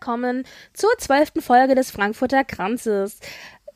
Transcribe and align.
Willkommen 0.00 0.46
zur 0.72 0.88
zwölften 0.96 1.42
Folge 1.42 1.74
des 1.74 1.90
Frankfurter 1.90 2.42
Kranzes. 2.42 3.20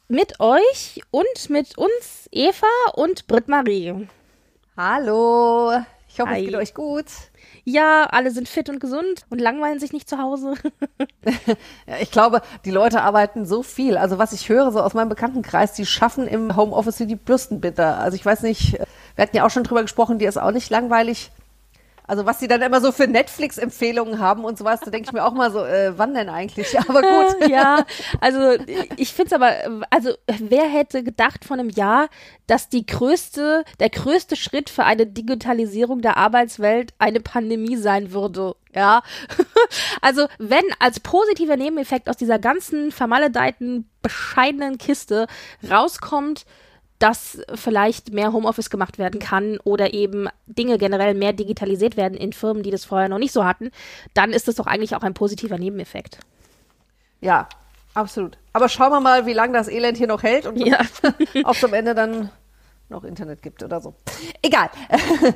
Mit 0.09 0.41
euch 0.41 1.03
und 1.11 1.51
mit 1.51 1.77
uns 1.77 2.31
Eva 2.33 2.67
und 2.95 3.27
Britt-Marie. 3.27 4.09
Hallo, 4.75 5.73
ich 6.09 6.19
hoffe, 6.19 6.31
Hi. 6.31 6.41
es 6.41 6.47
geht 6.47 6.55
euch 6.55 6.73
gut. 6.73 7.05
Ja, 7.65 8.05
alle 8.05 8.31
sind 8.31 8.49
fit 8.49 8.71
und 8.71 8.81
gesund 8.81 9.27
und 9.29 9.39
langweilen 9.39 9.79
sich 9.79 9.93
nicht 9.93 10.09
zu 10.09 10.17
Hause. 10.17 10.55
Ja, 11.87 11.97
ich 12.01 12.11
glaube, 12.11 12.41
die 12.65 12.71
Leute 12.71 13.03
arbeiten 13.03 13.45
so 13.45 13.63
viel. 13.63 13.99
Also 13.99 14.19
was 14.19 14.33
ich 14.33 14.49
höre 14.49 14.73
so 14.73 14.81
aus 14.81 14.95
meinem 14.95 15.11
Bekanntenkreis, 15.11 15.75
die 15.75 15.85
schaffen 15.85 16.27
im 16.27 16.57
Homeoffice 16.57 16.97
die 17.07 17.17
Bürstenbitter. 17.17 17.99
Also 17.99 18.17
ich 18.17 18.25
weiß 18.25 18.43
nicht, 18.43 18.79
wir 19.15 19.23
hatten 19.23 19.37
ja 19.37 19.45
auch 19.45 19.51
schon 19.51 19.65
drüber 19.65 19.83
gesprochen, 19.83 20.19
dir 20.19 20.29
ist 20.29 20.39
auch 20.39 20.53
nicht 20.53 20.71
langweilig. 20.71 21.31
Also 22.07 22.27
was 22.27 22.39
die 22.39 22.49
dann 22.49 22.61
immer 22.61 22.81
so 22.81 22.93
für 22.93 23.07
Netflix-Empfehlungen 23.07 24.19
haben 24.19 24.45
und 24.45 24.59
sowas, 24.59 24.81
da 24.81 24.91
denke 24.91 25.09
ich 25.09 25.13
mir 25.13 25.25
auch 25.25 25.33
mal 25.33 25.51
so, 25.51 25.65
äh, 25.65 25.97
wann 25.97 26.13
denn 26.15 26.29
eigentlich? 26.29 26.79
Aber 26.89 27.01
gut. 27.01 27.49
ja, 27.49 27.87
also 28.21 28.63
ich 28.97 29.13
finde 29.13 29.29
es 29.29 29.33
aber, 29.33 29.53
also 29.91 30.11
wer 30.27 30.65
hätte 30.65 31.03
gedacht 31.03 31.45
vor 31.45 31.57
einem 31.57 31.71
Jahr, 31.71 32.09
dass 32.47 32.69
die 32.69 32.85
größte, 32.85 33.65
der 33.81 33.91
größte 33.91 34.37
Schritt 34.37 34.69
für 34.69 34.85
eine 34.85 35.07
Digitalisierung 35.07 36.03
der 36.03 36.17
Arbeitswelt 36.17 36.93
eine 36.99 37.21
Pandemie 37.21 37.77
sein 37.77 38.13
würde? 38.13 38.55
Ja, 38.75 39.03
also 40.03 40.27
wenn 40.39 40.65
als 40.81 41.01
positiver 41.01 41.57
Nebeneffekt 41.57 42.11
aus 42.11 42.17
dieser 42.17 42.39
ganzen 42.39 42.93
vermaledeiten, 42.93 43.89
bescheidenen 44.03 44.79
Kiste 44.79 45.27
rauskommt, 45.71 46.45
dass 47.05 47.39
vielleicht 47.55 48.15
mehr 48.15 48.33
Homeoffice 48.33 48.71
gemacht 48.71 48.97
werden 48.97 49.21
kann 49.21 49.59
oder 49.63 49.93
eben 49.93 50.27
Dinge 50.47 50.79
generell 50.79 51.13
mehr 51.13 51.35
digitalisiert 51.35 51.99
werden 51.99 52.17
in 52.17 52.33
Firmen, 52.33 52.63
die 52.63 52.71
das 52.71 52.87
vorher 52.87 53.11
noch 53.11 53.19
nicht 53.19 53.33
so 53.33 53.45
hatten, 53.45 53.73
dann 54.15 54.33
ist 54.33 54.49
das 54.49 54.55
doch 54.55 54.67
eigentlich 54.67 54.97
auch 54.97 55.03
ein 55.03 55.13
positiver 55.13 55.59
Nebeneffekt. 55.59 56.19
Ja, 57.21 57.47
absolut. 57.93 58.39
Aber 58.55 58.71
schauen 58.71 58.91
wir 58.91 59.01
mal, 59.01 59.27
wie 59.27 59.35
lange 59.35 59.53
das 59.53 59.69
Elend 59.69 59.99
hier 59.99 60.07
noch 60.07 60.23
hält 60.23 60.47
und 60.47 60.57
Ja. 60.57 60.79
ob 61.45 61.57
es 61.57 61.63
am 61.65 61.75
Ende 61.75 61.95
dann 61.95 62.31
noch 62.89 63.05
Internet 63.05 63.43
gibt 63.43 63.63
oder 63.63 63.83
so. 63.83 63.95
Egal. 64.41 64.71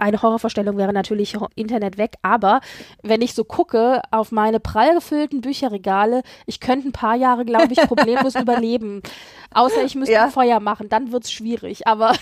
Eine 0.00 0.20
Horrorvorstellung 0.22 0.76
wäre 0.76 0.92
natürlich 0.92 1.36
Internet 1.54 1.98
weg, 1.98 2.14
aber 2.22 2.60
wenn 3.02 3.22
ich 3.22 3.34
so 3.34 3.44
gucke 3.44 4.00
auf 4.10 4.32
meine 4.32 4.58
prall 4.60 4.94
gefüllten 4.94 5.40
Bücherregale, 5.42 6.22
ich 6.46 6.58
könnte 6.60 6.88
ein 6.88 6.92
paar 6.92 7.14
Jahre, 7.16 7.44
glaube 7.44 7.72
ich, 7.72 7.80
problemlos 7.82 8.34
überleben. 8.40 9.02
Außer 9.52 9.84
ich 9.84 9.94
müsste 9.94 10.14
Ja. 10.14 10.24
ein 10.24 10.30
Feuer 10.30 10.60
machen, 10.60 10.88
dann 10.88 11.12
wird's 11.12 11.30
schwierig. 11.30 11.86
Aber 11.86 12.14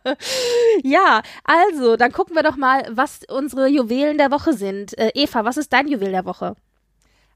ja, 0.82 1.22
also, 1.44 1.96
dann 1.96 2.12
gucken 2.12 2.36
wir 2.36 2.42
doch 2.42 2.56
mal, 2.56 2.82
was 2.90 3.20
unsere 3.28 3.68
Juwelen 3.68 4.18
der 4.18 4.30
Woche 4.30 4.52
sind. 4.52 4.96
Äh, 4.98 5.10
Eva, 5.14 5.44
was 5.44 5.56
ist 5.56 5.72
dein 5.72 5.88
Juwel 5.88 6.10
der 6.10 6.24
Woche? 6.24 6.54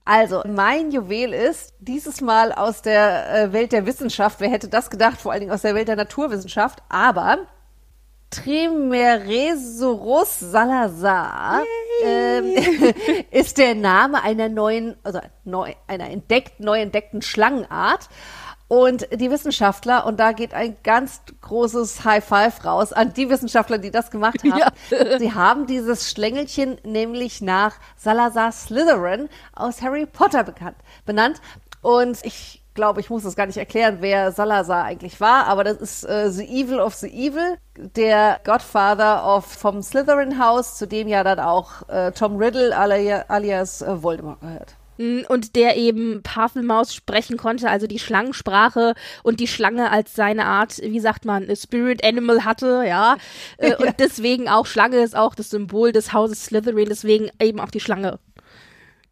Also, 0.04 0.42
mein 0.48 0.90
Juwel 0.90 1.32
ist 1.32 1.74
dieses 1.78 2.20
Mal 2.20 2.52
aus 2.52 2.82
der 2.82 3.32
äh, 3.44 3.52
Welt 3.52 3.70
der 3.72 3.86
Wissenschaft. 3.86 4.40
Wer 4.40 4.50
hätte 4.50 4.68
das 4.68 4.90
gedacht? 4.90 5.20
Vor 5.20 5.30
allen 5.32 5.40
Dingen 5.42 5.52
aus 5.52 5.62
der 5.62 5.74
Welt 5.76 5.86
der 5.88 5.96
Naturwissenschaft. 5.96 6.82
Aber 6.88 7.38
Trimeresurus 8.32 10.40
Salazar 10.40 11.62
ähm, 12.02 12.56
ist 13.30 13.58
der 13.58 13.74
Name 13.74 14.22
einer 14.22 14.48
neuen, 14.48 14.96
also 15.02 15.20
neu, 15.44 15.74
einer 15.86 16.08
entdeckt, 16.10 16.58
neu 16.58 16.80
entdeckten 16.80 17.20
Schlangenart. 17.22 18.08
Und 18.68 19.06
die 19.12 19.30
Wissenschaftler, 19.30 20.06
und 20.06 20.18
da 20.18 20.32
geht 20.32 20.54
ein 20.54 20.78
ganz 20.82 21.20
großes 21.42 22.04
High 22.04 22.24
Five 22.24 22.64
raus 22.64 22.94
an 22.94 23.12
die 23.12 23.28
Wissenschaftler, 23.28 23.76
die 23.76 23.90
das 23.90 24.10
gemacht 24.10 24.42
haben. 24.42 24.58
Ja. 24.58 24.72
Sie 25.18 25.34
haben 25.34 25.66
dieses 25.66 26.10
Schlängelchen 26.10 26.78
nämlich 26.82 27.42
nach 27.42 27.74
Salazar 27.98 28.50
Slytherin 28.50 29.28
aus 29.54 29.82
Harry 29.82 30.06
Potter 30.06 30.42
bekannt, 30.42 30.78
benannt. 31.04 31.42
Und 31.82 32.24
ich 32.24 32.61
glaube, 32.74 33.00
ich 33.00 33.10
muss 33.10 33.22
das 33.22 33.36
gar 33.36 33.46
nicht 33.46 33.56
erklären, 33.56 33.98
wer 34.00 34.32
Salazar 34.32 34.84
eigentlich 34.84 35.20
war, 35.20 35.46
aber 35.46 35.64
das 35.64 35.76
ist 35.76 36.04
äh, 36.04 36.30
The 36.30 36.44
Evil 36.44 36.80
of 36.80 36.94
the 36.94 37.08
Evil, 37.08 37.58
der 37.76 38.40
Godfather 38.44 39.24
of, 39.26 39.46
vom 39.46 39.82
Slytherin 39.82 40.38
House, 40.38 40.76
zu 40.78 40.86
dem 40.86 41.08
ja 41.08 41.24
dann 41.24 41.40
auch 41.40 41.88
äh, 41.88 42.12
Tom 42.12 42.36
Riddle 42.36 42.76
alia, 42.76 43.24
alias 43.28 43.82
äh, 43.82 44.02
Voldemort 44.02 44.40
gehört. 44.40 44.76
Mm, 44.98 45.20
Und 45.28 45.56
der 45.56 45.76
eben 45.76 46.22
Pavelmaus 46.22 46.94
sprechen 46.94 47.36
konnte, 47.36 47.68
also 47.70 47.86
die 47.86 47.98
Schlangensprache 47.98 48.94
und 49.22 49.40
die 49.40 49.46
Schlange 49.46 49.90
als 49.90 50.14
seine 50.14 50.44
Art, 50.44 50.78
wie 50.78 51.00
sagt 51.00 51.24
man, 51.24 51.54
Spirit 51.56 52.04
Animal 52.04 52.44
hatte, 52.44 52.84
ja. 52.86 53.16
Äh, 53.56 53.74
Und 53.78 53.94
deswegen 53.98 54.48
auch 54.48 54.66
Schlange 54.66 54.98
ist 54.98 55.16
auch 55.16 55.34
das 55.34 55.50
Symbol 55.50 55.92
des 55.92 56.12
Hauses 56.12 56.44
Slytherin, 56.44 56.88
deswegen 56.88 57.30
eben 57.40 57.60
auch 57.60 57.70
die 57.70 57.80
Schlange. 57.80 58.18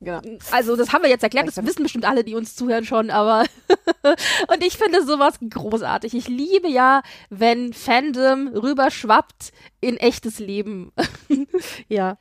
Genau. 0.02 0.20
Also 0.50 0.76
das 0.76 0.92
haben 0.92 1.02
wir 1.02 1.10
jetzt 1.10 1.22
erklärt, 1.22 1.46
das 1.46 1.62
wissen 1.64 1.82
bestimmt 1.82 2.06
alle, 2.06 2.24
die 2.24 2.34
uns 2.34 2.56
zuhören 2.56 2.86
schon, 2.86 3.10
aber 3.10 3.44
und 4.48 4.64
ich 4.64 4.78
finde 4.78 5.04
sowas 5.04 5.34
großartig. 5.46 6.14
Ich 6.14 6.26
liebe 6.26 6.68
ja, 6.68 7.02
wenn 7.28 7.74
Fandom 7.74 8.48
rüberschwappt 8.48 9.52
in 9.80 9.98
echtes 9.98 10.38
Leben. 10.38 10.92
ja. 11.88 12.16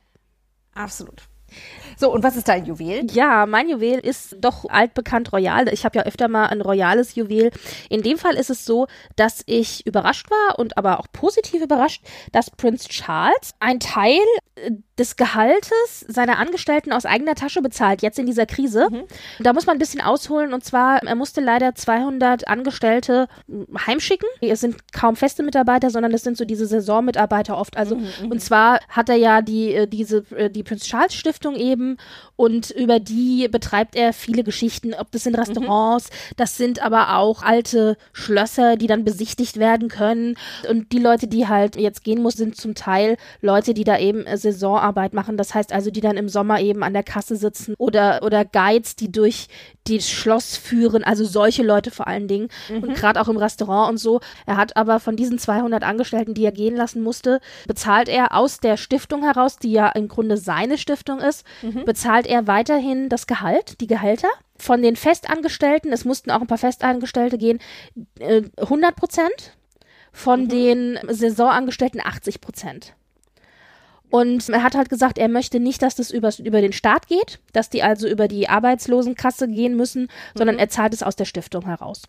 Absolut. 0.74 1.22
So, 1.96 2.12
und 2.12 2.22
was 2.22 2.36
ist 2.36 2.48
dein 2.48 2.64
Juwel? 2.64 3.06
Ja, 3.10 3.46
mein 3.46 3.68
Juwel 3.68 3.98
ist 3.98 4.36
doch 4.40 4.64
altbekannt 4.68 5.32
royal. 5.32 5.68
Ich 5.72 5.84
habe 5.84 5.98
ja 5.98 6.04
öfter 6.04 6.28
mal 6.28 6.46
ein 6.46 6.60
royales 6.60 7.14
Juwel. 7.14 7.50
In 7.88 8.02
dem 8.02 8.18
Fall 8.18 8.36
ist 8.36 8.50
es 8.50 8.64
so, 8.64 8.86
dass 9.16 9.42
ich 9.46 9.86
überrascht 9.86 10.30
war 10.30 10.58
und 10.58 10.78
aber 10.78 11.00
auch 11.00 11.06
positiv 11.12 11.62
überrascht, 11.62 12.02
dass 12.32 12.50
Prinz 12.50 12.88
Charles 12.88 13.54
ein 13.58 13.80
Teil 13.80 14.20
des 15.00 15.16
Gehaltes 15.16 16.04
seiner 16.06 16.38
Angestellten 16.38 16.92
aus 16.92 17.06
eigener 17.06 17.34
Tasche 17.34 17.62
bezahlt, 17.62 18.02
jetzt 18.02 18.18
in 18.18 18.26
dieser 18.26 18.44
Krise. 18.44 18.88
Da 19.40 19.54
muss 19.54 19.64
man 19.66 19.76
ein 19.76 19.78
bisschen 19.78 20.02
ausholen 20.02 20.52
und 20.52 20.62
zwar, 20.62 21.02
er 21.02 21.14
musste 21.14 21.40
leider 21.40 21.74
200 21.74 22.46
Angestellte 22.46 23.26
mh, 23.46 23.86
heimschicken. 23.86 24.28
Es 24.42 24.60
sind 24.60 24.92
kaum 24.92 25.16
feste 25.16 25.42
Mitarbeiter, 25.42 25.88
sondern 25.88 26.12
es 26.12 26.22
sind 26.22 26.36
so 26.36 26.44
diese 26.44 26.66
Saisonmitarbeiter 26.66 27.56
oft. 27.56 27.78
Also, 27.78 27.98
und 28.28 28.42
zwar 28.42 28.80
hat 28.90 29.08
er 29.08 29.16
ja 29.16 29.40
die, 29.40 29.72
äh, 29.74 29.86
diese, 29.86 30.18
äh, 30.36 30.50
die 30.50 30.62
Prinz 30.62 30.84
Charles 30.84 31.14
Stiftung 31.14 31.56
eben 31.56 31.96
und 32.36 32.70
über 32.70 33.00
die 33.00 33.48
betreibt 33.48 33.96
er 33.96 34.12
viele 34.12 34.44
Geschichten, 34.44 34.92
ob 34.92 35.10
das 35.12 35.22
sind 35.24 35.34
Restaurants, 35.36 36.10
das 36.36 36.58
sind 36.58 36.82
aber 36.82 37.16
auch 37.16 37.42
alte 37.42 37.96
Schlösser, 38.12 38.76
die 38.76 38.86
dann 38.86 39.04
besichtigt 39.04 39.58
werden 39.58 39.88
können. 39.88 40.36
Und 40.68 40.92
die 40.92 40.98
Leute, 40.98 41.26
die 41.26 41.48
halt 41.48 41.76
jetzt 41.76 42.04
gehen 42.04 42.22
muss, 42.22 42.34
sind 42.34 42.56
zum 42.56 42.74
Teil 42.74 43.16
Leute, 43.40 43.72
die 43.72 43.84
da 43.84 43.98
eben 43.98 44.26
äh, 44.26 44.36
Saisonarbeit 44.90 45.14
machen. 45.14 45.36
Das 45.36 45.54
heißt 45.54 45.72
also, 45.72 45.90
die 45.90 46.00
dann 46.00 46.16
im 46.16 46.28
Sommer 46.28 46.60
eben 46.60 46.82
an 46.82 46.92
der 46.92 47.02
Kasse 47.02 47.36
sitzen 47.36 47.74
oder, 47.78 48.20
oder 48.22 48.44
Guides, 48.44 48.96
die 48.96 49.10
durch 49.10 49.48
das 49.88 50.08
Schloss 50.08 50.56
führen, 50.56 51.04
also 51.04 51.24
solche 51.24 51.62
Leute 51.62 51.90
vor 51.90 52.06
allen 52.06 52.28
Dingen 52.28 52.48
und 52.68 52.94
gerade 52.94 53.20
auch 53.20 53.28
im 53.28 53.36
Restaurant 53.36 53.90
und 53.90 53.96
so. 53.98 54.20
Er 54.46 54.56
hat 54.56 54.76
aber 54.76 55.00
von 55.00 55.16
diesen 55.16 55.38
200 55.38 55.82
Angestellten, 55.82 56.34
die 56.34 56.44
er 56.44 56.52
gehen 56.52 56.76
lassen 56.76 57.02
musste, 57.02 57.40
bezahlt 57.66 58.08
er 58.08 58.34
aus 58.36 58.60
der 58.60 58.76
Stiftung 58.76 59.22
heraus, 59.22 59.56
die 59.56 59.72
ja 59.72 59.88
im 59.88 60.08
Grunde 60.08 60.36
seine 60.36 60.78
Stiftung 60.78 61.20
ist, 61.20 61.44
bezahlt 61.84 62.26
er 62.26 62.46
weiterhin 62.46 63.08
das 63.08 63.26
Gehalt, 63.26 63.80
die 63.80 63.86
Gehälter. 63.86 64.28
Von 64.56 64.82
den 64.82 64.94
Festangestellten, 64.96 65.90
es 65.90 66.04
mussten 66.04 66.30
auch 66.30 66.42
ein 66.42 66.46
paar 66.46 66.58
Festangestellte 66.58 67.38
gehen, 67.38 67.60
äh, 68.18 68.42
100 68.60 68.94
Prozent. 68.94 69.56
Von 70.12 70.48
den 70.48 70.98
Saisonangestellten 71.08 72.00
80 72.04 72.40
Prozent. 72.40 72.94
Und 74.10 74.48
er 74.48 74.62
hat 74.62 74.74
halt 74.74 74.90
gesagt, 74.90 75.18
er 75.18 75.28
möchte 75.28 75.60
nicht, 75.60 75.82
dass 75.82 75.94
das 75.94 76.10
über, 76.10 76.30
über 76.38 76.60
den 76.60 76.72
Staat 76.72 77.06
geht, 77.06 77.38
dass 77.52 77.70
die 77.70 77.82
also 77.82 78.08
über 78.08 78.26
die 78.26 78.48
Arbeitslosenkasse 78.48 79.48
gehen 79.48 79.76
müssen, 79.76 80.08
sondern 80.34 80.58
er 80.58 80.68
zahlt 80.68 80.92
es 80.92 81.02
aus 81.02 81.16
der 81.16 81.24
Stiftung 81.24 81.64
heraus. 81.64 82.02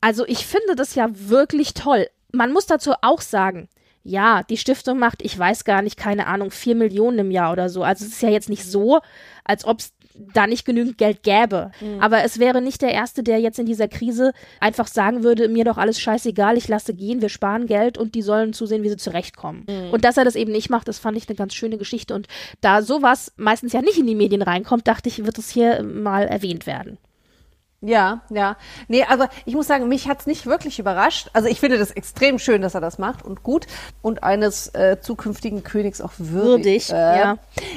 Also 0.00 0.26
ich 0.26 0.46
finde 0.46 0.76
das 0.76 0.94
ja 0.94 1.08
wirklich 1.12 1.74
toll. 1.74 2.08
Man 2.32 2.52
muss 2.52 2.66
dazu 2.66 2.92
auch 3.00 3.20
sagen, 3.20 3.68
ja, 4.04 4.42
die 4.42 4.56
Stiftung 4.56 4.98
macht, 4.98 5.22
ich 5.22 5.38
weiß 5.38 5.64
gar 5.64 5.80
nicht, 5.80 5.96
keine 5.96 6.26
Ahnung, 6.26 6.50
vier 6.50 6.74
Millionen 6.74 7.20
im 7.20 7.30
Jahr 7.30 7.52
oder 7.52 7.68
so. 7.68 7.84
Also 7.84 8.04
es 8.04 8.12
ist 8.12 8.22
ja 8.22 8.30
jetzt 8.30 8.48
nicht 8.48 8.64
so, 8.64 9.00
als 9.44 9.64
ob 9.64 9.78
es 9.78 9.92
da 10.14 10.46
nicht 10.46 10.64
genügend 10.64 10.98
Geld 10.98 11.22
gäbe. 11.22 11.70
Mhm. 11.80 12.00
Aber 12.00 12.24
es 12.24 12.38
wäre 12.38 12.60
nicht 12.60 12.82
der 12.82 12.92
Erste, 12.92 13.22
der 13.22 13.40
jetzt 13.40 13.58
in 13.58 13.66
dieser 13.66 13.88
Krise 13.88 14.32
einfach 14.60 14.86
sagen 14.86 15.22
würde, 15.22 15.48
mir 15.48 15.64
doch 15.64 15.78
alles 15.78 16.00
scheißegal, 16.00 16.56
ich 16.56 16.68
lasse 16.68 16.94
gehen, 16.94 17.22
wir 17.22 17.28
sparen 17.28 17.66
Geld 17.66 17.98
und 17.98 18.14
die 18.14 18.22
sollen 18.22 18.52
zusehen, 18.52 18.82
wie 18.82 18.88
sie 18.88 18.96
zurechtkommen. 18.96 19.66
Mhm. 19.68 19.90
Und 19.90 20.04
dass 20.04 20.16
er 20.16 20.24
das 20.24 20.36
eben 20.36 20.52
nicht 20.52 20.70
macht, 20.70 20.88
das 20.88 20.98
fand 20.98 21.16
ich 21.16 21.28
eine 21.28 21.36
ganz 21.36 21.54
schöne 21.54 21.78
Geschichte. 21.78 22.14
Und 22.14 22.28
da 22.60 22.82
sowas 22.82 23.32
meistens 23.36 23.72
ja 23.72 23.80
nicht 23.80 23.98
in 23.98 24.06
die 24.06 24.14
Medien 24.14 24.42
reinkommt, 24.42 24.86
dachte 24.86 25.08
ich, 25.08 25.24
wird 25.24 25.38
es 25.38 25.50
hier 25.50 25.82
mal 25.82 26.24
erwähnt 26.24 26.66
werden. 26.66 26.98
Ja, 27.82 28.20
ja. 28.30 28.56
Nee, 28.86 29.04
also 29.04 29.26
ich 29.44 29.54
muss 29.54 29.66
sagen, 29.66 29.88
mich 29.88 30.08
hat's 30.08 30.26
nicht 30.26 30.46
wirklich 30.46 30.78
überrascht. 30.78 31.30
Also 31.32 31.48
ich 31.48 31.58
finde 31.58 31.78
das 31.78 31.90
extrem 31.90 32.38
schön, 32.38 32.62
dass 32.62 32.74
er 32.74 32.80
das 32.80 32.98
macht 32.98 33.24
und 33.24 33.42
gut 33.42 33.66
und 34.02 34.22
eines 34.22 34.68
äh, 34.68 34.98
zukünftigen 35.00 35.64
Königs 35.64 36.00
auch 36.00 36.12
würdig. 36.16 36.88
Würdig, 36.88 36.92
äh, 36.92 37.18
ja. 37.18 37.36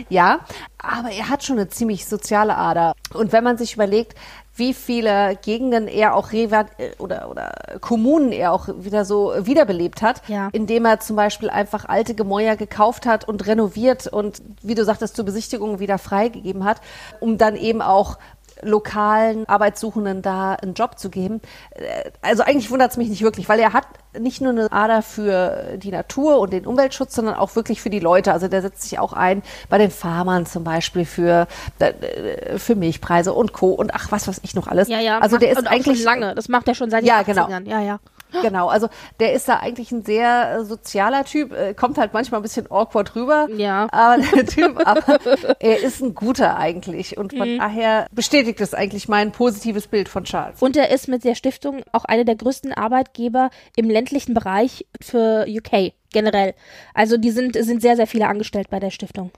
Ja, 0.09 0.39
aber 0.77 1.09
er 1.09 1.29
hat 1.29 1.43
schon 1.43 1.57
eine 1.57 1.69
ziemlich 1.69 2.05
soziale 2.05 2.55
Ader. 2.55 2.93
Und 3.13 3.31
wenn 3.31 3.43
man 3.43 3.57
sich 3.57 3.73
überlegt, 3.73 4.15
wie 4.55 4.73
viele 4.73 5.37
Gegenden 5.43 5.87
er 5.87 6.15
auch 6.15 6.31
Revat 6.31 6.67
äh, 6.79 6.91
oder, 6.97 7.29
oder 7.29 7.79
Kommunen 7.81 8.31
er 8.31 8.53
auch 8.53 8.69
wieder 8.77 9.03
so 9.03 9.33
wiederbelebt 9.37 10.01
hat, 10.01 10.21
ja. 10.27 10.49
indem 10.53 10.85
er 10.85 10.99
zum 10.99 11.15
Beispiel 11.15 11.49
einfach 11.49 11.85
alte 11.85 12.15
Gemäuer 12.15 12.55
gekauft 12.55 13.05
hat 13.05 13.27
und 13.27 13.45
renoviert 13.45 14.07
und, 14.07 14.41
wie 14.61 14.75
du 14.75 14.85
sagtest, 14.85 15.15
zur 15.15 15.25
Besichtigung 15.25 15.79
wieder 15.79 15.97
freigegeben 15.97 16.63
hat, 16.63 16.79
um 17.19 17.37
dann 17.37 17.55
eben 17.55 17.81
auch 17.81 18.17
lokalen 18.65 19.47
Arbeitssuchenden 19.47 20.21
da 20.21 20.53
einen 20.53 20.73
Job 20.73 20.97
zu 20.99 21.09
geben. 21.09 21.41
Äh, 21.71 22.11
also 22.21 22.43
eigentlich 22.43 22.71
wundert 22.71 22.91
es 22.91 22.97
mich 22.97 23.09
nicht 23.09 23.21
wirklich, 23.21 23.49
weil 23.49 23.59
er 23.59 23.73
hat 23.73 23.87
nicht 24.17 24.41
nur 24.41 24.51
eine 24.51 24.71
Ader 24.71 25.01
für 25.01 25.77
die 25.77 25.91
Natur 25.91 26.39
und 26.39 26.53
den 26.53 26.65
Umweltschutz, 26.65 27.15
sondern 27.15 27.35
auch 27.35 27.55
wirklich 27.55 27.81
für 27.81 27.89
die 27.89 27.99
Leute. 27.99 28.31
Also 28.33 28.47
der 28.47 28.61
setzt 28.61 28.83
sich 28.83 28.99
auch 28.99 29.13
ein 29.13 29.43
bei 29.69 29.77
den 29.77 29.91
Farmern 29.91 30.45
zum 30.45 30.63
Beispiel 30.63 31.05
für, 31.05 31.47
äh, 31.79 32.57
für 32.57 32.75
Milchpreise 32.75 33.33
und 33.33 33.53
Co. 33.53 33.71
und 33.71 33.93
ach, 33.93 34.11
was 34.11 34.27
weiß 34.27 34.41
ich 34.43 34.55
noch 34.55 34.67
alles. 34.67 34.87
Ja, 34.87 34.99
ja. 34.99 35.19
Also 35.19 35.37
der 35.37 35.51
ist 35.51 35.67
eigentlich 35.67 36.03
lange. 36.03 36.35
Das 36.35 36.49
macht 36.49 36.67
er 36.67 36.75
schon 36.75 36.89
seit 36.89 37.03
ja, 37.03 37.19
80ern. 37.21 37.25
Genau. 37.25 37.69
Ja, 37.69 37.81
ja. 37.81 37.99
Genau, 38.41 38.67
also 38.67 38.89
der 39.19 39.33
ist 39.33 39.47
da 39.47 39.57
eigentlich 39.57 39.91
ein 39.91 40.03
sehr 40.03 40.59
äh, 40.59 40.65
sozialer 40.65 41.23
Typ, 41.25 41.51
äh, 41.53 41.73
kommt 41.73 41.97
halt 41.97 42.13
manchmal 42.13 42.39
ein 42.39 42.43
bisschen 42.43 42.69
awkward 42.71 43.15
rüber. 43.15 43.47
Ja. 43.55 43.87
Aber 43.91 44.21
der 44.21 44.45
Typ, 44.45 44.85
aber 44.85 45.19
er 45.59 45.79
ist 45.81 46.01
ein 46.01 46.15
guter 46.15 46.57
eigentlich 46.57 47.17
und 47.17 47.33
von 47.35 47.53
mhm. 47.53 47.59
daher 47.59 48.07
bestätigt 48.11 48.61
es 48.61 48.73
eigentlich 48.73 49.07
mein 49.07 49.31
positives 49.31 49.87
Bild 49.87 50.09
von 50.09 50.23
Charles. 50.23 50.61
Und 50.61 50.77
er 50.77 50.89
ist 50.91 51.07
mit 51.07 51.23
der 51.23 51.35
Stiftung 51.35 51.83
auch 51.91 52.05
einer 52.05 52.23
der 52.23 52.35
größten 52.35 52.73
Arbeitgeber 52.73 53.49
im 53.75 53.89
ländlichen 53.89 54.33
Bereich 54.33 54.85
für 55.01 55.45
UK 55.47 55.93
generell. 56.11 56.53
Also 56.93 57.17
die 57.17 57.31
sind, 57.31 57.55
sind 57.55 57.81
sehr, 57.81 57.95
sehr 57.95 58.07
viele 58.07 58.27
angestellt 58.27 58.69
bei 58.69 58.79
der 58.79 58.91
Stiftung. 58.91 59.31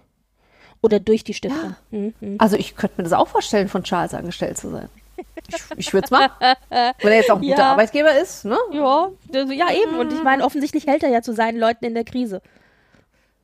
Oder 0.82 1.00
durch 1.00 1.24
die 1.24 1.34
Stiftung. 1.34 1.76
Ja. 1.92 2.00
Mhm. 2.00 2.36
Also 2.38 2.56
ich 2.56 2.76
könnte 2.76 2.96
mir 2.98 3.04
das 3.04 3.14
auch 3.14 3.28
vorstellen, 3.28 3.68
von 3.68 3.84
Charles 3.84 4.14
angestellt 4.14 4.58
zu 4.58 4.70
sein. 4.70 4.90
Ich, 5.48 5.78
ich 5.78 5.94
würde 5.94 6.06
es 6.06 6.12
machen. 6.12 6.32
Wenn 6.70 7.12
er 7.12 7.16
jetzt 7.16 7.32
auch 7.32 7.38
ein 7.38 7.42
guter 7.42 7.58
ja. 7.58 7.72
Arbeitgeber 7.72 8.18
ist, 8.18 8.46
ne? 8.46 8.58
Ja, 8.72 9.10
ja 9.32 9.72
eben. 9.72 9.98
Und 9.98 10.14
ich 10.14 10.24
meine, 10.24 10.44
offensichtlich 10.44 10.88
hält 10.88 11.04
er 11.04 11.10
ja 11.10 11.22
zu 11.22 11.34
seinen 11.34 11.60
Leuten 11.60 11.86
in 11.86 11.94
der 11.94 12.04
Krise. 12.04 12.42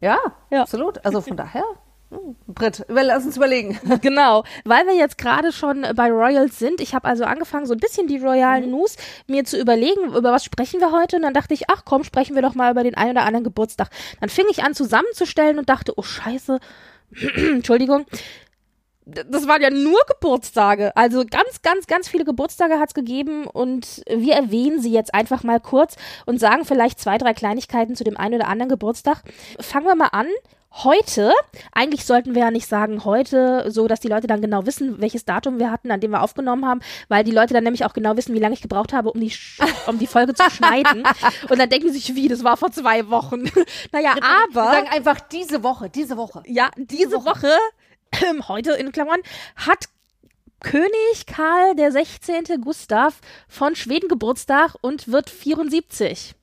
Ja, 0.02 0.20
ja. 0.50 0.62
absolut. 0.64 1.04
Also 1.06 1.22
von 1.22 1.38
daher. 1.38 1.64
Hm, 2.14 2.36
Britt, 2.48 2.86
lass 2.90 3.26
uns 3.26 3.38
überlegen. 3.38 3.80
Genau, 4.02 4.44
weil 4.66 4.86
wir 4.86 4.96
jetzt 4.96 5.18
gerade 5.18 5.52
schon 5.52 5.86
bei 5.96 6.12
Royals 6.12 6.60
sind. 6.60 6.82
Ich 6.82 6.94
habe 6.94 7.08
also 7.08 7.24
angefangen, 7.24 7.66
so 7.66 7.74
ein 7.74 7.80
bisschen 7.80 8.08
die 8.08 8.18
royalen 8.18 8.66
mhm. 8.66 8.72
News 8.72 8.98
mir 9.28 9.46
zu 9.46 9.60
überlegen, 9.60 10.14
über 10.14 10.32
was 10.32 10.44
sprechen 10.44 10.80
wir 10.80 10.92
heute. 10.92 11.16
Und 11.16 11.22
dann 11.22 11.34
dachte 11.34 11.54
ich, 11.54 11.70
ach 11.70 11.84
komm, 11.86 12.04
sprechen 12.04 12.36
wir 12.36 12.42
doch 12.42 12.54
mal 12.54 12.72
über 12.72 12.84
den 12.84 12.96
einen 12.96 13.12
oder 13.12 13.26
anderen 13.26 13.44
Geburtstag. 13.44 13.90
Dann 14.20 14.30
fing 14.30 14.46
ich 14.50 14.64
an 14.64 14.74
zusammenzustellen 14.74 15.58
und 15.58 15.70
dachte, 15.70 15.94
oh 15.96 16.04
scheiße, 16.04 16.60
Entschuldigung, 17.36 18.06
das 19.06 19.48
waren 19.48 19.62
ja 19.62 19.70
nur 19.70 20.00
Geburtstage. 20.08 20.96
Also 20.96 21.24
ganz, 21.30 21.62
ganz, 21.62 21.88
ganz 21.88 22.08
viele 22.08 22.26
Geburtstage 22.26 22.80
hat 22.80 22.90
es 22.90 22.94
gegeben 22.94 23.46
und 23.46 24.04
wir 24.10 24.36
erwähnen 24.36 24.82
sie 24.82 24.92
jetzt 24.92 25.14
einfach 25.14 25.44
mal 25.44 25.60
kurz 25.60 25.96
und 26.26 26.40
sagen 26.40 26.66
vielleicht 26.66 27.00
zwei, 27.00 27.18
drei 27.18 27.34
Kleinigkeiten 27.34 27.96
zu 27.96 28.04
dem 28.04 28.18
einen 28.18 28.36
oder 28.36 28.48
anderen 28.48 28.70
Geburtstag. 28.70 29.24
Fangen 29.60 29.86
wir 29.86 29.96
mal 29.96 30.10
an. 30.12 30.28
Heute, 30.76 31.32
eigentlich 31.72 32.04
sollten 32.04 32.34
wir 32.34 32.42
ja 32.42 32.50
nicht 32.50 32.68
sagen 32.68 33.06
heute, 33.06 33.70
so 33.70 33.88
dass 33.88 34.00
die 34.00 34.08
Leute 34.08 34.26
dann 34.26 34.42
genau 34.42 34.66
wissen, 34.66 35.00
welches 35.00 35.24
Datum 35.24 35.60
wir 35.60 35.70
hatten, 35.70 35.92
an 35.92 36.00
dem 36.00 36.10
wir 36.10 36.24
aufgenommen 36.24 36.66
haben, 36.66 36.80
weil 37.10 37.24
die 37.24 37.32
Leute 37.32 37.54
dann 37.54 37.64
nämlich 37.64 37.86
auch 37.86 37.94
genau 37.94 38.18
wissen, 38.18 38.34
wie 38.34 38.40
lange 38.40 38.56
ich 38.56 38.62
gebraucht 38.64 38.92
habe, 38.92 39.12
um 39.12 39.20
die, 39.20 39.32
um 39.86 40.00
die 40.00 40.08
Folge 40.08 40.34
zu 40.34 40.50
schneiden. 40.50 41.04
Und 41.50 41.60
dann 41.60 41.70
denken 41.70 41.90
sie 41.90 42.00
sich, 42.00 42.16
wie, 42.16 42.28
das 42.28 42.44
war 42.44 42.58
vor 42.58 42.72
zwei 42.72 43.08
Wochen. 43.10 43.44
naja, 43.92 44.16
aber. 44.16 44.64
Wir 44.64 44.72
sagen 44.72 44.88
einfach 44.88 45.20
diese 45.20 45.62
Woche, 45.62 45.92
diese 45.92 46.18
Woche. 46.18 46.42
Ja, 46.48 46.72
diese, 46.76 46.88
diese 46.88 47.18
Woche, 47.18 47.44
Woche 47.44 47.58
heute 48.48 48.74
in 48.74 48.92
Klammern, 48.92 49.22
hat 49.56 49.90
König 50.60 51.26
Karl 51.28 51.76
der 51.76 51.92
16. 51.92 52.62
Gustav 52.62 53.20
von 53.48 53.76
Schweden 53.76 54.08
Geburtstag 54.08 54.76
und 54.82 55.10
wird 55.10 55.30
74. 55.30 56.36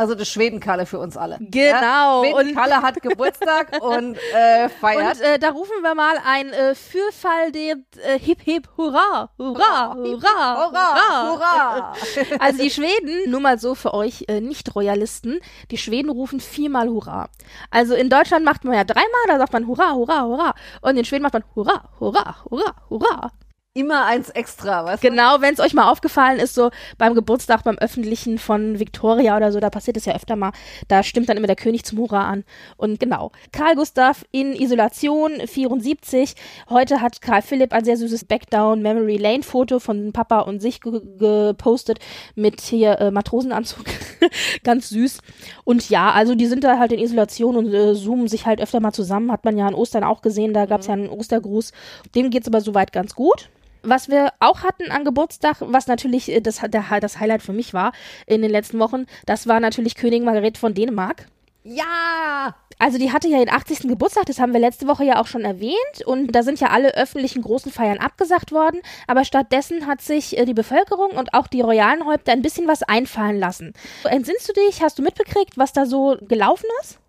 Also 0.00 0.14
das 0.14 0.30
Schwedenkalle 0.30 0.86
für 0.86 0.98
uns 0.98 1.18
alle. 1.18 1.36
Genau. 1.40 2.24
Ja? 2.24 2.30
Schwedenkalle 2.30 2.80
hat 2.80 3.02
Geburtstag 3.02 3.82
und 3.82 4.16
äh, 4.32 4.70
feiert. 4.70 5.18
Und 5.18 5.22
äh, 5.22 5.38
da 5.38 5.50
rufen 5.50 5.82
wir 5.82 5.94
mal 5.94 6.16
ein 6.24 6.54
äh, 6.54 6.74
Fürfall 6.74 7.52
der 7.52 7.76
äh, 8.02 8.18
Hip 8.18 8.40
Hip 8.44 8.66
Hurra, 8.78 9.28
Hurra, 9.36 9.94
Hurra, 9.94 10.56
Hurra, 10.56 11.28
Hurra, 11.28 11.32
Hurra. 11.32 11.94
Also 12.40 12.62
die 12.62 12.70
Schweden, 12.70 13.30
nur 13.30 13.40
mal 13.40 13.58
so 13.58 13.74
für 13.74 13.92
euch 13.92 14.24
äh, 14.28 14.40
Nicht-Royalisten, 14.40 15.40
die 15.70 15.76
Schweden 15.76 16.08
rufen 16.08 16.40
viermal 16.40 16.88
Hurra. 16.88 17.28
Also 17.70 17.94
in 17.94 18.08
Deutschland 18.08 18.46
macht 18.46 18.64
man 18.64 18.76
ja 18.76 18.84
dreimal, 18.84 19.26
da 19.28 19.36
sagt 19.36 19.52
man 19.52 19.66
Hurra, 19.66 19.92
Hurra, 19.92 20.22
Hurra. 20.22 20.54
Und 20.80 20.96
in 20.96 21.04
Schweden 21.04 21.24
macht 21.24 21.34
man 21.34 21.44
Hurra, 21.54 21.90
Hurra, 22.00 22.36
Hurra, 22.48 22.74
Hurra 22.88 23.32
immer 23.72 24.04
eins 24.04 24.30
extra, 24.30 24.84
was? 24.84 25.00
Genau, 25.00 25.40
wenn 25.40 25.54
es 25.54 25.60
euch 25.60 25.74
mal 25.74 25.88
aufgefallen 25.88 26.40
ist, 26.40 26.56
so 26.56 26.70
beim 26.98 27.14
Geburtstag, 27.14 27.62
beim 27.62 27.78
öffentlichen 27.78 28.38
von 28.38 28.80
Victoria 28.80 29.36
oder 29.36 29.52
so, 29.52 29.60
da 29.60 29.70
passiert 29.70 29.96
es 29.96 30.06
ja 30.06 30.14
öfter 30.16 30.34
mal, 30.34 30.50
da 30.88 31.04
stimmt 31.04 31.28
dann 31.28 31.36
immer 31.36 31.46
der 31.46 31.54
König 31.54 31.84
zum 31.84 31.98
Hurra 31.98 32.28
an. 32.28 32.42
Und 32.76 32.98
genau, 32.98 33.30
Karl 33.52 33.76
Gustav 33.76 34.24
in 34.32 34.54
Isolation, 34.54 35.46
74. 35.46 36.34
Heute 36.68 37.00
hat 37.00 37.22
Karl 37.22 37.42
Philipp 37.42 37.72
ein 37.72 37.84
sehr 37.84 37.96
süßes 37.96 38.24
Backdown 38.24 38.82
Memory 38.82 39.18
Lane 39.18 39.44
Foto 39.44 39.78
von 39.78 40.12
Papa 40.12 40.40
und 40.40 40.60
sich 40.60 40.80
ge 40.80 41.00
gepostet 41.20 42.00
mit 42.34 42.60
hier 42.60 42.98
äh, 42.98 43.10
Matrosenanzug. 43.12 43.84
Ganz 44.64 44.88
süß. 44.88 45.20
Und 45.62 45.88
ja, 45.90 46.10
also 46.10 46.34
die 46.34 46.46
sind 46.46 46.64
da 46.64 46.78
halt 46.78 46.90
in 46.90 46.98
Isolation 46.98 47.56
und 47.56 47.72
äh, 47.72 47.94
zoomen 47.94 48.26
sich 48.26 48.46
halt 48.46 48.60
öfter 48.60 48.80
mal 48.80 48.92
zusammen. 48.92 49.30
Hat 49.30 49.44
man 49.44 49.56
ja 49.56 49.68
an 49.68 49.74
Ostern 49.74 50.02
auch 50.02 50.22
gesehen, 50.22 50.54
da 50.54 50.66
gab 50.66 50.80
es 50.80 50.88
mhm. 50.88 50.90
ja 50.90 50.98
einen 50.98 51.08
Ostergruß. 51.10 51.70
Dem 52.16 52.30
geht's 52.30 52.48
aber 52.48 52.60
soweit 52.60 52.92
ganz 52.92 53.14
gut. 53.14 53.48
Was 53.82 54.08
wir 54.08 54.32
auch 54.40 54.62
hatten 54.62 54.90
an 54.90 55.04
Geburtstag, 55.04 55.56
was 55.60 55.86
natürlich 55.86 56.30
äh, 56.30 56.40
das, 56.40 56.60
der, 56.68 57.00
das 57.00 57.18
Highlight 57.18 57.42
für 57.42 57.52
mich 57.52 57.74
war 57.74 57.92
in 58.26 58.42
den 58.42 58.50
letzten 58.50 58.78
Wochen, 58.78 59.06
das 59.26 59.46
war 59.46 59.60
natürlich 59.60 59.94
Königin 59.94 60.24
Margrethe 60.24 60.60
von 60.60 60.74
Dänemark. 60.74 61.26
Ja! 61.62 62.54
Also 62.78 62.96
die 62.96 63.12
hatte 63.12 63.28
ja 63.28 63.38
den 63.38 63.50
80. 63.50 63.80
Geburtstag, 63.80 64.24
das 64.24 64.38
haben 64.38 64.54
wir 64.54 64.60
letzte 64.60 64.88
Woche 64.88 65.04
ja 65.04 65.20
auch 65.20 65.26
schon 65.26 65.44
erwähnt 65.44 65.76
und 66.06 66.34
da 66.34 66.42
sind 66.42 66.60
ja 66.60 66.68
alle 66.68 66.94
öffentlichen 66.94 67.42
großen 67.42 67.70
Feiern 67.70 67.98
abgesagt 67.98 68.52
worden, 68.52 68.80
aber 69.06 69.26
stattdessen 69.26 69.86
hat 69.86 70.00
sich 70.00 70.38
äh, 70.38 70.46
die 70.46 70.54
Bevölkerung 70.54 71.10
und 71.10 71.34
auch 71.34 71.46
die 71.46 71.60
royalen 71.60 72.06
Häupter 72.06 72.32
ein 72.32 72.40
bisschen 72.40 72.66
was 72.66 72.82
einfallen 72.82 73.38
lassen. 73.38 73.74
Entsinnst 74.04 74.48
du 74.48 74.54
dich, 74.54 74.82
hast 74.82 74.98
du 74.98 75.02
mitbekriegt, 75.02 75.58
was 75.58 75.74
da 75.74 75.84
so 75.84 76.16
gelaufen 76.22 76.68
ist? 76.80 76.99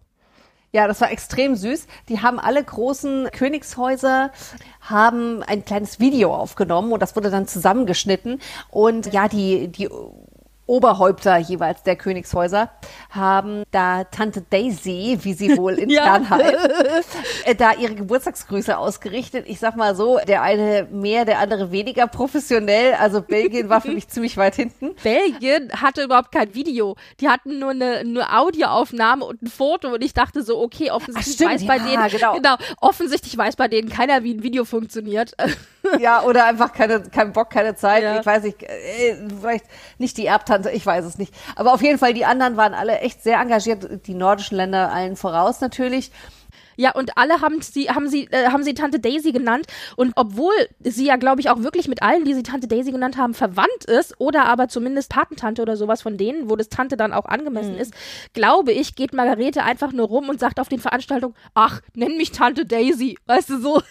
Ja, 0.73 0.87
das 0.87 1.01
war 1.01 1.11
extrem 1.11 1.55
süß. 1.55 1.85
Die 2.07 2.21
haben 2.21 2.39
alle 2.39 2.63
großen 2.63 3.29
Königshäuser 3.31 4.31
haben 4.79 5.43
ein 5.43 5.65
kleines 5.65 5.99
Video 5.99 6.33
aufgenommen 6.33 6.93
und 6.93 7.01
das 7.01 7.15
wurde 7.17 7.29
dann 7.29 7.45
zusammengeschnitten 7.45 8.39
und 8.69 9.11
ja, 9.11 9.27
die 9.27 9.67
die 9.67 9.89
Oberhäupter 10.71 11.35
jeweils 11.37 11.83
der 11.83 11.97
Königshäuser 11.97 12.69
haben 13.09 13.63
da 13.71 14.05
Tante 14.05 14.41
Daisy, 14.41 15.19
wie 15.21 15.33
sie 15.33 15.57
wohl 15.57 15.73
intern 15.73 16.23
ja. 16.29 16.37
heißt, 16.37 17.09
äh, 17.43 17.55
da 17.55 17.73
ihre 17.73 17.93
Geburtstagsgrüße 17.93 18.77
ausgerichtet. 18.77 19.47
Ich 19.49 19.59
sag 19.59 19.75
mal 19.75 19.97
so, 19.97 20.19
der 20.25 20.41
eine 20.43 20.87
mehr, 20.89 21.25
der 21.25 21.39
andere 21.39 21.73
weniger 21.73 22.07
professionell. 22.07 22.93
Also 22.93 23.21
Belgien 23.21 23.67
war 23.67 23.81
für 23.81 23.91
mich 23.91 24.07
ziemlich 24.09 24.37
weit 24.37 24.55
hinten. 24.55 24.95
Belgien 25.03 25.73
hatte 25.73 26.03
überhaupt 26.03 26.31
kein 26.31 26.55
Video. 26.55 26.95
Die 27.19 27.27
hatten 27.27 27.59
nur 27.59 27.71
eine, 27.71 27.97
eine 27.97 28.33
Audioaufnahme 28.33 29.25
und 29.25 29.41
ein 29.41 29.47
Foto 29.47 29.93
und 29.93 30.01
ich 30.01 30.13
dachte 30.13 30.41
so, 30.41 30.61
okay, 30.61 30.89
offensichtlich 30.89 31.35
stimmt, 31.35 31.51
weiß 31.51 31.67
bei 31.67 31.77
ja, 31.77 31.83
denen, 31.83 32.07
genau. 32.07 32.33
genau, 32.35 32.55
offensichtlich 32.79 33.37
weiß 33.37 33.57
bei 33.57 33.67
denen 33.67 33.89
keiner, 33.89 34.23
wie 34.23 34.33
ein 34.33 34.41
Video 34.41 34.63
funktioniert. 34.63 35.33
ja, 35.99 36.23
oder 36.23 36.45
einfach 36.51 36.71
keine, 36.71 37.01
kein 37.01 37.33
Bock, 37.33 37.49
keine 37.49 37.75
Zeit. 37.75 38.03
Ja. 38.03 38.19
Ich 38.19 38.25
weiß 38.25 38.43
nicht, 38.43 38.63
äh, 38.63 39.17
vielleicht 39.41 39.65
nicht 39.97 40.17
die 40.17 40.27
Erbtante, 40.27 40.60
ich 40.69 40.85
weiß 40.85 41.05
es 41.05 41.17
nicht. 41.17 41.33
Aber 41.55 41.73
auf 41.73 41.81
jeden 41.81 41.97
Fall, 41.97 42.13
die 42.13 42.25
anderen 42.25 42.57
waren 42.57 42.73
alle 42.73 42.99
echt 42.99 43.23
sehr 43.23 43.39
engagiert. 43.39 44.07
Die 44.07 44.13
nordischen 44.13 44.57
Länder 44.57 44.91
allen 44.91 45.15
voraus 45.15 45.61
natürlich. 45.61 46.11
Ja, 46.77 46.93
und 46.93 47.17
alle 47.17 47.41
haben 47.41 47.61
sie, 47.61 47.89
haben 47.89 48.09
sie, 48.09 48.27
äh, 48.31 48.47
haben 48.47 48.63
sie 48.63 48.73
Tante 48.73 48.99
Daisy 48.99 49.31
genannt. 49.31 49.67
Und 49.95 50.13
obwohl 50.15 50.53
sie 50.79 51.05
ja, 51.05 51.15
glaube 51.15 51.41
ich, 51.41 51.49
auch 51.49 51.63
wirklich 51.63 51.87
mit 51.87 52.01
allen, 52.01 52.25
die 52.25 52.33
sie 52.33 52.43
Tante 52.43 52.67
Daisy 52.67 52.91
genannt 52.91 53.17
haben, 53.17 53.33
verwandt 53.33 53.85
ist, 53.85 54.15
oder 54.19 54.45
aber 54.45 54.67
zumindest 54.67 55.09
Patentante 55.09 55.61
oder 55.61 55.77
sowas 55.77 56.01
von 56.01 56.17
denen, 56.17 56.49
wo 56.49 56.55
das 56.55 56.69
Tante 56.69 56.97
dann 56.97 57.13
auch 57.13 57.25
angemessen 57.25 57.73
mhm. 57.73 57.79
ist, 57.79 57.93
glaube 58.33 58.71
ich, 58.71 58.95
geht 58.95 59.13
Margarete 59.13 59.63
einfach 59.63 59.91
nur 59.91 60.07
rum 60.07 60.29
und 60.29 60.39
sagt 60.39 60.59
auf 60.59 60.69
den 60.69 60.79
Veranstaltungen, 60.79 61.35
ach, 61.53 61.81
nenn 61.93 62.17
mich 62.17 62.31
Tante 62.31 62.65
Daisy. 62.65 63.17
Weißt 63.25 63.49
du 63.49 63.59
so? 63.59 63.81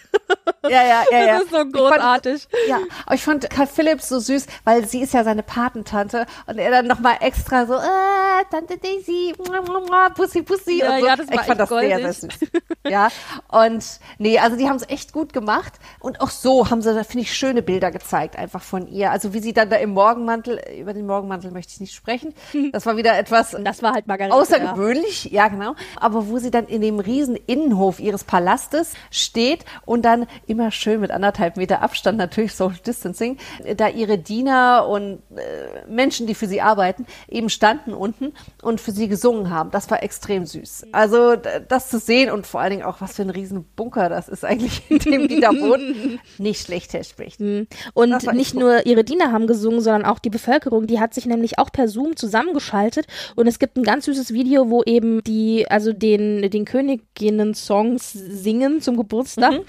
Ja, 0.63 0.83
ja, 0.83 1.03
ja, 1.11 1.17
ja. 1.25 1.25
Das 1.33 1.43
ist 1.43 1.51
so 1.51 1.65
großartig. 1.65 2.47
Fand, 2.49 2.67
ja, 2.67 2.79
ich 3.13 3.23
fand 3.23 3.49
Carl 3.49 3.67
Phillips 3.67 4.09
so 4.09 4.19
süß, 4.19 4.45
weil 4.63 4.87
sie 4.87 5.01
ist 5.01 5.13
ja 5.13 5.23
seine 5.23 5.43
Patentante 5.43 6.25
und 6.47 6.57
er 6.57 6.71
dann 6.71 6.87
nochmal 6.87 7.17
extra 7.21 7.65
so, 7.65 7.75
äh, 7.75 8.45
Tante 8.49 8.77
Daisy, 8.77 9.33
mua, 9.37 9.61
mua, 9.61 9.79
mua, 9.79 10.09
Pussy, 10.09 10.41
Pussy. 10.41 10.79
Ja, 10.79 10.95
und 10.95 11.01
so. 11.01 11.05
ja, 11.07 11.15
das 11.15 11.27
war 11.29 11.35
ich 11.35 11.41
fand 11.41 11.59
das 11.59 11.69
sehr, 11.69 11.97
sehr 11.97 12.13
süß. 12.13 12.50
Ja, 12.89 13.09
und 13.49 13.99
nee, 14.17 14.39
also 14.39 14.57
die 14.57 14.67
haben 14.67 14.75
es 14.75 14.89
echt 14.89 15.13
gut 15.13 15.33
gemacht 15.33 15.73
und 15.99 16.19
auch 16.19 16.31
so 16.31 16.69
haben 16.69 16.81
sie, 16.81 16.93
da 16.93 17.03
finde 17.03 17.23
ich, 17.23 17.33
schöne 17.33 17.61
Bilder 17.61 17.91
gezeigt 17.91 18.35
einfach 18.35 18.61
von 18.61 18.87
ihr. 18.87 19.11
Also 19.11 19.33
wie 19.33 19.39
sie 19.39 19.53
dann 19.53 19.69
da 19.69 19.75
im 19.75 19.91
Morgenmantel, 19.91 20.59
über 20.79 20.93
den 20.93 21.05
Morgenmantel 21.05 21.51
möchte 21.51 21.73
ich 21.73 21.79
nicht 21.79 21.93
sprechen. 21.93 22.33
Das 22.71 22.85
war 22.85 22.95
wieder 22.95 23.17
etwas 23.17 23.55
Das 23.63 23.83
war 23.83 23.93
halt 23.93 24.07
Margarete. 24.07 24.33
Außergewöhnlich, 24.33 25.25
ja. 25.25 25.47
genau. 25.49 25.75
Aber 25.97 26.27
wo 26.27 26.37
sie 26.37 26.51
dann 26.51 26.67
in 26.67 26.81
dem 26.81 26.99
riesen 26.99 27.35
Innenhof 27.35 27.99
ihres 27.99 28.23
Palastes 28.23 28.93
steht 29.09 29.65
und 29.85 30.03
dann 30.03 30.25
immer 30.47 30.71
schön 30.71 31.01
mit 31.01 31.11
anderthalb 31.11 31.57
Meter 31.57 31.81
Abstand, 31.81 32.17
natürlich 32.17 32.55
Social 32.55 32.79
Distancing, 32.79 33.37
da 33.75 33.89
ihre 33.89 34.17
Diener 34.17 34.87
und 34.87 35.21
äh, 35.35 35.85
Menschen, 35.87 36.27
die 36.27 36.35
für 36.35 36.47
sie 36.47 36.61
arbeiten, 36.61 37.05
eben 37.27 37.49
standen 37.49 37.93
unten 37.93 38.33
und 38.61 38.79
für 38.79 38.91
sie 38.91 39.07
gesungen 39.07 39.49
haben. 39.49 39.71
Das 39.71 39.89
war 39.91 40.01
extrem 40.01 40.45
süß. 40.45 40.87
Also 40.91 41.35
das 41.35 41.89
zu 41.89 41.99
sehen 41.99 42.31
und 42.31 42.40
vor 42.45 42.61
allen 42.61 42.71
Dingen 42.71 42.83
auch, 42.83 43.01
was 43.01 43.15
für 43.15 43.21
ein 43.21 43.29
riesen 43.29 43.65
Bunker 43.75 44.09
das 44.09 44.27
ist 44.29 44.43
eigentlich, 44.45 44.83
in 44.89 44.99
dem 44.99 45.27
die 45.27 45.39
da 45.39 45.49
wohnen, 45.49 46.19
nicht 46.37 46.65
schlecht 46.65 46.91
spricht. 47.05 47.39
Und 47.39 48.09
Das 48.09 48.25
war 48.25 48.33
nicht 48.33 48.53
nur 48.53 48.85
ihre 48.85 49.03
Diener 49.03 49.31
haben 49.31 49.47
gesungen, 49.47 49.81
sondern 49.81 50.05
auch 50.05 50.19
die 50.19 50.29
Bevölkerung, 50.29 50.87
die 50.87 50.99
hat 50.99 51.13
sich 51.13 51.25
nämlich 51.25 51.57
auch 51.59 51.71
per 51.71 51.87
Zoom 51.87 52.15
zusammengeschaltet. 52.15 53.07
Und 53.35 53.47
es 53.47 53.59
gibt 53.59 53.77
ein 53.77 53.83
ganz 53.83 54.05
süßes 54.05 54.33
Video, 54.33 54.69
wo 54.69 54.83
eben 54.83 55.23
die, 55.23 55.65
also 55.69 55.93
den, 55.93 56.49
den 56.49 56.65
Königinnen-Songs 56.65 58.11
singen 58.11 58.81
zum 58.81 58.97
Geburtstag. 58.97 59.61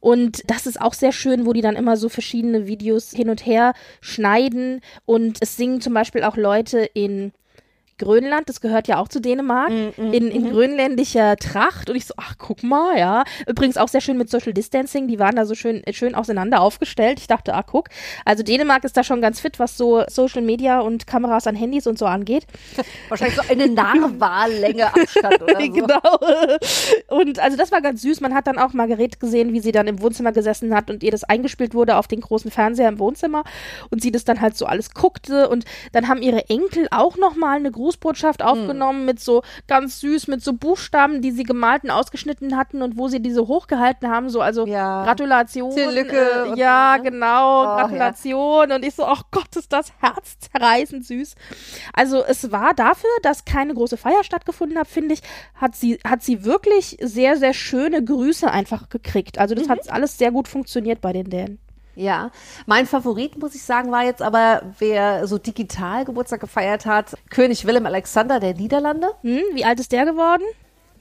Und 0.00 0.42
das 0.48 0.66
ist 0.66 0.80
auch 0.80 0.94
sehr 0.94 1.12
schön, 1.12 1.46
wo 1.46 1.52
die 1.52 1.60
dann 1.60 1.76
immer 1.76 1.96
so 1.96 2.08
verschiedene 2.08 2.66
Videos 2.66 3.10
hin 3.10 3.30
und 3.30 3.44
her 3.46 3.72
schneiden. 4.00 4.80
Und 5.06 5.38
es 5.40 5.56
singen 5.56 5.80
zum 5.80 5.94
Beispiel 5.94 6.22
auch 6.22 6.36
Leute 6.36 6.78
in 6.78 7.32
Grönland, 7.98 8.48
das 8.48 8.60
gehört 8.60 8.88
ja 8.88 8.98
auch 8.98 9.08
zu 9.08 9.20
Dänemark, 9.20 9.70
in, 9.96 10.30
in 10.30 10.50
grönländischer 10.50 11.36
Tracht. 11.36 11.90
Und 11.90 11.96
ich 11.96 12.06
so, 12.06 12.14
ach, 12.16 12.34
guck 12.38 12.62
mal, 12.62 12.98
ja. 12.98 13.24
Übrigens 13.46 13.76
auch 13.76 13.88
sehr 13.88 14.00
schön 14.00 14.16
mit 14.16 14.30
Social 14.30 14.52
Distancing. 14.52 15.08
Die 15.08 15.18
waren 15.18 15.36
da 15.36 15.44
so 15.44 15.54
schön, 15.54 15.82
schön 15.92 16.14
auseinander 16.14 16.60
aufgestellt. 16.60 17.18
Ich 17.20 17.26
dachte, 17.26 17.54
ah, 17.54 17.62
guck. 17.62 17.88
Also 18.24 18.42
Dänemark 18.42 18.84
ist 18.84 18.96
da 18.96 19.04
schon 19.04 19.20
ganz 19.20 19.40
fit, 19.40 19.58
was 19.58 19.76
so 19.76 20.04
Social 20.08 20.42
Media 20.42 20.80
und 20.80 21.06
Kameras 21.06 21.46
an 21.46 21.56
Handys 21.56 21.86
und 21.86 21.98
so 21.98 22.06
angeht. 22.06 22.46
Wahrscheinlich 23.08 23.36
so 23.36 23.42
eine 23.48 23.68
Narwallänge 23.68 24.86
Abstand 24.94 25.42
oder 25.42 25.60
so. 25.60 25.72
genau. 25.72 26.18
Und 27.08 27.38
also 27.38 27.56
das 27.56 27.72
war 27.72 27.82
ganz 27.82 28.02
süß. 28.02 28.20
Man 28.20 28.34
hat 28.34 28.46
dann 28.46 28.58
auch 28.58 28.72
Margarete 28.72 29.18
gesehen, 29.18 29.52
wie 29.52 29.60
sie 29.60 29.72
dann 29.72 29.86
im 29.86 30.00
Wohnzimmer 30.00 30.32
gesessen 30.32 30.74
hat 30.74 30.90
und 30.90 31.02
ihr 31.02 31.10
das 31.10 31.24
eingespielt 31.24 31.74
wurde 31.74 31.96
auf 31.96 32.08
den 32.08 32.20
großen 32.20 32.50
Fernseher 32.50 32.88
im 32.88 32.98
Wohnzimmer 32.98 33.44
und 33.90 34.02
sie 34.02 34.12
das 34.12 34.24
dann 34.24 34.40
halt 34.40 34.56
so 34.56 34.66
alles 34.66 34.94
guckte 34.94 35.48
und 35.48 35.64
dann 35.92 36.08
haben 36.08 36.22
ihre 36.22 36.48
Enkel 36.48 36.88
auch 36.90 37.16
noch 37.16 37.36
mal 37.36 37.56
eine 37.56 37.70
Grußbotschaft 37.88 38.42
aufgenommen 38.42 39.06
mit 39.06 39.18
so 39.18 39.42
ganz 39.66 40.00
süß 40.00 40.28
mit 40.28 40.42
so 40.42 40.52
Buchstaben, 40.52 41.22
die 41.22 41.30
sie 41.30 41.42
gemalt 41.44 41.84
und 41.84 41.90
ausgeschnitten 41.90 42.54
hatten 42.56 42.82
und 42.82 42.98
wo 42.98 43.08
sie 43.08 43.20
diese 43.20 43.46
hochgehalten 43.48 44.10
haben, 44.10 44.28
so 44.28 44.42
also 44.42 44.66
Ja. 44.66 45.04
Gratulation. 45.04 45.72
Äh, 45.76 46.54
ja, 46.56 46.96
so, 46.98 47.02
ne? 47.02 47.10
genau, 47.10 47.62
Oh, 47.62 47.64
ja. 47.64 47.76
Gratulation 47.76 48.72
und 48.72 48.84
ich 48.84 48.94
so, 48.94 49.04
ach 49.06 49.22
Gott, 49.30 49.56
ist 49.56 49.72
das 49.72 49.90
herzzerreißend 50.00 51.06
süß. 51.06 51.34
Also 51.94 52.22
es 52.24 52.52
war 52.52 52.74
dafür, 52.74 53.08
dass 53.22 53.46
keine 53.46 53.72
große 53.72 53.96
Feier 53.96 54.22
stattgefunden 54.22 54.78
hat, 54.78 54.86
finde 54.88 55.14
ich, 55.14 55.22
hat 55.54 55.74
sie, 55.74 55.98
hat 56.06 56.22
sie 56.22 56.44
wirklich 56.44 56.98
sehr, 57.00 57.36
sehr 57.38 57.54
schöne 57.54 58.04
Grüße 58.04 58.50
einfach 58.50 58.90
gekriegt. 58.90 59.38
Also 59.38 59.54
das 59.54 59.66
Mhm. 59.66 59.70
hat 59.72 59.90
alles 59.90 60.18
sehr 60.18 60.30
gut 60.30 60.46
funktioniert 60.48 61.00
bei 61.00 61.12
den 61.14 61.30
Dänen. 61.30 61.58
Ja, 61.98 62.30
mein 62.66 62.86
Favorit, 62.86 63.36
muss 63.38 63.56
ich 63.56 63.64
sagen, 63.64 63.90
war 63.90 64.04
jetzt 64.04 64.22
aber, 64.22 64.62
wer 64.78 65.26
so 65.26 65.36
digital 65.36 66.04
Geburtstag 66.04 66.38
gefeiert 66.38 66.86
hat, 66.86 67.16
König 67.28 67.66
Willem 67.66 67.86
Alexander 67.86 68.38
der 68.38 68.54
Niederlande, 68.54 69.08
Hm, 69.22 69.42
wie 69.54 69.64
alt 69.64 69.80
ist 69.80 69.90
der 69.90 70.04
geworden? 70.04 70.44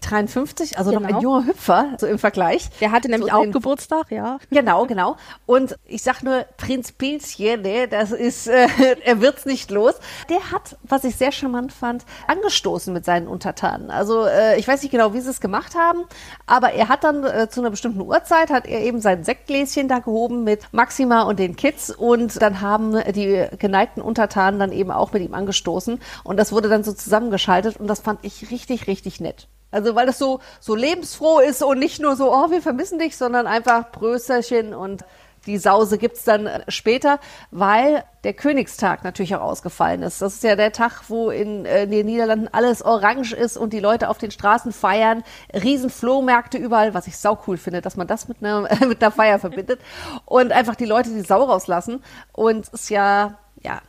53, 0.01 0.77
also 0.77 0.91
noch 0.91 1.01
Genau. 1.01 1.17
ein 1.17 1.21
junger 1.21 1.45
Hüpfer, 1.45 1.95
so 1.97 2.07
im 2.07 2.19
Vergleich. 2.19 2.69
Der 2.81 2.91
hatte 2.91 3.09
nämlich 3.09 3.31
So 3.31 3.37
auch 3.37 3.51
Geburtstag, 3.51 4.11
ja. 4.11 4.37
Genau, 4.49 4.85
genau. 4.85 5.15
Und 5.45 5.75
ich 5.85 6.01
sag 6.03 6.23
nur, 6.23 6.45
Prinz 6.57 6.91
Pilzchen, 6.91 7.61
ne, 7.61 7.87
das 7.87 8.11
ist, 8.11 8.47
äh, 8.47 8.67
er 9.03 9.21
wird's 9.21 9.45
nicht 9.45 9.71
los. 9.71 9.95
Der 10.29 10.51
hat, 10.51 10.77
was 10.83 11.03
ich 11.03 11.15
sehr 11.15 11.31
charmant 11.31 11.71
fand, 11.73 12.05
angestoßen 12.27 12.93
mit 12.93 13.05
seinen 13.05 13.27
Untertanen. 13.27 13.91
Also 13.91 14.25
äh, 14.25 14.57
ich 14.59 14.67
weiß 14.67 14.81
nicht 14.81 14.91
genau, 14.91 15.13
wie 15.13 15.21
sie 15.21 15.29
es 15.29 15.41
gemacht 15.41 15.75
haben, 15.75 16.03
aber 16.45 16.71
er 16.73 16.89
hat 16.89 17.03
dann 17.03 17.23
äh, 17.23 17.49
zu 17.49 17.61
einer 17.61 17.69
bestimmten 17.69 18.01
Uhrzeit, 18.01 18.49
hat 18.49 18.65
er 18.65 18.81
eben 18.81 19.01
sein 19.01 19.23
Sektgläschen 19.23 19.87
da 19.87 19.99
gehoben 19.99 20.43
mit 20.43 20.61
Maxima 20.71 21.23
und 21.23 21.39
den 21.39 21.55
Kids 21.55 21.89
und 21.91 22.41
dann 22.41 22.61
haben 22.61 22.95
die 23.13 23.45
geneigten 23.57 24.01
Untertanen 24.01 24.59
dann 24.59 24.71
eben 24.71 24.91
auch 24.91 25.13
mit 25.13 25.23
ihm 25.23 25.33
angestoßen 25.33 25.99
und 26.23 26.37
das 26.37 26.51
wurde 26.51 26.69
dann 26.69 26.83
so 26.83 26.93
zusammengeschaltet 26.93 27.77
und 27.77 27.87
das 27.87 27.99
fand 27.99 28.19
ich 28.23 28.51
richtig, 28.51 28.87
richtig 28.87 29.19
nett. 29.19 29.47
Also 29.71 29.95
weil 29.95 30.05
das 30.05 30.17
so, 30.17 30.39
so 30.59 30.75
lebensfroh 30.75 31.39
ist 31.39 31.61
und 31.61 31.79
nicht 31.79 31.99
nur 31.99 32.15
so, 32.15 32.33
oh, 32.33 32.51
wir 32.51 32.61
vermissen 32.61 32.99
dich, 32.99 33.17
sondern 33.17 33.47
einfach 33.47 33.91
Brösterchen 33.91 34.73
und 34.73 35.03
die 35.47 35.57
Sause 35.57 35.97
gibt's 35.97 36.23
dann 36.25 36.45
äh, 36.45 36.63
später, 36.67 37.19
weil 37.51 38.03
der 38.23 38.33
Königstag 38.33 39.03
natürlich 39.03 39.35
auch 39.35 39.41
ausgefallen 39.41 40.03
ist. 40.03 40.21
Das 40.21 40.35
ist 40.35 40.43
ja 40.43 40.55
der 40.55 40.73
Tag, 40.73 41.03
wo 41.07 41.29
in, 41.29 41.65
äh, 41.65 41.83
in 41.83 41.91
den 41.91 42.05
Niederlanden 42.05 42.49
alles 42.51 42.83
orange 42.83 43.33
ist 43.33 43.57
und 43.57 43.71
die 43.71 43.79
Leute 43.79 44.09
auf 44.09 44.17
den 44.17 44.31
Straßen 44.31 44.73
feiern. 44.73 45.23
Riesen 45.53 45.89
Flohmärkte 45.89 46.57
überall, 46.57 46.93
was 46.93 47.07
ich 47.07 47.17
sau 47.17 47.39
cool 47.47 47.57
finde, 47.57 47.81
dass 47.81 47.95
man 47.95 48.07
das 48.07 48.27
mit 48.27 48.43
einer, 48.43 48.67
mit 48.87 49.01
einer 49.01 49.11
Feier 49.11 49.39
verbindet. 49.39 49.79
Und 50.25 50.51
einfach 50.51 50.75
die 50.75 50.85
Leute 50.85 51.09
die 51.09 51.21
Sau 51.21 51.43
rauslassen. 51.43 52.03
Und 52.33 52.65
es 52.65 52.69
ist 52.73 52.89
ja, 52.89 53.37
ja, 53.61 53.81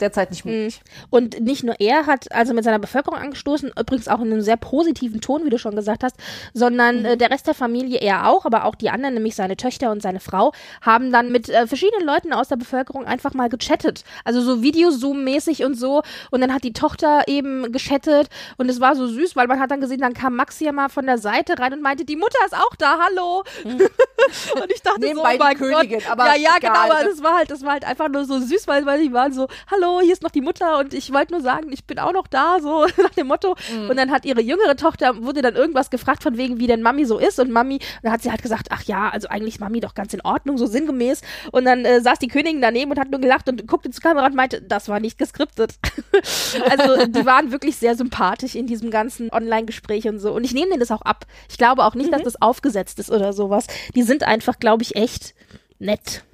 derzeit 0.00 0.30
nicht 0.30 0.44
möglich. 0.44 0.80
Und 1.10 1.40
nicht 1.40 1.62
nur 1.62 1.76
er 1.78 2.06
hat 2.06 2.32
also 2.32 2.52
mit 2.52 2.64
seiner 2.64 2.78
Bevölkerung 2.78 3.18
angestoßen, 3.18 3.72
übrigens 3.78 4.08
auch 4.08 4.20
in 4.20 4.32
einem 4.32 4.40
sehr 4.40 4.56
positiven 4.56 5.20
Ton, 5.20 5.44
wie 5.44 5.50
du 5.50 5.58
schon 5.58 5.76
gesagt 5.76 6.02
hast, 6.02 6.16
sondern 6.52 7.04
äh, 7.04 7.16
der 7.16 7.30
Rest 7.30 7.46
der 7.46 7.54
Familie 7.54 7.98
er 8.00 8.28
auch, 8.28 8.44
aber 8.44 8.64
auch 8.64 8.74
die 8.74 8.90
anderen, 8.90 9.14
nämlich 9.14 9.36
seine 9.36 9.56
Töchter 9.56 9.90
und 9.90 10.02
seine 10.02 10.20
Frau, 10.20 10.52
haben 10.80 11.12
dann 11.12 11.30
mit 11.30 11.48
äh, 11.48 11.66
verschiedenen 11.66 12.04
Leuten 12.04 12.32
aus 12.32 12.48
der 12.48 12.56
Bevölkerung 12.56 13.06
einfach 13.06 13.34
mal 13.34 13.48
gechattet. 13.48 14.04
Also 14.24 14.40
so 14.40 14.62
Videozoom-mäßig 14.62 15.64
und 15.64 15.74
so. 15.74 16.02
Und 16.30 16.40
dann 16.40 16.52
hat 16.52 16.64
die 16.64 16.72
Tochter 16.72 17.22
eben 17.26 17.70
geschattet 17.72 18.28
und 18.56 18.68
es 18.68 18.80
war 18.80 18.96
so 18.96 19.06
süß, 19.06 19.36
weil 19.36 19.46
man 19.46 19.60
hat 19.60 19.70
dann 19.70 19.80
gesehen, 19.80 20.00
dann 20.00 20.14
kam 20.14 20.34
Maxi 20.34 20.64
ja 20.64 20.72
mal 20.72 20.88
von 20.88 21.06
der 21.06 21.18
Seite 21.18 21.58
rein 21.58 21.72
und 21.72 21.82
meinte, 21.82 22.04
die 22.04 22.16
Mutter 22.16 22.38
ist 22.44 22.54
auch 22.54 22.74
da, 22.76 22.98
hallo. 22.98 23.44
und 23.64 24.72
ich 24.72 24.82
dachte 24.82 25.00
Nebenbei 25.00 25.36
so, 25.36 25.40
oh 25.40 25.44
mein 25.44 25.56
Königin, 25.56 26.00
Gott. 26.00 26.10
aber 26.10 26.26
ja, 26.26 26.34
ja, 26.34 26.50
egal. 26.58 26.72
genau, 26.72 26.94
aber 26.94 27.04
das 27.08 27.22
war 27.22 27.36
halt, 27.36 27.50
das 27.50 27.62
war 27.62 27.72
halt 27.72 27.84
einfach 27.84 28.08
nur 28.08 28.24
so 28.24 28.40
süß, 28.40 28.66
weil, 28.66 28.86
weil 28.86 29.00
die 29.00 29.12
waren 29.12 29.32
so, 29.32 29.48
hallo, 29.70 29.83
hier 30.00 30.12
ist 30.12 30.22
noch 30.22 30.30
die 30.30 30.40
Mutter 30.40 30.78
und 30.78 30.94
ich 30.94 31.12
wollte 31.12 31.32
nur 31.32 31.40
sagen, 31.42 31.72
ich 31.72 31.84
bin 31.84 31.98
auch 31.98 32.12
noch 32.12 32.26
da, 32.26 32.58
so 32.60 32.86
nach 33.02 33.10
dem 33.10 33.26
Motto. 33.26 33.56
Mhm. 33.74 33.90
Und 33.90 33.96
dann 33.96 34.10
hat 34.10 34.24
ihre 34.24 34.40
jüngere 34.40 34.76
Tochter, 34.76 35.22
wurde 35.22 35.42
dann 35.42 35.54
irgendwas 35.56 35.90
gefragt 35.90 36.22
von 36.22 36.36
wegen, 36.36 36.58
wie 36.60 36.66
denn 36.66 36.82
Mami 36.82 37.04
so 37.04 37.18
ist 37.18 37.38
und 37.40 37.50
Mami, 37.50 37.78
dann 38.02 38.12
hat 38.12 38.22
sie 38.22 38.30
halt 38.30 38.42
gesagt, 38.42 38.68
ach 38.70 38.82
ja, 38.84 39.08
also 39.10 39.28
eigentlich 39.28 39.54
ist 39.54 39.60
Mami 39.60 39.80
doch 39.80 39.94
ganz 39.94 40.14
in 40.14 40.20
Ordnung, 40.22 40.58
so 40.58 40.66
sinngemäß. 40.66 41.20
Und 41.52 41.64
dann 41.64 41.84
äh, 41.84 42.00
saß 42.00 42.18
die 42.18 42.28
Königin 42.28 42.60
daneben 42.60 42.90
und 42.90 42.98
hat 42.98 43.10
nur 43.10 43.20
gelacht 43.20 43.48
und 43.48 43.66
guckte 43.66 43.90
zur 43.90 44.02
Kamera 44.02 44.26
und 44.26 44.34
meinte, 44.34 44.62
das 44.62 44.88
war 44.88 45.00
nicht 45.00 45.18
geskriptet. 45.18 45.74
also 46.70 47.06
die 47.06 47.26
waren 47.26 47.52
wirklich 47.52 47.76
sehr 47.76 47.96
sympathisch 47.96 48.54
in 48.54 48.66
diesem 48.66 48.90
ganzen 48.90 49.30
Online-Gespräch 49.30 50.06
und 50.08 50.18
so. 50.18 50.32
Und 50.32 50.44
ich 50.44 50.54
nehme 50.54 50.68
denen 50.68 50.80
das 50.80 50.90
auch 50.90 51.02
ab. 51.02 51.26
Ich 51.48 51.58
glaube 51.58 51.84
auch 51.84 51.94
nicht, 51.94 52.06
Mhm. 52.08 52.12
dass 52.12 52.22
das 52.22 52.42
aufgesetzt 52.42 52.98
ist 52.98 53.10
oder 53.10 53.32
sowas. 53.32 53.66
Die 53.94 54.02
sind 54.02 54.22
einfach, 54.24 54.58
glaube 54.58 54.82
ich, 54.82 54.96
echt 54.96 55.34
nett. 55.78 56.24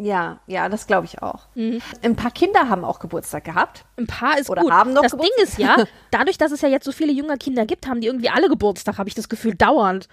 Ja, 0.00 0.38
ja, 0.46 0.68
das 0.68 0.86
glaube 0.86 1.06
ich 1.06 1.20
auch. 1.22 1.48
Mhm. 1.56 1.82
Ein 2.02 2.14
paar 2.14 2.30
Kinder 2.30 2.68
haben 2.68 2.84
auch 2.84 3.00
Geburtstag 3.00 3.44
gehabt. 3.44 3.84
Ein 3.96 4.06
paar 4.06 4.38
ist 4.38 4.48
Oder 4.48 4.62
gut. 4.62 4.70
haben 4.70 4.92
noch 4.92 5.02
das 5.02 5.12
Ding 5.12 5.20
Geburtstag. 5.20 5.48
ist 5.48 5.58
ja, 5.58 5.84
dadurch, 6.12 6.38
dass 6.38 6.52
es 6.52 6.60
ja 6.60 6.68
jetzt 6.68 6.84
so 6.84 6.92
viele 6.92 7.12
junge 7.12 7.36
Kinder 7.36 7.66
gibt, 7.66 7.88
haben 7.88 8.00
die 8.00 8.06
irgendwie 8.06 8.28
alle 8.30 8.48
Geburtstag, 8.48 8.98
habe 8.98 9.08
ich 9.08 9.16
das 9.16 9.28
Gefühl, 9.28 9.56
dauernd. 9.56 10.08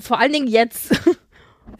Vor 0.00 0.18
allen 0.20 0.32
Dingen 0.32 0.46
jetzt. 0.48 0.94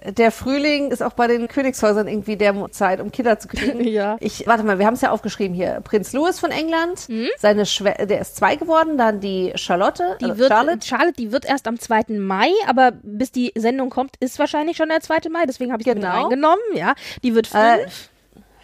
Der 0.05 0.31
Frühling 0.31 0.91
ist 0.91 1.03
auch 1.03 1.13
bei 1.15 1.27
den 1.27 1.49
Königshäusern 1.49 2.07
irgendwie 2.09 2.37
der 2.37 2.55
Zeit, 2.71 3.01
um 3.01 3.11
Kinder 3.11 3.39
zu 3.39 3.49
kriegen. 3.49 3.85
Ja. 3.87 4.17
Ich, 4.21 4.47
warte 4.47 4.63
mal, 4.65 4.79
wir 4.79 4.87
haben 4.87 4.95
es 4.95 5.01
ja 5.01 5.11
aufgeschrieben 5.11 5.55
hier. 5.55 5.81
Prinz 5.83 6.13
Louis 6.13 6.39
von 6.41 6.51
England, 6.51 7.07
seine 7.39 7.67
Schwe 7.67 7.95
der 8.07 8.21
ist 8.21 8.37
zwei 8.37 8.57
geworden, 8.57 8.99
dann 8.99 9.21
die 9.21 9.53
Charlotte, 9.55 10.17
Die 10.21 10.25
also 10.27 10.39
wird, 10.39 10.49
Charlotte. 10.51 10.87
Charlotte. 10.87 11.13
die 11.17 11.33
wird 11.33 11.45
erst 11.45 11.67
am 11.69 11.79
2. 11.79 12.19
Mai, 12.19 12.49
aber 12.67 12.93
bis 13.03 13.31
die 13.33 13.53
Sendung 13.57 13.91
kommt, 13.91 14.17
ist 14.21 14.39
wahrscheinlich 14.39 14.77
schon 14.77 14.89
der 14.89 15.01
2. 15.01 15.29
Mai, 15.31 15.45
deswegen 15.47 15.73
habe 15.73 15.83
ich 15.83 15.87
genau. 15.87 16.01
Genau. 16.01 16.15
mit 16.15 16.25
reingenommen, 16.25 16.65
ja. 16.75 16.95
Die 17.23 17.35
wird 17.35 17.53
Äh, 17.55 17.79
fünf. 17.83 18.11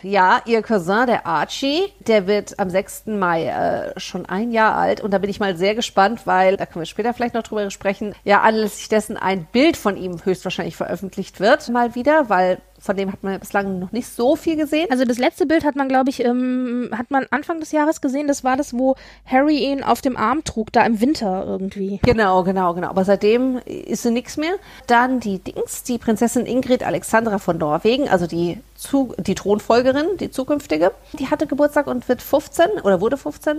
Ja, 0.02 0.42
ihr 0.46 0.62
Cousin, 0.62 1.06
der 1.06 1.26
Archie, 1.26 1.92
der 2.00 2.26
wird 2.26 2.58
am 2.58 2.70
6. 2.70 3.06
Mai 3.06 3.46
äh, 3.46 4.00
schon 4.00 4.26
ein 4.26 4.50
Jahr 4.50 4.74
alt. 4.76 5.00
Und 5.00 5.12
da 5.12 5.18
bin 5.18 5.30
ich 5.30 5.38
mal 5.38 5.56
sehr 5.56 5.74
gespannt, 5.74 6.26
weil, 6.26 6.56
da 6.56 6.66
können 6.66 6.82
wir 6.82 6.86
später 6.86 7.14
vielleicht 7.14 7.34
noch 7.34 7.44
drüber 7.44 7.70
sprechen, 7.70 8.14
ja, 8.24 8.40
anlässlich 8.40 8.88
dessen 8.88 9.16
ein 9.16 9.46
Bild 9.52 9.76
von 9.76 9.96
ihm 9.96 10.24
höchstwahrscheinlich 10.24 10.76
veröffentlicht 10.76 11.38
wird, 11.38 11.68
mal 11.68 11.94
wieder, 11.94 12.28
weil 12.28 12.58
von 12.82 12.96
dem 12.96 13.12
hat 13.12 13.22
man 13.22 13.38
bislang 13.38 13.78
noch 13.78 13.92
nicht 13.92 14.08
so 14.08 14.34
viel 14.34 14.56
gesehen. 14.56 14.88
Also 14.90 15.04
das 15.04 15.18
letzte 15.18 15.46
Bild 15.46 15.64
hat 15.64 15.76
man, 15.76 15.88
glaube 15.88 16.10
ich, 16.10 16.24
ähm, 16.24 16.90
hat 16.98 17.12
man 17.12 17.26
Anfang 17.30 17.60
des 17.60 17.70
Jahres 17.70 18.00
gesehen. 18.00 18.26
Das 18.26 18.42
war 18.42 18.56
das, 18.56 18.74
wo 18.74 18.96
Harry 19.24 19.58
ihn 19.58 19.84
auf 19.84 20.00
dem 20.00 20.16
Arm 20.16 20.42
trug, 20.42 20.72
da 20.72 20.84
im 20.84 21.00
Winter 21.00 21.44
irgendwie. 21.46 22.00
Genau, 22.02 22.42
genau, 22.42 22.74
genau. 22.74 22.88
Aber 22.88 23.04
seitdem 23.04 23.58
ist 23.66 24.02
sie 24.02 24.10
nichts 24.10 24.36
mehr. 24.36 24.54
Dann 24.88 25.20
die 25.20 25.38
Dings, 25.38 25.84
die 25.84 25.98
Prinzessin 25.98 26.44
Ingrid 26.44 26.82
Alexandra 26.82 27.38
von 27.38 27.56
Norwegen, 27.56 28.08
also 28.08 28.26
die, 28.26 28.58
zu, 28.74 29.14
die 29.16 29.36
Thronfolgerin, 29.36 30.16
die 30.18 30.32
zukünftige. 30.32 30.90
Die 31.12 31.30
hatte 31.30 31.46
Geburtstag 31.46 31.86
und 31.86 32.08
wird 32.08 32.20
15 32.20 32.66
oder 32.82 33.00
wurde 33.00 33.16
15. 33.16 33.58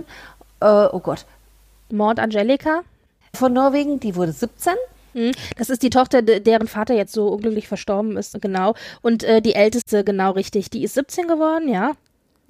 Äh, 0.60 0.66
oh 0.92 1.00
Gott. 1.00 1.24
Mord 1.90 2.20
Angelica. 2.20 2.82
Von 3.32 3.54
Norwegen, 3.54 4.00
die 4.00 4.16
wurde 4.16 4.32
17. 4.32 4.74
Hm, 5.14 5.32
Das 5.56 5.70
ist 5.70 5.82
die 5.82 5.90
Tochter, 5.90 6.22
de- 6.22 6.40
deren 6.40 6.68
Vater 6.68 6.94
jetzt 6.94 7.12
so 7.12 7.28
unglücklich 7.28 7.66
verstorben 7.68 8.16
ist, 8.16 8.40
genau. 8.40 8.74
Und 9.00 9.24
äh, 9.24 9.40
die 9.40 9.54
älteste, 9.54 10.04
genau 10.04 10.32
richtig. 10.32 10.70
Die 10.70 10.84
ist 10.84 10.94
17 10.94 11.26
geworden, 11.28 11.68
ja. 11.68 11.92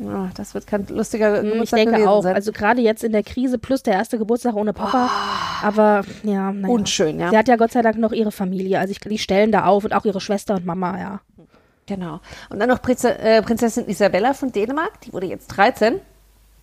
Ah, 0.03 0.29
das 0.35 0.55
wird 0.55 0.67
kein 0.67 0.87
lustiger 0.89 1.39
Hm, 1.39 1.45
Ich 1.47 1.53
Geburtstag 1.53 1.77
denke 1.79 1.93
gewesen 1.93 2.09
auch. 2.09 2.23
sein. 2.25 2.35
Also 2.35 2.51
gerade 2.51 2.81
jetzt 2.81 3.05
in 3.05 3.13
der 3.13 3.23
Krise 3.23 3.59
plus 3.59 3.85
der 3.85 3.95
erste 3.95 4.19
Geburtstag 4.19 4.57
ohne 4.57 4.73
Papa. 4.73 5.09
Aber 5.63 6.03
ja, 6.25 6.51
naja. 6.51 6.75
Unschön, 6.75 7.21
ja. 7.21 7.31
Sie 7.31 7.39
hat 7.39 7.47
ja 7.47 7.55
Gott 7.55 7.71
sei 7.71 7.81
Dank 7.83 7.99
noch 7.99 8.11
ihre 8.13 8.33
Familie. 8.33 8.81
Also 8.81 8.91
ich, 8.91 8.99
die 8.99 9.19
stellen 9.19 9.53
da 9.53 9.67
auf 9.67 9.85
und 9.85 9.93
auch 9.93 10.05
ihre 10.05 10.21
Schwester 10.21 10.55
und 10.57 10.67
Mama, 10.67 10.99
ja. 10.99 11.21
Genau. 11.87 12.21
Und 12.51 12.59
dann 12.59 12.69
noch 12.71 12.83
Prinze, 12.83 13.17
äh, 13.19 13.41
Prinzessin 13.43 13.87
Isabella 13.87 14.33
von 14.35 14.51
Dänemark, 14.51 15.01
die 15.03 15.13
wurde 15.13 15.27
jetzt 15.27 15.47
13. 15.49 16.01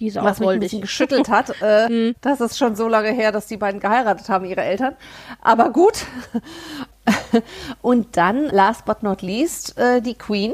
Die 0.01 0.07
ist 0.07 0.17
auch 0.17 0.25
was 0.25 0.39
mich 0.39 0.49
ein 0.49 0.59
bisschen 0.59 0.81
geschüttelt 0.81 1.29
hat. 1.29 1.53
Äh, 1.61 2.13
Das 2.21 2.41
ist 2.41 2.57
schon 2.57 2.75
so 2.75 2.87
lange 2.87 3.11
her, 3.11 3.31
dass 3.31 3.45
die 3.45 3.57
beiden 3.57 3.79
geheiratet 3.79 4.29
haben, 4.29 4.45
ihre 4.45 4.61
Eltern. 4.61 4.95
Aber 5.41 5.69
gut. 5.69 6.05
Und 7.81 8.17
dann, 8.17 8.45
last 8.45 8.85
but 8.85 9.03
not 9.03 9.21
least, 9.21 9.77
äh, 9.77 10.01
die 10.01 10.15
Queen 10.15 10.53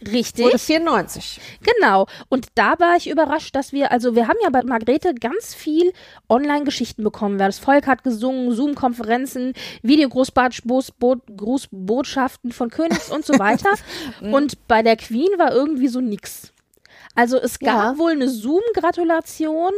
Richtig. 0.00 0.44
wurde 0.44 0.58
94. 0.58 1.40
Genau. 1.62 2.06
Und 2.28 2.46
da 2.54 2.78
war 2.78 2.96
ich 2.96 3.10
überrascht, 3.10 3.56
dass 3.56 3.72
wir, 3.72 3.90
also 3.90 4.14
wir 4.14 4.28
haben 4.28 4.36
ja 4.42 4.50
bei 4.50 4.62
Margrethe 4.62 5.12
ganz 5.14 5.54
viel 5.54 5.92
Online-Geschichten 6.28 7.02
bekommen. 7.02 7.38
Das 7.38 7.58
Volk 7.58 7.88
hat 7.88 8.04
gesungen, 8.04 8.54
Zoom-Konferenzen, 8.54 9.54
Videogrußbotschaften 9.82 12.52
von 12.52 12.70
Königs 12.70 13.10
und 13.10 13.24
so 13.24 13.32
weiter. 13.40 13.70
und 14.20 14.68
bei 14.68 14.82
der 14.82 14.96
Queen 14.96 15.30
war 15.36 15.52
irgendwie 15.52 15.88
so 15.88 16.00
nix. 16.00 16.52
Also 17.18 17.36
es 17.38 17.58
gab 17.58 17.66
Ja. 17.94 17.98
wohl 17.98 18.12
eine 18.12 18.28
Zoom-Gratulation, 18.28 19.72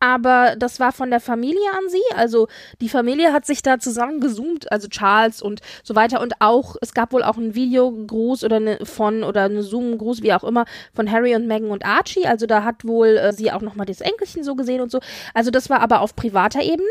aber 0.00 0.54
das 0.56 0.78
war 0.80 0.92
von 0.92 1.10
der 1.10 1.20
Familie 1.20 1.70
an 1.76 1.88
sie. 1.88 2.02
Also 2.14 2.48
die 2.80 2.88
Familie 2.88 3.32
hat 3.32 3.46
sich 3.46 3.62
da 3.62 3.78
zusammen 3.78 4.20
gezoomt, 4.20 4.70
also 4.70 4.88
Charles 4.88 5.42
und 5.42 5.60
so 5.82 5.94
weiter. 5.94 6.20
Und 6.20 6.34
auch, 6.40 6.76
es 6.80 6.94
gab 6.94 7.12
wohl 7.12 7.22
auch 7.22 7.36
einen 7.36 7.54
Videogruß 7.54 8.44
oder 8.44 8.56
eine 8.56 8.84
von 8.84 9.24
oder 9.24 9.44
eine 9.44 9.62
Zoom-Gruß, 9.62 10.22
wie 10.22 10.32
auch 10.32 10.44
immer, 10.44 10.66
von 10.94 11.10
Harry 11.10 11.34
und 11.34 11.46
Meghan 11.46 11.70
und 11.70 11.84
Archie. 11.84 12.26
Also 12.26 12.46
da 12.46 12.64
hat 12.64 12.84
wohl 12.86 13.16
äh, 13.16 13.32
sie 13.32 13.50
auch 13.50 13.62
nochmal 13.62 13.86
das 13.86 14.00
Enkelchen 14.00 14.44
so 14.44 14.54
gesehen 14.54 14.80
und 14.80 14.90
so. 14.90 15.00
Also 15.34 15.50
das 15.50 15.68
war 15.70 15.80
aber 15.80 16.00
auf 16.00 16.14
privater 16.14 16.62
Ebene. 16.62 16.88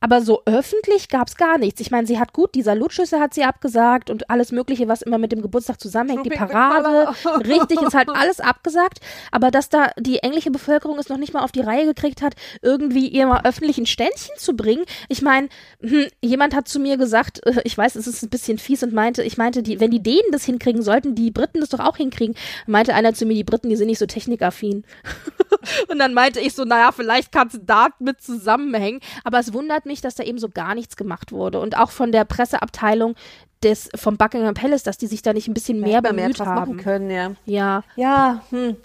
Aber 0.00 0.20
so 0.20 0.42
öffentlich 0.44 1.08
gab's 1.08 1.36
gar 1.36 1.58
nichts. 1.58 1.80
Ich 1.80 1.90
meine, 1.90 2.06
sie 2.06 2.20
hat 2.20 2.32
gut, 2.32 2.54
dieser 2.54 2.74
Lutschüsse 2.74 3.18
hat 3.18 3.32
sie 3.32 3.44
abgesagt 3.44 4.10
und 4.10 4.28
alles 4.30 4.52
Mögliche, 4.52 4.88
was 4.88 5.02
immer 5.02 5.18
mit 5.18 5.32
dem 5.32 5.40
Geburtstag 5.40 5.80
zusammenhängt, 5.80 6.26
die 6.26 6.30
Parade, 6.30 7.08
richtig, 7.46 7.80
ist 7.80 7.94
halt 7.94 8.10
alles 8.10 8.40
abgesagt. 8.40 9.00
Aber 9.32 9.50
dass 9.50 9.70
da 9.70 9.90
die 9.98 10.18
englische 10.18 10.50
Bevölkerung 10.50 10.98
es 10.98 11.08
noch 11.08 11.16
nicht 11.16 11.32
mal 11.32 11.42
auf 11.42 11.52
die 11.52 11.62
Reihe 11.62 11.86
gekriegt 11.86 12.20
hat, 12.20 12.35
irgendwie 12.62 13.08
ihr 13.08 13.26
mal 13.26 13.42
öffentlich 13.44 13.78
ein 13.78 13.86
Ständchen 13.86 14.36
zu 14.36 14.54
bringen. 14.54 14.84
Ich 15.08 15.22
meine, 15.22 15.48
hm, 15.80 16.06
jemand 16.22 16.54
hat 16.54 16.68
zu 16.68 16.78
mir 16.78 16.96
gesagt, 16.96 17.44
äh, 17.46 17.60
ich 17.64 17.76
weiß, 17.76 17.96
es 17.96 18.06
ist 18.06 18.22
ein 18.22 18.30
bisschen 18.30 18.58
fies 18.58 18.82
und 18.82 18.92
meinte, 18.92 19.22
ich 19.22 19.36
meinte, 19.36 19.62
die, 19.62 19.80
wenn 19.80 19.90
die 19.90 20.02
Dänen 20.02 20.32
das 20.32 20.44
hinkriegen, 20.44 20.82
sollten 20.82 21.14
die 21.14 21.30
Briten 21.30 21.60
das 21.60 21.70
doch 21.70 21.80
auch 21.80 21.96
hinkriegen. 21.96 22.34
Meinte 22.66 22.94
einer 22.94 23.14
zu 23.14 23.26
mir, 23.26 23.34
die 23.34 23.44
Briten, 23.44 23.68
die 23.68 23.76
sind 23.76 23.86
nicht 23.86 23.98
so 23.98 24.06
technikaffin. 24.06 24.84
Und 25.88 25.98
dann 25.98 26.14
meinte 26.14 26.40
ich 26.40 26.54
so, 26.54 26.64
naja, 26.64 26.92
vielleicht 26.92 27.32
kann 27.32 27.48
es 27.48 27.58
damit 27.64 28.20
zusammenhängen. 28.20 29.00
Aber 29.24 29.38
es 29.38 29.52
wundert 29.52 29.86
mich, 29.86 30.00
dass 30.00 30.14
da 30.14 30.22
eben 30.22 30.38
so 30.38 30.48
gar 30.48 30.74
nichts 30.74 30.96
gemacht 30.96 31.32
wurde. 31.32 31.60
Und 31.60 31.76
auch 31.76 31.90
von 31.90 32.12
der 32.12 32.24
Presseabteilung 32.24 33.14
des, 33.62 33.88
vom 33.94 34.16
Buckingham 34.16 34.54
Palace, 34.54 34.82
dass 34.82 34.98
die 34.98 35.06
sich 35.06 35.22
da 35.22 35.32
nicht 35.32 35.48
ein 35.48 35.54
bisschen 35.54 35.80
mehr 35.80 36.02
bemüht 36.02 36.38
machen 36.38 36.48
haben. 36.48 36.76
können, 36.76 37.10
ja. 37.10 37.32
Ja, 37.46 37.84
Ja, 37.96 38.42
hm. 38.50 38.76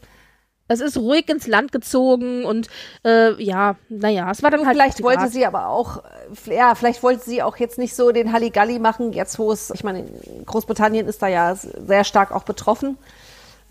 Es 0.71 0.81
ist 0.81 0.97
ruhig 0.97 1.29
ins 1.29 1.47
Land 1.47 1.71
gezogen 1.71 2.45
und 2.45 2.67
äh, 3.05 3.41
ja, 3.41 3.75
naja, 3.89 4.29
es 4.31 4.43
war 4.43 4.51
dann 4.51 4.65
halt. 4.65 4.75
Vielleicht 4.75 5.03
wollte 5.03 5.27
sie 5.29 5.45
aber 5.45 5.67
auch, 5.67 6.03
äh, 6.47 6.55
ja, 6.55 6.75
vielleicht 6.75 7.03
wollte 7.03 7.23
sie 7.23 7.43
auch 7.43 7.57
jetzt 7.57 7.77
nicht 7.77 7.95
so 7.95 8.11
den 8.11 8.31
Halligalli 8.31 8.79
machen, 8.79 9.13
jetzt 9.13 9.39
wo 9.39 9.51
es, 9.51 9.71
ich 9.71 9.83
meine, 9.83 10.05
Großbritannien 10.45 11.07
ist 11.07 11.21
da 11.21 11.27
ja 11.27 11.55
sehr 11.55 12.03
stark 12.03 12.31
auch 12.31 12.43
betroffen 12.43 12.97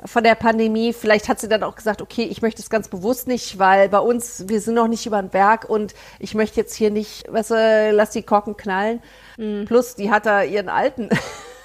von 0.04 0.24
der 0.24 0.34
Pandemie. 0.34 0.92
Vielleicht 0.92 1.28
hat 1.28 1.40
sie 1.40 1.48
dann 1.48 1.62
auch 1.62 1.76
gesagt, 1.76 2.02
okay, 2.02 2.24
ich 2.24 2.42
möchte 2.42 2.62
es 2.62 2.70
ganz 2.70 2.88
bewusst 2.88 3.26
nicht, 3.26 3.58
weil 3.58 3.88
bei 3.88 3.98
uns, 3.98 4.44
wir 4.48 4.60
sind 4.60 4.74
noch 4.74 4.88
nicht 4.88 5.06
über 5.06 5.20
den 5.20 5.30
Berg 5.30 5.68
und 5.68 5.94
ich 6.18 6.34
möchte 6.34 6.60
jetzt 6.60 6.74
hier 6.74 6.90
nicht, 6.90 7.30
weißt 7.32 7.50
du, 7.50 7.90
lass 7.92 8.10
die 8.10 8.22
Korken 8.22 8.56
knallen. 8.56 9.02
Mhm. 9.36 9.64
Plus, 9.66 9.94
die 9.94 10.10
hat 10.10 10.26
da 10.26 10.42
ihren 10.42 10.68
Alten. 10.68 11.08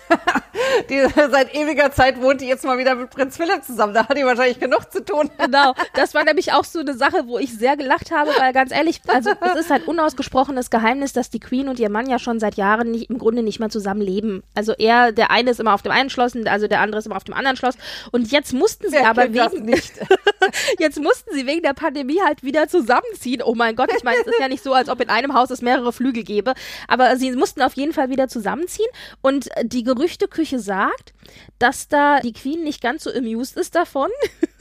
die 0.89 1.01
seit 1.31 1.53
ewiger 1.55 1.91
Zeit 1.91 2.21
wohnt 2.21 2.41
die 2.41 2.47
jetzt 2.47 2.63
mal 2.63 2.77
wieder 2.77 2.95
mit 2.95 3.09
Prinz 3.09 3.37
Philipp 3.37 3.63
zusammen. 3.63 3.93
Da 3.93 4.07
hat 4.07 4.17
die 4.17 4.25
wahrscheinlich 4.25 4.59
genug 4.59 4.91
zu 4.91 5.03
tun. 5.03 5.29
Genau, 5.45 5.75
das 5.93 6.15
war 6.15 6.23
nämlich 6.23 6.53
auch 6.53 6.63
so 6.63 6.79
eine 6.79 6.95
Sache, 6.95 7.27
wo 7.27 7.37
ich 7.37 7.55
sehr 7.55 7.77
gelacht 7.77 8.09
habe, 8.09 8.31
weil 8.39 8.51
ganz 8.51 8.71
ehrlich, 8.71 9.01
also 9.07 9.29
es 9.41 9.55
ist 9.61 9.69
halt 9.69 9.87
unausgesprochenes 9.87 10.71
Geheimnis, 10.71 11.13
dass 11.13 11.29
die 11.29 11.39
Queen 11.39 11.67
und 11.69 11.79
ihr 11.79 11.89
Mann 11.89 12.09
ja 12.09 12.17
schon 12.17 12.39
seit 12.39 12.55
Jahren 12.55 12.89
nicht, 12.91 13.11
im 13.11 13.19
Grunde 13.19 13.43
nicht 13.43 13.59
mehr 13.59 13.69
zusammen 13.69 14.01
leben. 14.01 14.41
Also 14.55 14.73
er, 14.73 15.11
der 15.11 15.29
eine 15.29 15.51
ist 15.51 15.59
immer 15.59 15.75
auf 15.75 15.83
dem 15.83 15.91
einen 15.91 16.09
Schloss, 16.09 16.35
und 16.35 16.47
also 16.47 16.67
der 16.67 16.81
andere 16.81 16.99
ist 16.99 17.05
immer 17.05 17.15
auf 17.15 17.23
dem 17.23 17.35
anderen 17.35 17.57
Schloss. 17.57 17.75
Und 18.11 18.31
jetzt 18.31 18.53
mussten 18.53 18.89
sie 18.89 18.95
Wer 18.95 19.09
aber 19.09 19.33
wegen, 19.33 19.65
nicht? 19.65 19.93
jetzt 20.79 20.99
mussten 20.99 21.29
sie 21.33 21.45
wegen 21.45 21.61
der 21.61 21.73
Pandemie 21.73 22.19
halt 22.25 22.43
wieder 22.43 22.67
zusammenziehen. 22.67 23.43
Oh 23.43 23.53
mein 23.53 23.75
Gott, 23.75 23.91
ich 23.95 24.03
meine, 24.03 24.19
es 24.21 24.27
ist 24.27 24.39
ja 24.39 24.47
nicht 24.47 24.63
so, 24.63 24.73
als 24.73 24.89
ob 24.89 24.99
in 25.01 25.09
einem 25.09 25.35
Haus 25.35 25.51
es 25.51 25.61
mehrere 25.61 25.93
Flügel 25.93 26.23
gäbe. 26.23 26.53
Aber 26.87 27.17
sie 27.17 27.31
mussten 27.33 27.61
auf 27.61 27.73
jeden 27.73 27.93
Fall 27.93 28.09
wieder 28.09 28.27
zusammenziehen. 28.27 28.89
Und 29.21 29.49
die 29.63 29.83
Gerüchteküche 29.95 30.59
sagt, 30.59 31.13
dass 31.59 31.87
da 31.87 32.19
die 32.19 32.33
Queen 32.33 32.63
nicht 32.63 32.81
ganz 32.81 33.03
so 33.03 33.11
amused 33.11 33.57
ist 33.57 33.75
davon. 33.75 34.09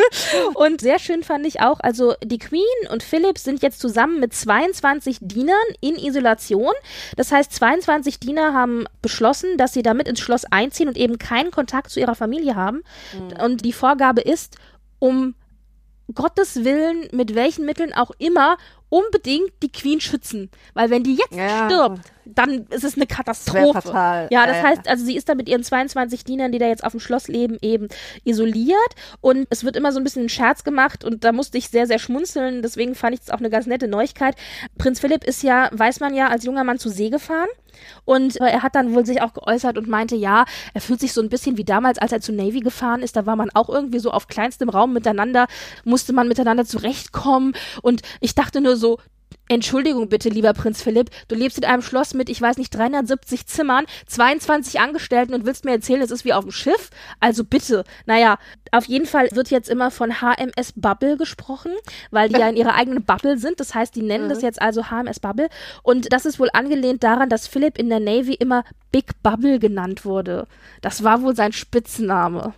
und 0.55 0.81
sehr 0.81 0.99
schön 0.99 1.23
fand 1.23 1.47
ich 1.47 1.61
auch, 1.61 1.81
also 1.81 2.15
die 2.23 2.39
Queen 2.39 2.63
und 2.91 3.03
Philipp 3.03 3.39
sind 3.39 3.63
jetzt 3.63 3.81
zusammen 3.81 4.21
mit 4.21 4.33
22 4.33 5.19
Dienern 5.21 5.57
in 5.81 5.97
Isolation. 5.97 6.73
Das 7.17 7.33
heißt, 7.33 7.53
22 7.53 8.21
Diener 8.21 8.55
haben 8.55 8.87
beschlossen, 9.03 9.59
dass 9.59 9.73
sie 9.73 9.83
damit 9.83 10.09
ins 10.09 10.21
Schloss 10.21 10.45
einziehen 10.47 10.89
und 10.89 10.97
eben 10.97 11.19
keinen 11.19 11.51
Kontakt 11.51 11.91
zu 11.91 12.01
ihrer 12.01 12.15
Familie 12.15 12.55
haben. 12.57 12.83
Und 13.43 13.65
die 13.65 13.73
Vorgabe 13.73 14.21
ist, 14.21 14.57
um 14.99 15.35
Gottes 16.15 16.65
Willen, 16.65 17.09
mit 17.13 17.35
welchen 17.35 17.65
Mitteln 17.65 17.93
auch 17.95 18.11
immer, 18.19 18.59
unbedingt 18.89 19.51
die 19.63 19.73
Queen 19.73 20.01
schützen. 20.01 20.51
Weil 20.75 20.91
wenn 20.91 21.03
die 21.03 21.17
jetzt 21.17 21.35
Ja. 21.35 21.67
stirbt, 21.67 22.13
dann 22.25 22.67
ist 22.71 22.85
es 22.85 22.97
eine 22.97 23.07
Katastrophe. 23.07 23.83
fatal. 23.83 24.29
Ja, 24.31 24.47
das 24.47 24.59
ja. 24.59 24.63
heißt, 24.65 24.89
also 24.89 25.05
sie 25.05 25.17
ist 25.17 25.29
da 25.29 25.35
mit 25.35 25.49
ihren 25.49 25.63
22 25.63 26.25
Dienern, 26.25 26.53
die 26.53 26.59
da 26.59 26.67
jetzt 26.67 26.85
auf 26.85 26.93
dem 26.93 27.01
Schloss 27.01 27.29
leben, 27.29 27.59
eben 27.61 27.89
isoliert. 28.25 28.79
Und 29.21 29.47
es 29.51 29.65
wird 29.65 29.77
immer 29.77 29.93
so 29.93 30.01
ein 30.01 30.05
bisschen 30.05 30.25
ein 30.25 30.29
Scherz 30.29 30.65
gemacht 30.65 31.05
und 31.05 31.25
da 31.25 31.33
musste 31.33 31.59
ich 31.59 31.69
sehr, 31.69 31.87
sehr 31.87 31.99
schmunzeln. 31.99 32.63
Deswegen 32.63 32.95
fand 32.95 33.15
ich 33.15 33.23
es 33.23 33.31
auch 33.31 33.39
eine 33.39 33.51
ganz 33.51 33.67
nette 33.67 33.89
Neuigkeit. 33.89 34.37
Prinz 34.79 35.01
Philipp 35.01 35.25
ist 35.25 35.43
ja, 35.43 35.69
weiß 35.73 36.01
man 36.01 36.15
ja, 36.15 36.29
als 36.29 36.45
junger 36.45 36.65
Mann 36.65 36.79
zu 36.79 36.89
See 36.89 37.11
gefahren. 37.11 37.49
Und 38.05 38.41
äh, 38.41 38.47
er 38.47 38.63
hat 38.63 38.75
dann 38.75 38.95
wohl 38.95 39.05
sich 39.07 39.23
auch 39.23 39.35
geäußert 39.35 39.79
und 39.79 39.89
meinte, 39.89 40.17
ja, 40.17 40.45
er 40.73 40.81
fühlt 40.81 41.01
sich 41.01 41.13
so 41.13 41.21
ein 41.21 41.29
bisschen 41.29 41.57
wie 41.57 41.65
damals, 41.65 41.99
als 41.99 42.13
er 42.13 42.21
zur 42.21 42.35
Navy 42.35 42.61
gefahren 42.61 43.03
ist. 43.03 43.17
Da 43.17 43.27
war 43.27 43.37
man 43.37 43.51
auch 43.51 43.69
irgendwie 43.69 43.99
so 43.99 44.11
auf 44.11 44.29
kleinstem 44.29 44.69
Raum 44.69 44.93
miteinander, 44.93 45.47
musste 45.85 46.13
man 46.13 46.29
miteinander 46.29 46.65
zurechtkommen. 46.65 47.55
Und 47.83 48.03
ich 48.21 48.35
dachte 48.35 48.61
nur 48.61 48.77
so, 48.77 48.99
Entschuldigung 49.49 50.09
bitte, 50.09 50.31
lieber 50.31 50.55
Prinz 50.55 50.83
Philipp, 50.83 51.11
du 51.29 51.35
lebst 51.35 51.59
in 51.59 51.65
einem 51.65 51.83
Schloss 51.83 52.15
mit, 52.15 52.31
ich 52.31 52.41
weiß 52.41 52.57
nicht, 52.57 52.75
370 52.75 53.47
Zimmern, 53.47 53.85
22 54.07 54.81
Angestellten 54.81 55.35
und 55.35 55.45
willst 55.45 55.65
mir 55.65 55.73
erzählen, 55.73 56.01
es 56.01 56.11
ist 56.11 56.25
wie 56.25 56.33
auf 56.33 56.45
dem 56.45 56.53
Schiff? 56.53 56.91
Also 57.21 57.45
bitte. 57.45 57.85
Naja, 58.07 58.39
auf 58.73 58.87
jeden 58.87 59.07
Fall 59.07 59.29
wird 59.33 59.51
jetzt 59.51 59.69
immer 59.69 59.91
von 59.91 60.21
HMS 60.21 60.73
Bubble 60.77 61.17
gesprochen, 61.17 61.73
weil 62.11 62.29
die 62.31 62.39
ja 62.39 62.49
in 62.49 62.57
ihrer 62.57 62.75
eigenen 62.75 63.05
Bubble 63.05 63.37
sind. 63.37 63.61
Das 63.61 63.75
heißt, 63.75 63.95
die 63.95 64.03
nennen 64.03 64.29
das 64.29 64.41
jetzt 64.41 64.63
also 64.63 64.85
HMS 64.85 65.21
Bubble. 65.21 65.49
Und 65.83 66.13
das 66.13 66.25
ist 66.25 66.41
wohl 66.41 66.49
angelehnt 66.53 67.05
daran, 67.05 67.29
dass 67.29 67.47
Philipp 67.47 67.79
in 67.79 67.91
der 67.91 68.01
Navy 68.01 68.35
immer 68.35 68.65
Big 68.93 69.23
Bubble 69.23 69.59
genannt 69.59 70.05
wurde. 70.07 70.47
Das 70.81 71.05
war 71.05 71.23
wohl 71.23 71.37
sein 71.37 71.53
Spitzname. 71.53 72.55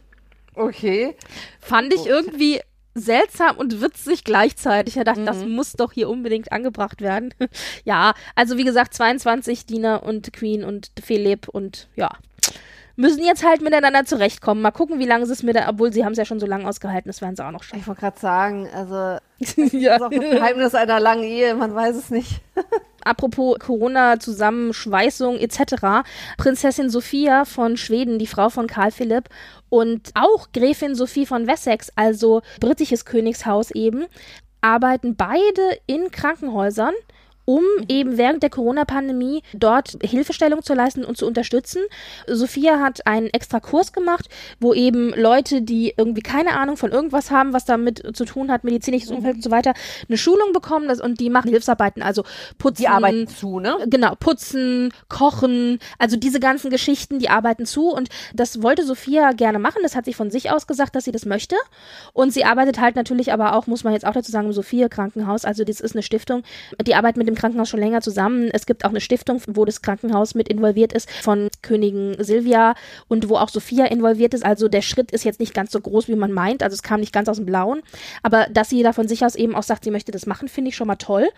Okay. 0.55 1.16
Fand 1.61 1.92
ich 1.92 2.07
irgendwie 2.07 2.61
seltsam 2.96 3.56
und 3.59 3.82
witzig 3.82 4.24
gleichzeitig. 4.24 4.96
Ich 4.96 5.04
dachte, 5.04 5.24
das 5.24 5.44
muss 5.44 5.72
doch 5.72 5.92
hier 5.92 6.09
unbedingt 6.09 6.50
angebracht 6.50 7.00
werden. 7.00 7.35
ja, 7.85 8.14
also 8.35 8.56
wie 8.56 8.64
gesagt, 8.64 8.94
22 8.94 9.66
Diener 9.66 10.02
und 10.02 10.32
Queen 10.32 10.64
und 10.64 10.90
Philipp 11.02 11.48
und 11.48 11.88
ja. 11.94 12.11
Müssen 12.98 13.22
jetzt 13.26 13.44
halt 13.44 13.61
miteinander 13.61 14.06
zurechtkommen. 14.06 14.62
Mal 14.62 14.70
gucken, 14.70 14.98
wie 14.98 15.04
lange 15.04 15.26
sie 15.26 15.32
es 15.35 15.42
mit 15.42 15.54
der, 15.54 15.68
obwohl 15.68 15.92
sie 15.92 16.06
haben 16.06 16.12
es 16.12 16.18
ja 16.18 16.24
schon 16.24 16.40
so 16.40 16.46
lange 16.46 16.66
ausgehalten, 16.66 17.11
das 17.11 17.20
werden 17.20 17.37
sie 17.37 17.44
auch 17.44 17.50
noch 17.50 17.62
schaffen. 17.62 17.80
Ich 17.80 17.87
wollte 17.87 18.00
gerade 18.00 18.18
sagen, 18.18 18.70
also 18.72 18.94
ja. 19.76 19.98
das 19.98 20.00
ist 20.00 20.02
auch 20.02 20.11
das 20.11 20.30
Geheimnis 20.30 20.74
einer 20.74 20.98
langen 20.98 21.24
Ehe, 21.24 21.54
man 21.54 21.74
weiß 21.74 21.94
es 21.96 22.09
nicht. 22.09 22.40
apropos 23.06 23.59
Corona-Zusammenschweißung 23.59 25.38
etc. 25.38 26.04
Prinzessin 26.37 26.90
Sophia 26.90 27.44
von 27.44 27.76
Schweden, 27.76 28.18
die 28.18 28.26
Frau 28.26 28.50
von 28.50 28.66
Karl 28.66 28.90
Philipp 28.90 29.28
und 29.68 30.11
auch 30.14 30.48
Gräfin 30.52 30.94
Sophie 30.94 31.26
von 31.26 31.46
Wessex, 31.46 31.90
also 31.96 32.42
britisches 32.61 33.05
Königshaus 33.05 33.70
eben, 33.70 34.07
arbeiten 34.61 35.16
beide 35.16 35.79
in 35.87 36.11
Krankenhäusern 36.11 36.94
um 37.46 37.62
eben 37.88 38.18
während 38.18 38.42
der 38.42 38.50
Corona-Pandemie 38.50 39.42
dort 39.54 39.96
Hilfestellung 40.02 40.62
zu 40.62 40.74
leisten 40.74 41.04
und 41.04 41.16
zu 41.16 41.26
unterstützen. 41.26 41.80
Sophia 42.26 42.80
hat 42.80 43.06
einen 43.06 43.28
extra 43.28 43.61
Kurs 43.61 43.92
gemacht, 43.92 44.28
wo 44.61 44.74
eben 44.74 45.14
Leute, 45.14 45.62
die 45.62 45.94
irgendwie 45.96 46.20
keine 46.20 46.59
Ahnung 46.59 46.76
von 46.76 46.90
irgendwas 46.90 47.30
haben, 47.30 47.54
was 47.54 47.64
damit 47.64 48.14
zu 48.14 48.24
tun 48.24 48.50
hat, 48.50 48.64
medizinisches 48.64 49.11
Umfeld 49.11 49.37
und 49.37 49.44
so 49.44 49.50
weiter, 49.50 49.72
eine 50.09 50.18
Schulung 50.18 50.52
bekommen 50.52 50.88
das, 50.88 51.00
und 51.00 51.20
die 51.20 51.30
machen 51.30 51.50
Hilfsarbeiten, 51.50 52.02
also 52.02 52.24
putzen. 52.59 52.82
Die 52.82 52.88
arbeiten 52.88 53.28
zu, 53.28 53.61
ne? 53.61 53.76
Genau, 53.87 54.14
putzen, 54.18 54.92
kochen, 55.09 55.78
also 55.98 56.16
diese 56.16 56.40
ganzen 56.40 56.70
Geschichten, 56.70 57.18
die 57.18 57.30
arbeiten 57.30 57.64
zu 57.64 57.90
und 57.90 58.09
das 58.35 58.62
wollte 58.62 58.85
Sophia 58.85 59.32
gerne 59.32 59.59
machen. 59.59 59.78
Das 59.82 59.94
hat 59.94 60.04
sie 60.04 60.14
von 60.14 60.30
sich 60.30 60.50
aus 60.50 60.66
gesagt, 60.66 60.96
dass 60.96 61.04
sie 61.04 61.12
das 61.12 61.24
möchte. 61.24 61.54
Und 62.12 62.32
sie 62.32 62.44
arbeitet 62.44 62.80
halt 62.80 62.96
natürlich 62.96 63.32
aber 63.32 63.54
auch, 63.54 63.68
muss 63.68 63.85
man 63.85 63.92
jetzt 63.92 64.04
auch 64.04 64.12
dazu 64.12 64.32
sagen, 64.32 64.46
im 64.48 64.52
Sophia 64.52 64.88
Krankenhaus, 64.88 65.44
also 65.44 65.62
das 65.62 65.80
ist 65.80 65.94
eine 65.94 66.02
Stiftung, 66.02 66.42
die 66.85 66.94
arbeitet 66.94 67.18
mit 67.18 67.28
dem 67.28 67.36
Krankenhaus 67.37 67.68
schon 67.68 67.81
länger 67.81 68.01
zusammen. 68.01 68.51
Es 68.53 68.66
gibt 68.66 68.85
auch 68.85 68.90
eine 68.90 69.01
Stiftung, 69.01 69.40
wo 69.46 69.64
das 69.64 69.83
Krankenhaus 69.83 70.35
mit 70.35 70.49
involviert 70.49 70.92
ist, 70.92 71.11
von 71.11 71.49
Königin 71.62 72.16
Silvia 72.18 72.75
und 73.09 73.29
wo 73.29 73.37
auch 73.37 73.49
Sophia 73.49 73.87
involviert 73.87 74.35
ist. 74.35 74.44
Also 74.44 74.68
der 74.68 74.83
Schritt 74.83 75.12
ist 75.12 75.25
jetzt 75.25 75.40
nicht 75.40 75.55
ganz 75.55 75.72
so 75.72 75.81
groß, 75.81 76.09
wie 76.09 76.16
man 76.16 76.33
meint. 76.33 76.62
Also 76.62 76.75
es 76.75 76.83
kam 76.83 77.01
nicht 77.01 77.12
ganz 77.12 77.29
aus 77.29 77.37
dem 77.37 77.46
Blauen. 77.46 77.83
Aber 78.22 78.46
dass 78.51 78.70
sie 78.70 78.83
da 78.83 78.92
von 78.92 79.09
sich 79.09 79.25
aus 79.25 79.35
eben 79.35 79.55
auch 79.55 79.62
sagt, 79.62 79.85
sie 79.85 79.90
möchte 79.90 80.12
das 80.12 80.27
machen, 80.27 80.49
finde 80.49 80.70
ich 80.70 80.77
schon 80.77 80.87
mal 80.87 80.96
toll. 80.96 81.29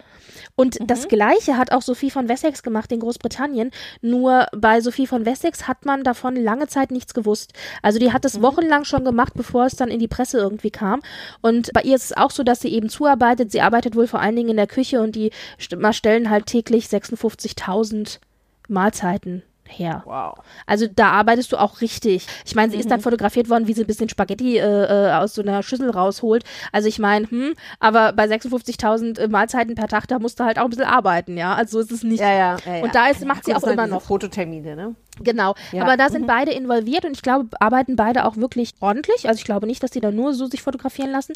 Und 0.57 0.81
mhm. 0.81 0.87
das 0.87 1.09
Gleiche 1.09 1.57
hat 1.57 1.73
auch 1.73 1.83
Sophie 1.83 2.11
von 2.11 2.29
Wessex 2.29 2.63
gemacht 2.63 2.91
in 2.93 3.01
Großbritannien. 3.01 3.71
Nur 4.01 4.47
bei 4.57 4.81
Sophie 4.81 5.07
von 5.07 5.27
Wessex 5.27 5.69
hat 5.69 5.85
man 5.85 6.05
davon 6.05 6.37
lange 6.37 6.67
Zeit 6.69 6.91
nichts 6.91 7.15
gewusst. 7.15 7.53
Also 7.83 7.99
die 7.99 8.13
hat 8.13 8.25
es 8.25 8.39
mhm. 8.39 8.43
wochenlang 8.43 8.85
schon 8.85 9.05
gemacht, 9.05 9.33
bevor 9.35 9.67
es 9.67 9.77
dann 9.77 9.89
in 9.89 9.99
die 9.99 10.09
Presse 10.09 10.39
irgendwie 10.39 10.71
kam. 10.71 11.01
Und 11.41 11.73
bei 11.73 11.83
ihr 11.83 11.97
ist 11.97 12.05
es 12.05 12.17
auch 12.17 12.31
so, 12.31 12.43
dass 12.43 12.61
sie 12.61 12.73
eben 12.73 12.89
zuarbeitet. 12.89 13.53
Sie 13.53 13.61
arbeitet 13.61 13.97
wohl 13.97 14.07
vor 14.07 14.21
allen 14.21 14.37
Dingen 14.37 14.51
in 14.51 14.57
der 14.57 14.67
Küche 14.67 15.01
und 15.01 15.15
die 15.15 15.31
stellen 15.93 16.31
halt 16.31 16.47
täglich 16.47 16.87
56.000 16.87 18.19
Mahlzeiten 18.69 19.43
her. 19.69 20.03
Wow. 20.07 20.39
Also 20.67 20.87
da 20.87 21.11
arbeitest 21.11 21.53
du 21.53 21.57
auch 21.57 21.81
richtig. 21.81 22.27
Ich 22.45 22.55
meine, 22.55 22.71
sie 22.71 22.77
mhm. 22.77 22.81
ist 22.81 22.91
dann 22.91 23.01
fotografiert 23.01 23.49
worden, 23.49 23.67
wie 23.67 23.75
sie 23.75 23.83
ein 23.83 23.87
bisschen 23.87 24.09
Spaghetti 24.09 24.59
äh, 24.59 24.63
äh 24.63 25.13
aus 25.13 25.35
so 25.35 25.43
einer 25.43 25.63
Schüssel 25.63 25.91
rausholt. 25.91 26.45
Also 26.73 26.89
ich 26.89 26.99
meine, 26.99 27.31
hm, 27.31 27.55
aber 27.81 28.13
bei 28.13 28.25
56.000 28.25 29.19
äh, 29.19 29.29
Mahlzeiten 29.29 29.75
per 29.75 29.89
Tag, 29.89 30.09
da 30.09 30.19
musst 30.19 30.41
du 30.41 30.45
halt 30.45 30.59
auch 30.59 30.65
ein 30.65 30.71
bisschen 30.71 30.85
arbeiten, 30.85 31.37
ja. 31.37 31.55
Also 31.55 31.79
so 31.79 31.85
ist 31.85 31.93
es 31.93 32.03
nicht. 32.03 32.21
Ja, 32.21 32.33
ja, 32.33 32.57
ja, 32.65 32.83
und 32.83 32.95
da 32.95 33.09
ist, 33.09 33.25
macht 33.25 33.45
sie 33.45 33.55
auch 33.55 33.63
immer 33.65 33.87
noch. 33.87 34.03
Fototermine, 34.03 34.77
ne? 34.77 34.95
Genau. 35.21 35.55
Ja. 35.73 35.83
Aber 35.83 35.97
da 35.97 36.09
sind 36.09 36.23
mhm. 36.23 36.27
beide 36.27 36.53
involviert 36.53 37.05
und 37.05 37.13
ich 37.13 37.23
glaube, 37.23 37.49
arbeiten 37.61 37.97
beide 37.97 38.25
auch 38.25 38.37
wirklich 38.37 38.73
ordentlich. 38.81 39.29
Also 39.29 39.39
ich 39.39 39.45
glaube 39.45 39.67
nicht, 39.67 39.83
dass 39.83 39.91
die 39.91 40.01
da 40.01 40.11
nur 40.11 40.35
so 40.35 40.47
sich 40.47 40.63
fotografieren 40.63 41.11
lassen. 41.11 41.35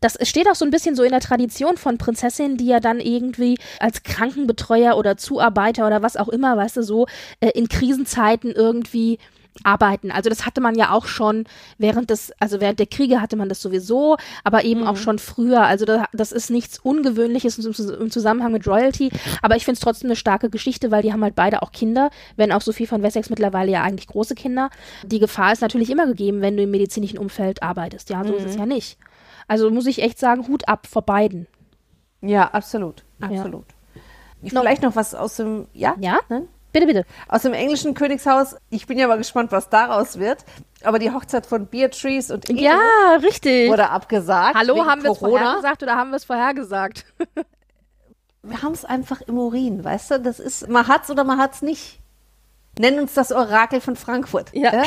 Das 0.00 0.18
steht 0.22 0.48
auch 0.48 0.54
so 0.54 0.64
ein 0.64 0.70
bisschen 0.70 0.94
so 0.94 1.02
in 1.02 1.10
der 1.10 1.20
Tradition 1.20 1.76
von 1.76 1.98
Prinzessinnen, 1.98 2.56
die 2.56 2.66
ja 2.66 2.80
dann 2.80 3.00
irgendwie 3.00 3.58
als 3.80 4.02
Krankenbetreuer 4.02 4.96
oder 4.96 5.16
Zuarbeiter 5.16 5.86
oder 5.86 6.02
was 6.02 6.16
auch 6.16 6.28
immer, 6.28 6.56
weißt 6.56 6.78
du, 6.78 6.82
so 6.82 7.06
äh, 7.40 7.50
in 7.50 7.68
Krisenzeiten 7.68 8.52
irgendwie 8.52 9.18
arbeiten. 9.62 10.10
Also 10.10 10.28
das 10.28 10.44
hatte 10.44 10.60
man 10.60 10.74
ja 10.74 10.90
auch 10.90 11.06
schon 11.06 11.44
während 11.78 12.10
des, 12.10 12.32
also 12.40 12.60
während 12.60 12.78
der 12.78 12.86
Kriege 12.86 13.20
hatte 13.20 13.36
man 13.36 13.48
das 13.48 13.62
sowieso, 13.62 14.16
aber 14.42 14.64
eben 14.64 14.80
mhm. 14.80 14.86
auch 14.88 14.96
schon 14.96 15.18
früher. 15.18 15.62
Also 15.62 15.84
da, 15.84 16.06
das 16.12 16.32
ist 16.32 16.50
nichts 16.50 16.78
Ungewöhnliches 16.78 17.58
im, 17.58 18.10
Zusammenhang 18.10 18.52
mit 18.52 18.66
Royalty. 18.66 19.10
Aber 19.42 19.56
ich 19.56 19.64
finde 19.64 19.76
es 19.76 19.80
trotzdem 19.80 20.08
eine 20.08 20.16
starke 20.16 20.50
Geschichte, 20.50 20.90
weil 20.90 21.02
die 21.02 21.12
haben 21.12 21.22
halt 21.22 21.36
beide 21.36 21.62
auch 21.62 21.72
Kinder, 21.72 22.10
wenn 22.36 22.52
auch 22.52 22.60
Sophie 22.60 22.86
von 22.86 23.02
Wessex 23.02 23.30
mittlerweile 23.30 23.70
ja 23.70 23.82
eigentlich 23.82 24.08
große 24.08 24.34
Kinder. 24.34 24.70
Die 25.04 25.20
Gefahr 25.20 25.52
ist 25.52 25.62
natürlich 25.62 25.90
immer 25.90 26.06
gegeben, 26.06 26.40
wenn 26.40 26.56
du 26.56 26.64
im 26.64 26.70
medizinischen 26.70 27.18
Umfeld 27.18 27.62
arbeitest. 27.62 28.10
Ja, 28.10 28.24
so 28.24 28.32
mhm. 28.32 28.38
ist 28.38 28.46
es 28.46 28.54
mhm. 28.54 28.60
ja 28.60 28.66
nicht. 28.66 28.98
Also 29.46 29.70
muss 29.70 29.86
ich 29.86 30.02
echt 30.02 30.18
sagen, 30.18 30.48
Hut 30.48 30.68
ab 30.68 30.86
vor 30.86 31.02
beiden. 31.02 31.46
Ja, 32.20 32.50
absolut. 32.50 33.04
Absolut. 33.20 33.66
Ja. 34.42 34.60
Vielleicht 34.60 34.82
noch 34.82 34.96
was 34.96 35.14
aus 35.14 35.36
dem, 35.36 35.68
ja? 35.72 35.94
Ja? 36.00 36.18
Ne? 36.28 36.48
Bitte, 36.74 36.86
bitte. 36.86 37.04
Aus 37.28 37.42
dem 37.42 37.52
englischen 37.52 37.94
Königshaus. 37.94 38.56
Ich 38.68 38.88
bin 38.88 38.98
ja 38.98 39.06
mal 39.06 39.16
gespannt, 39.16 39.52
was 39.52 39.68
daraus 39.68 40.18
wird. 40.18 40.44
Aber 40.82 40.98
die 40.98 41.12
Hochzeit 41.12 41.46
von 41.46 41.68
Beatrice 41.68 42.34
und 42.34 42.50
Ingrid 42.50 42.64
ja, 42.64 43.16
richtig. 43.22 43.70
wurde 43.70 43.90
abgesagt. 43.90 44.56
Hallo, 44.56 44.84
haben 44.84 45.04
wir 45.04 45.12
es 45.12 45.18
vorhergesagt 45.18 45.84
oder 45.84 45.94
haben 45.94 46.10
wir 46.10 46.16
es 46.16 46.24
vorhergesagt? 46.24 47.06
wir 48.42 48.62
haben 48.62 48.72
es 48.72 48.84
einfach 48.84 49.20
im 49.20 49.38
Urin, 49.38 49.84
weißt 49.84 50.10
du? 50.10 50.20
Das 50.20 50.40
ist, 50.40 50.68
man 50.68 50.88
hat's 50.88 51.08
oder 51.12 51.22
man 51.22 51.38
hat's 51.38 51.62
nicht. 51.62 52.00
Nenn 52.78 52.98
uns 52.98 53.14
das 53.14 53.30
Orakel 53.30 53.80
von 53.80 53.94
Frankfurt. 53.96 54.50
Ja. 54.52 54.74
ja. 54.74 54.82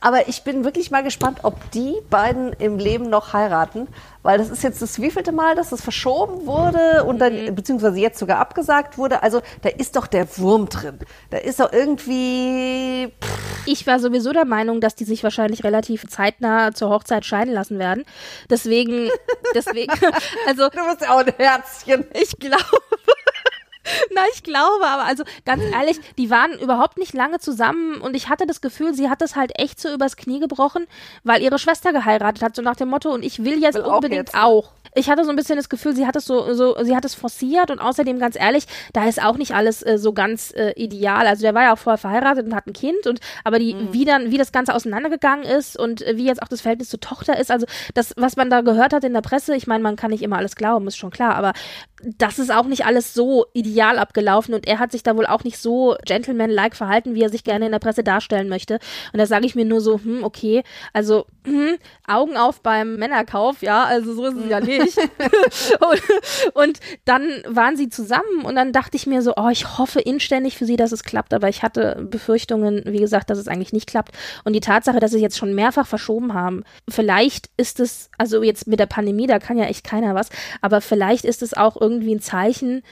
Aber 0.00 0.28
ich 0.28 0.44
bin 0.44 0.64
wirklich 0.64 0.90
mal 0.90 1.02
gespannt, 1.02 1.40
ob 1.42 1.70
die 1.72 1.94
beiden 2.08 2.52
im 2.54 2.78
Leben 2.78 3.10
noch 3.10 3.32
heiraten, 3.32 3.88
weil 4.22 4.38
das 4.38 4.50
ist 4.50 4.62
jetzt 4.62 4.80
das 4.80 5.00
wievielte 5.00 5.32
Mal, 5.32 5.54
dass 5.54 5.70
das 5.70 5.82
verschoben 5.82 6.46
wurde 6.46 7.04
und 7.04 7.18
dann, 7.18 7.46
mhm. 7.46 7.54
beziehungsweise 7.54 7.98
jetzt 7.98 8.18
sogar 8.18 8.38
abgesagt 8.38 8.96
wurde. 8.96 9.22
Also 9.22 9.42
da 9.62 9.68
ist 9.68 9.96
doch 9.96 10.06
der 10.06 10.26
Wurm 10.38 10.68
drin. 10.68 10.98
Da 11.30 11.38
ist 11.38 11.60
doch 11.60 11.72
irgendwie. 11.72 13.12
Pff. 13.22 13.48
Ich 13.66 13.86
war 13.86 14.00
sowieso 14.00 14.32
der 14.32 14.46
Meinung, 14.46 14.80
dass 14.80 14.94
die 14.94 15.04
sich 15.04 15.22
wahrscheinlich 15.22 15.62
relativ 15.64 16.06
zeitnah 16.08 16.72
zur 16.72 16.88
Hochzeit 16.88 17.26
scheiden 17.26 17.52
lassen 17.52 17.78
werden. 17.78 18.04
Deswegen, 18.48 19.10
deswegen, 19.54 19.92
also. 20.46 20.68
Du 20.70 20.86
bist 20.86 21.02
ja 21.02 21.10
auch 21.14 21.18
ein 21.18 21.32
Herzchen. 21.36 22.06
Ich 22.14 22.38
glaube. 22.38 22.64
Na, 24.14 24.22
ich 24.34 24.42
glaube, 24.42 24.86
aber 24.86 25.04
also 25.04 25.24
ganz 25.44 25.62
ehrlich, 25.72 26.00
die 26.16 26.30
waren 26.30 26.58
überhaupt 26.58 26.98
nicht 26.98 27.14
lange 27.14 27.38
zusammen 27.38 28.00
und 28.00 28.14
ich 28.14 28.28
hatte 28.28 28.46
das 28.46 28.60
Gefühl, 28.60 28.94
sie 28.94 29.08
hat 29.08 29.22
es 29.22 29.36
halt 29.36 29.52
echt 29.58 29.80
so 29.80 29.92
übers 29.92 30.16
Knie 30.16 30.40
gebrochen, 30.40 30.86
weil 31.24 31.42
ihre 31.42 31.58
Schwester 31.58 31.92
geheiratet 31.92 32.42
hat, 32.42 32.56
so 32.56 32.62
nach 32.62 32.76
dem 32.76 32.88
Motto, 32.88 33.10
und 33.10 33.24
ich 33.24 33.44
will 33.44 33.60
jetzt 33.60 33.76
will 33.76 33.82
unbedingt 33.82 34.34
auch, 34.34 34.64
jetzt. 34.64 34.72
auch 34.74 34.78
ich 34.94 35.08
hatte 35.08 35.24
so 35.24 35.30
ein 35.30 35.36
bisschen 35.36 35.56
das 35.56 35.68
Gefühl, 35.68 35.94
sie 35.94 36.06
hat 36.06 36.16
es 36.16 36.24
so, 36.24 36.54
so, 36.54 36.76
sie 36.82 36.96
hat 36.96 37.04
es 37.04 37.14
forciert 37.14 37.70
und 37.70 37.78
außerdem 37.78 38.18
ganz 38.18 38.36
ehrlich, 38.38 38.64
da 38.92 39.06
ist 39.06 39.22
auch 39.22 39.36
nicht 39.36 39.54
alles 39.54 39.82
äh, 39.82 39.98
so 39.98 40.12
ganz 40.12 40.52
äh, 40.52 40.72
ideal. 40.72 41.26
Also 41.26 41.42
der 41.42 41.54
war 41.54 41.62
ja 41.62 41.72
auch 41.72 41.78
vorher 41.78 41.98
verheiratet 41.98 42.46
und 42.46 42.54
hat 42.54 42.66
ein 42.66 42.72
Kind 42.72 43.06
und 43.06 43.20
aber 43.44 43.58
die, 43.58 43.74
mhm. 43.74 43.92
wie 43.92 44.04
dann, 44.04 44.30
wie 44.30 44.38
das 44.38 44.52
Ganze 44.52 44.74
auseinandergegangen 44.74 45.44
ist 45.44 45.78
und 45.78 46.02
äh, 46.02 46.16
wie 46.16 46.26
jetzt 46.26 46.42
auch 46.42 46.48
das 46.48 46.60
Verhältnis 46.60 46.88
zur 46.88 47.00
Tochter 47.00 47.38
ist, 47.38 47.50
also 47.50 47.66
das, 47.94 48.12
was 48.16 48.36
man 48.36 48.50
da 48.50 48.62
gehört 48.62 48.92
hat 48.92 49.04
in 49.04 49.12
der 49.12 49.20
Presse, 49.20 49.54
ich 49.54 49.66
meine, 49.66 49.82
man 49.82 49.96
kann 49.96 50.10
nicht 50.10 50.22
immer 50.22 50.38
alles 50.38 50.56
glauben, 50.56 50.86
ist 50.86 50.96
schon 50.96 51.10
klar, 51.10 51.34
aber 51.36 51.52
das 52.02 52.38
ist 52.38 52.52
auch 52.52 52.66
nicht 52.66 52.86
alles 52.86 53.12
so 53.12 53.46
ideal 53.52 53.98
abgelaufen 53.98 54.54
und 54.54 54.66
er 54.66 54.78
hat 54.78 54.92
sich 54.92 55.02
da 55.02 55.16
wohl 55.16 55.26
auch 55.26 55.44
nicht 55.44 55.58
so 55.58 55.96
gentleman-like 56.04 56.76
verhalten, 56.76 57.14
wie 57.14 57.22
er 57.22 57.28
sich 57.28 57.44
gerne 57.44 57.66
in 57.66 57.72
der 57.72 57.78
Presse 57.80 58.04
darstellen 58.04 58.48
möchte. 58.48 58.78
Und 59.12 59.18
da 59.18 59.26
sage 59.26 59.46
ich 59.46 59.54
mir 59.54 59.64
nur 59.64 59.80
so, 59.80 60.00
hm, 60.00 60.22
okay, 60.22 60.62
also 60.92 61.26
hm, 61.44 61.76
Augen 62.06 62.36
auf 62.36 62.60
beim 62.62 62.96
Männerkauf, 62.96 63.62
ja, 63.62 63.84
also 63.84 64.14
so 64.14 64.26
ist 64.26 64.36
es 64.36 64.48
ja 64.48 64.60
nicht. 64.60 64.96
und, 64.98 66.02
und, 66.54 66.80
dann 67.04 67.42
waren 67.46 67.76
sie 67.76 67.88
zusammen 67.88 68.44
und 68.44 68.54
dann 68.54 68.72
dachte 68.72 68.96
ich 68.96 69.06
mir 69.06 69.22
so, 69.22 69.34
oh, 69.36 69.48
ich 69.48 69.78
hoffe 69.78 70.00
inständig 70.00 70.56
für 70.56 70.66
sie, 70.66 70.76
dass 70.76 70.92
es 70.92 71.02
klappt, 71.02 71.34
aber 71.34 71.48
ich 71.48 71.62
hatte 71.62 72.06
Befürchtungen, 72.08 72.82
wie 72.86 73.00
gesagt, 73.00 73.30
dass 73.30 73.38
es 73.38 73.48
eigentlich 73.48 73.72
nicht 73.72 73.88
klappt. 73.88 74.12
Und 74.44 74.52
die 74.52 74.60
Tatsache, 74.60 75.00
dass 75.00 75.10
sie 75.10 75.20
jetzt 75.20 75.38
schon 75.38 75.54
mehrfach 75.54 75.86
verschoben 75.86 76.34
haben, 76.34 76.64
vielleicht 76.88 77.50
ist 77.56 77.80
es, 77.80 78.10
also 78.18 78.42
jetzt 78.42 78.66
mit 78.66 78.78
der 78.78 78.86
Pandemie, 78.86 79.26
da 79.26 79.38
kann 79.38 79.58
ja 79.58 79.64
echt 79.64 79.84
keiner 79.84 80.14
was, 80.14 80.28
aber 80.60 80.80
vielleicht 80.80 81.24
ist 81.24 81.42
es 81.42 81.54
auch 81.54 81.80
irgendwie 81.80 81.87
ein 81.88 82.20
Zeichen, 82.20 82.82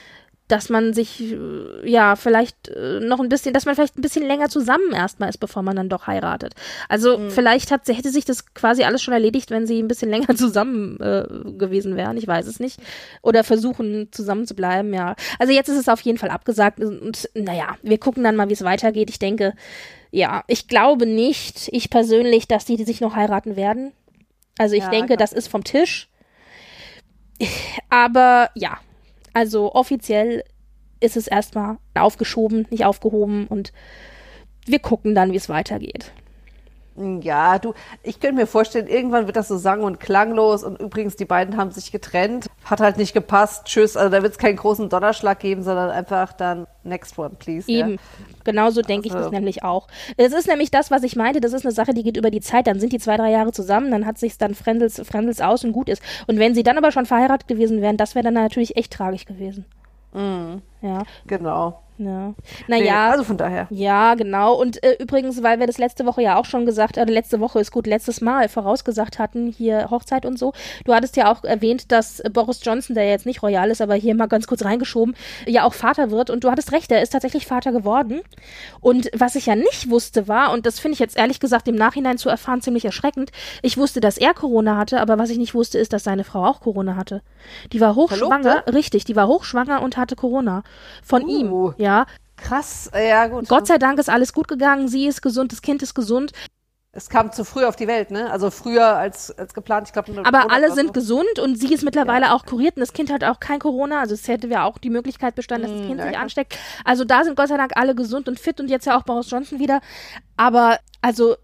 dass 0.48 0.68
man 0.68 0.92
sich 0.92 1.32
äh, 1.32 1.90
ja 1.90 2.14
vielleicht 2.14 2.68
äh, 2.68 3.00
noch 3.00 3.18
ein 3.18 3.28
bisschen, 3.28 3.52
dass 3.52 3.66
man 3.66 3.74
vielleicht 3.74 3.98
ein 3.98 4.02
bisschen 4.02 4.24
länger 4.24 4.48
zusammen 4.48 4.92
erstmal 4.92 5.28
ist, 5.28 5.38
bevor 5.38 5.62
man 5.62 5.74
dann 5.74 5.88
doch 5.88 6.06
heiratet. 6.06 6.54
Also 6.88 7.18
mhm. 7.18 7.30
vielleicht 7.30 7.72
hat, 7.72 7.88
hätte 7.88 8.10
sich 8.10 8.24
das 8.24 8.54
quasi 8.54 8.84
alles 8.84 9.02
schon 9.02 9.14
erledigt, 9.14 9.50
wenn 9.50 9.66
sie 9.66 9.80
ein 9.82 9.88
bisschen 9.88 10.10
länger 10.10 10.34
zusammen 10.36 11.00
äh, 11.00 11.24
gewesen 11.58 11.96
wären. 11.96 12.16
Ich 12.16 12.28
weiß 12.28 12.46
es 12.46 12.60
nicht. 12.60 12.78
Oder 13.22 13.42
versuchen 13.42 14.08
zusammen 14.12 14.46
zu 14.46 14.54
bleiben, 14.54 14.94
ja. 14.94 15.16
Also 15.40 15.52
jetzt 15.52 15.68
ist 15.68 15.78
es 15.78 15.88
auf 15.88 16.00
jeden 16.02 16.18
Fall 16.18 16.30
abgesagt 16.30 16.80
und 16.80 17.28
naja, 17.34 17.76
wir 17.82 17.98
gucken 17.98 18.22
dann 18.22 18.36
mal, 18.36 18.48
wie 18.48 18.54
es 18.54 18.64
weitergeht. 18.64 19.10
Ich 19.10 19.18
denke, 19.18 19.54
ja, 20.12 20.44
ich 20.46 20.68
glaube 20.68 21.06
nicht, 21.06 21.68
ich 21.72 21.90
persönlich, 21.90 22.46
dass 22.46 22.64
die, 22.64 22.76
die 22.76 22.84
sich 22.84 23.00
noch 23.00 23.16
heiraten 23.16 23.56
werden. 23.56 23.92
Also 24.58 24.76
ich 24.76 24.84
ja, 24.84 24.90
denke, 24.90 25.08
klar. 25.08 25.18
das 25.18 25.32
ist 25.32 25.48
vom 25.48 25.64
Tisch. 25.64 26.08
Aber 27.90 28.48
ja, 28.54 28.78
also 29.36 29.74
offiziell 29.74 30.44
ist 30.98 31.14
es 31.18 31.26
erstmal 31.26 31.76
aufgeschoben, 31.94 32.66
nicht 32.70 32.86
aufgehoben 32.86 33.46
und 33.48 33.74
wir 34.64 34.78
gucken 34.78 35.14
dann, 35.14 35.30
wie 35.30 35.36
es 35.36 35.50
weitergeht. 35.50 36.10
Ja, 36.96 37.58
du, 37.58 37.74
ich 38.02 38.20
könnte 38.20 38.36
mir 38.36 38.46
vorstellen, 38.46 38.86
irgendwann 38.86 39.26
wird 39.26 39.36
das 39.36 39.48
so 39.48 39.58
sang- 39.58 39.82
und 39.82 40.00
klanglos 40.00 40.64
und 40.64 40.80
übrigens, 40.80 41.16
die 41.16 41.26
beiden 41.26 41.56
haben 41.58 41.70
sich 41.70 41.92
getrennt, 41.92 42.46
hat 42.64 42.80
halt 42.80 42.96
nicht 42.96 43.12
gepasst, 43.12 43.66
tschüss, 43.66 43.96
also 43.96 44.10
da 44.10 44.22
wird 44.22 44.32
es 44.32 44.38
keinen 44.38 44.56
großen 44.56 44.88
Donnerschlag 44.88 45.38
geben, 45.38 45.62
sondern 45.62 45.90
einfach 45.90 46.32
dann 46.32 46.66
next 46.84 47.18
one, 47.18 47.32
please. 47.38 47.70
Eben, 47.70 47.92
ja. 47.92 47.96
genauso 48.44 48.80
denke 48.80 49.08
also. 49.08 49.18
ich 49.18 49.24
das 49.24 49.32
nämlich 49.32 49.62
auch. 49.62 49.88
Es 50.16 50.32
ist 50.32 50.48
nämlich 50.48 50.70
das, 50.70 50.90
was 50.90 51.02
ich 51.02 51.16
meinte, 51.16 51.40
das 51.40 51.52
ist 51.52 51.66
eine 51.66 51.72
Sache, 51.72 51.92
die 51.92 52.02
geht 52.02 52.16
über 52.16 52.30
die 52.30 52.40
Zeit, 52.40 52.66
dann 52.66 52.80
sind 52.80 52.92
die 52.92 52.98
zwei, 52.98 53.18
drei 53.18 53.30
Jahre 53.30 53.52
zusammen, 53.52 53.90
dann 53.90 54.06
hat 54.06 54.16
sich 54.18 54.38
dann 54.38 54.54
Frendels, 54.54 55.02
Frendels 55.04 55.42
aus 55.42 55.64
und 55.64 55.72
gut 55.72 55.90
ist. 55.90 56.02
Und 56.26 56.38
wenn 56.38 56.54
sie 56.54 56.62
dann 56.62 56.78
aber 56.78 56.92
schon 56.92 57.04
verheiratet 57.04 57.46
gewesen 57.46 57.82
wären, 57.82 57.98
das 57.98 58.14
wäre 58.14 58.24
dann 58.24 58.34
natürlich 58.34 58.76
echt 58.76 58.92
tragisch 58.92 59.26
gewesen. 59.26 59.66
Mhm. 60.14 60.62
Ja. 60.80 61.02
Genau. 61.26 61.82
Ja. 61.98 62.34
Nee, 62.68 62.80
Naja. 62.80 63.10
also 63.10 63.24
von 63.24 63.36
daher. 63.38 63.66
Ja, 63.70 64.14
genau. 64.14 64.54
Und 64.54 64.82
äh, 64.82 64.96
übrigens, 65.00 65.42
weil 65.42 65.58
wir 65.60 65.66
das 65.66 65.78
letzte 65.78 66.04
Woche 66.04 66.22
ja 66.22 66.36
auch 66.36 66.44
schon 66.44 66.66
gesagt, 66.66 66.96
äh, 66.98 67.04
letzte 67.04 67.40
Woche 67.40 67.58
ist 67.60 67.70
gut, 67.72 67.86
letztes 67.86 68.20
Mal 68.20 68.48
vorausgesagt 68.48 69.18
hatten, 69.18 69.46
hier 69.46 69.88
Hochzeit 69.90 70.26
und 70.26 70.38
so. 70.38 70.52
Du 70.84 70.92
hattest 70.92 71.16
ja 71.16 71.32
auch 71.32 71.42
erwähnt, 71.44 71.90
dass 71.92 72.22
Boris 72.32 72.60
Johnson, 72.62 72.94
der 72.94 73.08
jetzt 73.08 73.24
nicht 73.24 73.42
royal 73.42 73.70
ist, 73.70 73.80
aber 73.80 73.94
hier 73.94 74.14
mal 74.14 74.26
ganz 74.26 74.46
kurz 74.46 74.62
reingeschoben, 74.64 75.16
ja 75.46 75.64
auch 75.64 75.72
Vater 75.74 76.10
wird. 76.10 76.28
Und 76.28 76.44
du 76.44 76.50
hattest 76.50 76.72
recht, 76.72 76.92
er 76.92 77.00
ist 77.00 77.10
tatsächlich 77.10 77.46
Vater 77.46 77.72
geworden. 77.72 78.20
Und 78.80 79.08
was 79.14 79.34
ich 79.34 79.46
ja 79.46 79.54
nicht 79.56 79.88
wusste 79.88 80.28
war, 80.28 80.52
und 80.52 80.66
das 80.66 80.78
finde 80.78 80.94
ich 80.94 80.98
jetzt 80.98 81.16
ehrlich 81.16 81.40
gesagt 81.40 81.66
im 81.66 81.76
Nachhinein 81.76 82.18
zu 82.18 82.28
erfahren 82.28 82.60
ziemlich 82.60 82.84
erschreckend, 82.84 83.30
ich 83.62 83.78
wusste, 83.78 84.00
dass 84.00 84.18
er 84.18 84.34
Corona 84.34 84.76
hatte, 84.76 85.00
aber 85.00 85.18
was 85.18 85.30
ich 85.30 85.38
nicht 85.38 85.54
wusste, 85.54 85.78
ist, 85.78 85.92
dass 85.94 86.04
seine 86.04 86.24
Frau 86.24 86.44
auch 86.44 86.60
Corona 86.60 86.96
hatte. 86.96 87.22
Die 87.72 87.80
war 87.80 87.94
hochschwanger, 87.94 88.64
richtig, 88.74 89.04
die 89.06 89.16
war 89.16 89.28
hochschwanger 89.28 89.82
und 89.82 89.96
hatte 89.96 90.14
Corona. 90.16 90.62
Von 91.02 91.22
Uh. 91.24 91.28
ihm, 91.28 91.74
ja. 91.78 91.85
Krass, 92.36 92.90
äh, 92.92 93.08
ja 93.08 93.26
gut. 93.26 93.48
Gott 93.48 93.66
sei 93.66 93.78
Dank 93.78 93.98
ist 93.98 94.10
alles 94.10 94.32
gut 94.32 94.48
gegangen. 94.48 94.88
Sie 94.88 95.06
ist 95.06 95.22
gesund, 95.22 95.52
das 95.52 95.62
Kind 95.62 95.82
ist 95.82 95.94
gesund. 95.94 96.32
Es 96.96 97.10
kam 97.10 97.30
zu 97.30 97.44
früh 97.44 97.64
auf 97.64 97.76
die 97.76 97.86
Welt, 97.86 98.10
ne? 98.10 98.30
Also 98.30 98.50
früher 98.50 98.96
als, 98.96 99.30
als 99.38 99.52
geplant. 99.52 99.88
Ich 99.88 99.92
glaube, 99.92 100.26
Aber 100.26 100.50
alle 100.50 100.72
sind 100.72 100.94
gesund 100.94 101.38
und 101.38 101.56
sie 101.56 101.72
ist 101.74 101.84
mittlerweile 101.84 102.32
auch 102.32 102.46
kuriert 102.46 102.76
und 102.76 102.80
das 102.80 102.94
Kind 102.94 103.12
hat 103.12 103.22
auch 103.22 103.38
kein 103.38 103.58
Corona. 103.58 104.00
Also 104.00 104.14
es 104.14 104.26
hätte 104.28 104.48
ja 104.48 104.64
auch 104.64 104.78
die 104.78 104.88
Möglichkeit 104.88 105.34
bestanden, 105.34 105.68
dass 105.68 105.78
das 105.78 105.86
Kind 105.86 106.00
ja, 106.00 106.06
sich 106.06 106.16
ansteckt. 106.16 106.58
Also 106.84 107.04
da 107.04 107.22
sind 107.22 107.36
Gott 107.36 107.48
sei 107.48 107.58
Dank 107.58 107.72
alle 107.76 107.94
gesund 107.94 108.28
und 108.28 108.40
fit 108.40 108.60
und 108.60 108.70
jetzt 108.70 108.86
ja 108.86 108.98
auch 108.98 109.02
Boris 109.02 109.30
Johnson 109.30 109.58
wieder. 109.58 109.80
Aber 110.38 110.78
also 111.02 111.36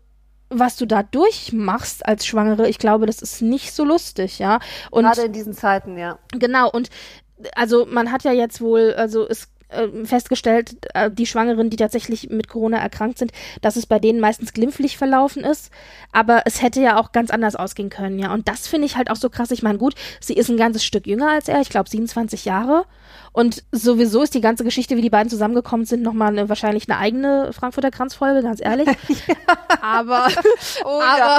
was 0.49 0.77
du 0.77 0.87
da 0.87 1.03
durchmachst 1.03 2.07
als 2.07 2.27
Schwangere, 2.27 2.69
ich 2.69 2.79
glaube, 2.79 3.07
das 3.07 3.21
ist 3.21 3.43
nicht 3.43 3.75
so 3.75 3.85
lustig, 3.85 4.39
ja. 4.39 4.59
Und 4.91 5.05
Gerade 5.05 5.23
in 5.23 5.33
diesen 5.33 5.53
Zeiten, 5.53 5.99
ja. 5.99 6.19
Genau, 6.33 6.71
und 6.71 6.89
also 7.57 7.87
man 7.87 8.13
hat 8.13 8.25
ja 8.25 8.33
jetzt 8.33 8.61
wohl, 8.61 8.95
also 8.95 9.27
es 9.29 9.49
äh, 9.73 10.05
festgestellt, 10.05 10.77
äh, 10.95 11.11
die 11.11 11.27
Schwangeren, 11.27 11.71
die 11.71 11.77
tatsächlich 11.77 12.31
mit 12.31 12.49
Corona 12.49 12.79
erkrankt 12.79 13.19
sind, 13.19 13.33
dass 13.61 13.77
es 13.77 13.87
bei 13.87 13.99
denen 13.99 14.21
meistens 14.21 14.53
glimpflich 14.53 14.97
verlaufen 14.97 15.45
ist. 15.45 15.71
Aber 16.13 16.43
es 16.45 16.63
hätte 16.63 16.81
ja 16.81 16.99
auch 16.99 17.13
ganz 17.13 17.31
anders 17.31 17.57
ausgehen 17.57 17.91
können, 17.91 18.19
ja. 18.19 18.33
Und 18.33 18.49
das 18.49 18.67
finde 18.67 18.87
ich 18.87 18.97
halt 18.97 19.11
auch 19.11 19.17
so 19.17 19.31
krass. 19.31 19.51
Ich 19.51 19.63
meine, 19.63 19.79
gut, 19.79 19.95
sie 20.21 20.35
ist 20.35 20.49
ein 20.49 20.57
ganzes 20.57 20.85
Stück 20.85 21.07
jünger 21.07 21.31
als 21.31 21.49
er, 21.49 21.61
ich 21.61 21.71
glaube 21.71 21.89
27 21.89 22.45
Jahre. 22.45 22.85
Und 23.33 23.63
sowieso 23.73 24.23
ist 24.23 24.35
die 24.35 24.41
ganze 24.41 24.65
Geschichte, 24.65 24.97
wie 24.97 25.03
die 25.03 25.11
beiden 25.11 25.31
zusammengekommen 25.31 25.87
sind, 25.87 26.03
nochmal 26.03 26.29
eine, 26.29 26.49
wahrscheinlich 26.49 26.89
eine 26.89 26.99
eigene 26.99 27.53
Frankfurter 27.53 27.91
Kranzfolge, 27.91 28.43
ganz 28.43 28.61
ehrlich. 28.63 28.89
Aber, 29.81 30.29
Oh, 30.85 31.01
aber, 31.01 31.39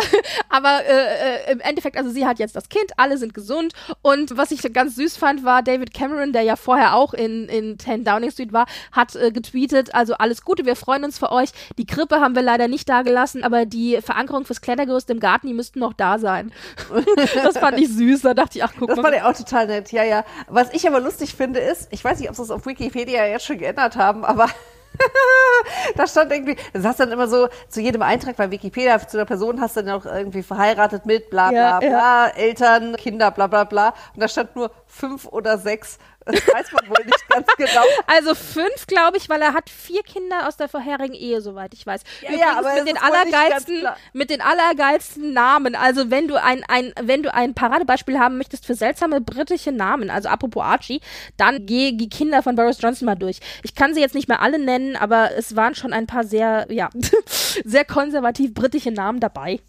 aber 0.49 0.85
äh, 0.85 1.47
äh, 1.47 1.51
im 1.53 1.59
Endeffekt, 1.59 1.97
also 1.97 2.09
sie 2.09 2.25
hat 2.25 2.39
jetzt 2.39 2.55
das 2.55 2.67
Kind, 2.69 2.91
alle 2.97 3.17
sind 3.17 3.33
gesund. 3.33 3.73
Und 4.01 4.35
was 4.37 4.51
ich 4.51 4.61
ganz 4.73 4.95
süß 4.95 5.17
fand, 5.17 5.43
war 5.45 5.63
David 5.63 5.93
Cameron, 5.93 6.33
der 6.33 6.41
ja 6.41 6.55
vorher 6.55 6.95
auch 6.95 7.13
in, 7.13 7.47
in 7.47 7.79
10 7.79 8.03
Downing 8.03 8.31
Street 8.31 8.51
war, 8.53 8.65
hat 8.91 9.15
äh, 9.15 9.31
getweetet, 9.31 9.93
also 9.95 10.15
alles 10.15 10.43
Gute, 10.43 10.65
wir 10.65 10.75
freuen 10.75 11.03
uns 11.03 11.17
für 11.19 11.31
euch. 11.31 11.49
Die 11.77 11.85
Krippe 11.85 12.19
haben 12.19 12.35
wir 12.35 12.41
leider 12.41 12.67
nicht 12.67 12.89
da 12.89 13.01
gelassen, 13.01 13.43
aber 13.43 13.65
die 13.65 13.99
Verankerung 14.01 14.45
fürs 14.45 14.61
Klettergerüst 14.61 15.09
im 15.09 15.19
Garten, 15.19 15.47
die 15.47 15.53
müssten 15.53 15.79
noch 15.79 15.93
da 15.93 16.19
sein. 16.19 16.51
das 17.43 17.57
fand 17.57 17.79
ich 17.79 17.89
süß, 17.89 18.21
da 18.21 18.33
dachte 18.33 18.57
ich, 18.57 18.63
ach 18.63 18.73
guck 18.77 18.89
Das 18.89 18.97
mal. 18.97 19.03
fand 19.03 19.15
ich 19.15 19.21
auch 19.23 19.33
total 19.37 19.67
nett, 19.67 19.91
ja, 19.91 20.03
ja. 20.03 20.25
Was 20.47 20.73
ich 20.73 20.87
aber 20.87 20.99
lustig 20.99 21.33
finde 21.35 21.59
ist, 21.63 21.87
ich 21.91 22.03
weiß 22.03 22.19
nicht, 22.19 22.29
ob 22.29 22.35
sie 22.35 22.43
es 22.43 22.51
auf 22.51 22.65
Wikipedia 22.65 23.25
jetzt 23.25 23.45
schon 23.45 23.57
geändert 23.57 23.95
haben, 23.95 24.25
aber 24.25 24.47
da 25.95 26.07
stand 26.07 26.31
irgendwie, 26.31 26.55
das 26.73 26.83
hast 26.83 26.99
dann 26.99 27.11
immer 27.11 27.27
so 27.27 27.47
zu 27.67 27.81
jedem 27.81 28.01
Eintrag 28.01 28.35
bei 28.35 28.49
Wikipedia 28.51 29.05
zu 29.07 29.17
der 29.17 29.25
Person 29.25 29.59
hast 29.59 29.77
du 29.77 29.83
dann 29.83 29.99
auch 29.99 30.05
irgendwie 30.05 30.43
verheiratet 30.43 31.05
mit 31.05 31.29
bla 31.29 31.49
bla 31.49 31.59
Ja, 31.59 31.79
bla, 31.79 32.27
Eltern, 32.29 32.95
Kinder, 32.95 33.31
bla 33.31 33.47
bla 33.47 33.63
bla. 33.63 33.93
Und 34.13 34.21
da 34.21 34.27
stand 34.27 34.55
nur 34.55 34.71
fünf 34.85 35.25
oder 35.25 35.57
sechs. 35.57 35.97
Das 36.25 36.47
weiß 36.47 36.71
man 36.71 36.89
wohl 36.89 37.05
nicht 37.05 37.27
ganz 37.29 37.47
genau. 37.57 37.83
Also 38.07 38.35
fünf, 38.35 38.87
glaube 38.87 39.17
ich, 39.17 39.29
weil 39.29 39.41
er 39.41 39.53
hat 39.53 39.69
vier 39.69 40.03
Kinder 40.03 40.47
aus 40.47 40.57
der 40.57 40.69
vorherigen 40.69 41.13
Ehe, 41.13 41.41
soweit 41.41 41.73
ich 41.73 41.85
weiß. 41.85 42.01
Ja, 42.21 42.29
Übrigens 42.29 42.41
ja, 42.41 42.57
aber 42.57 42.73
mit 42.75 42.87
den 42.87 42.97
allergeilsten, 42.97 43.87
mit 44.13 44.29
den 44.29 44.41
allergeilsten 44.41 45.33
Namen. 45.33 45.75
Also 45.75 46.11
wenn 46.11 46.27
du 46.27 46.41
ein, 46.41 46.63
ein, 46.67 46.93
wenn 47.01 47.23
du 47.23 47.33
ein 47.33 47.53
Paradebeispiel 47.53 48.19
haben 48.19 48.37
möchtest 48.37 48.65
für 48.65 48.75
seltsame 48.75 49.21
britische 49.21 49.71
Namen, 49.71 50.09
also 50.09 50.29
apropos 50.29 50.63
Archie, 50.63 51.01
dann 51.37 51.65
geh 51.65 51.91
die 51.93 52.09
Kinder 52.09 52.43
von 52.43 52.55
Boris 52.55 52.81
Johnson 52.81 53.05
mal 53.05 53.15
durch. 53.15 53.39
Ich 53.63 53.75
kann 53.75 53.93
sie 53.93 54.01
jetzt 54.01 54.15
nicht 54.15 54.27
mehr 54.27 54.41
alle 54.41 54.59
nennen, 54.59 54.95
aber 54.95 55.31
es 55.37 55.55
waren 55.55 55.75
schon 55.75 55.93
ein 55.93 56.07
paar 56.07 56.23
sehr, 56.23 56.67
ja, 56.69 56.89
sehr 57.65 57.85
konservativ 57.85 58.53
britische 58.53 58.91
Namen 58.91 59.19
dabei. 59.19 59.59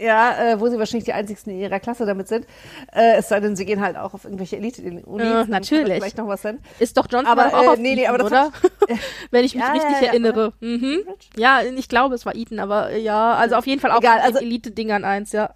Ja, 0.00 0.52
äh, 0.52 0.60
wo 0.60 0.68
sie 0.68 0.78
wahrscheinlich 0.78 1.04
die 1.04 1.12
einzigsten 1.12 1.52
in 1.52 1.60
ihrer 1.60 1.78
Klasse 1.78 2.06
damit 2.06 2.26
sind. 2.26 2.46
Äh, 2.94 3.16
es 3.18 3.28
sei 3.28 3.38
denn, 3.40 3.54
sie 3.54 3.66
gehen 3.66 3.80
halt 3.82 3.96
auch 3.98 4.14
auf 4.14 4.24
irgendwelche 4.24 4.56
Elite-Unis. 4.56 5.26
Ja, 5.26 5.44
natürlich. 5.44 5.94
Vielleicht 5.94 6.16
noch 6.16 6.26
was 6.26 6.40
sein. 6.42 6.58
Ist 6.78 6.96
doch 6.96 7.06
Johnson 7.10 7.26
Aber, 7.26 7.48
auch 7.48 7.62
äh, 7.64 7.68
auf 7.68 7.76
nee, 7.78 7.94
nee, 7.94 8.04
Eton, 8.04 8.08
aber 8.14 8.18
das 8.18 8.26
oder? 8.28 8.40
hat- 8.44 8.52
Wenn 9.30 9.44
ich 9.44 9.54
mich 9.54 9.62
Ja, 9.62 9.72
richtig 9.72 10.00
ja, 10.00 10.06
erinnere. 10.08 10.52
Mhm. 10.60 11.02
Ja, 11.36 11.60
ich 11.62 11.88
glaube, 11.88 12.14
es 12.14 12.24
war 12.24 12.34
Eton, 12.34 12.58
aber 12.60 12.90
äh, 12.92 12.98
ja, 13.00 13.34
also 13.34 13.56
auf 13.56 13.66
jeden 13.66 13.80
Fall 13.80 13.90
auch 13.90 13.98
Egal, 14.00 14.20
also- 14.20 14.38
Elite-Dingern 14.38 15.04
eins, 15.04 15.32
ja. 15.32 15.50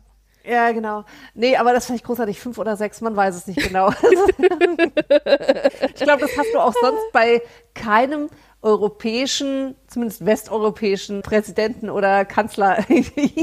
Ja, 0.46 0.72
genau. 0.72 1.04
Nee, 1.32 1.56
aber 1.56 1.72
das 1.72 1.86
fand 1.86 1.98
ich 1.98 2.04
großartig. 2.04 2.38
Fünf 2.38 2.58
oder 2.58 2.76
sechs, 2.76 3.00
man 3.00 3.16
weiß 3.16 3.34
es 3.34 3.46
nicht 3.46 3.62
genau. 3.66 3.88
ich 4.02 5.94
glaube, 5.94 6.20
das 6.20 6.36
hast 6.36 6.52
du 6.52 6.58
auch 6.58 6.74
sonst 6.82 7.00
bei 7.14 7.40
keinem 7.74 8.28
europäischen, 8.64 9.76
zumindest 9.86 10.24
westeuropäischen 10.24 11.22
Präsidenten 11.22 11.90
oder 11.90 12.24
Kanzler, 12.24 12.84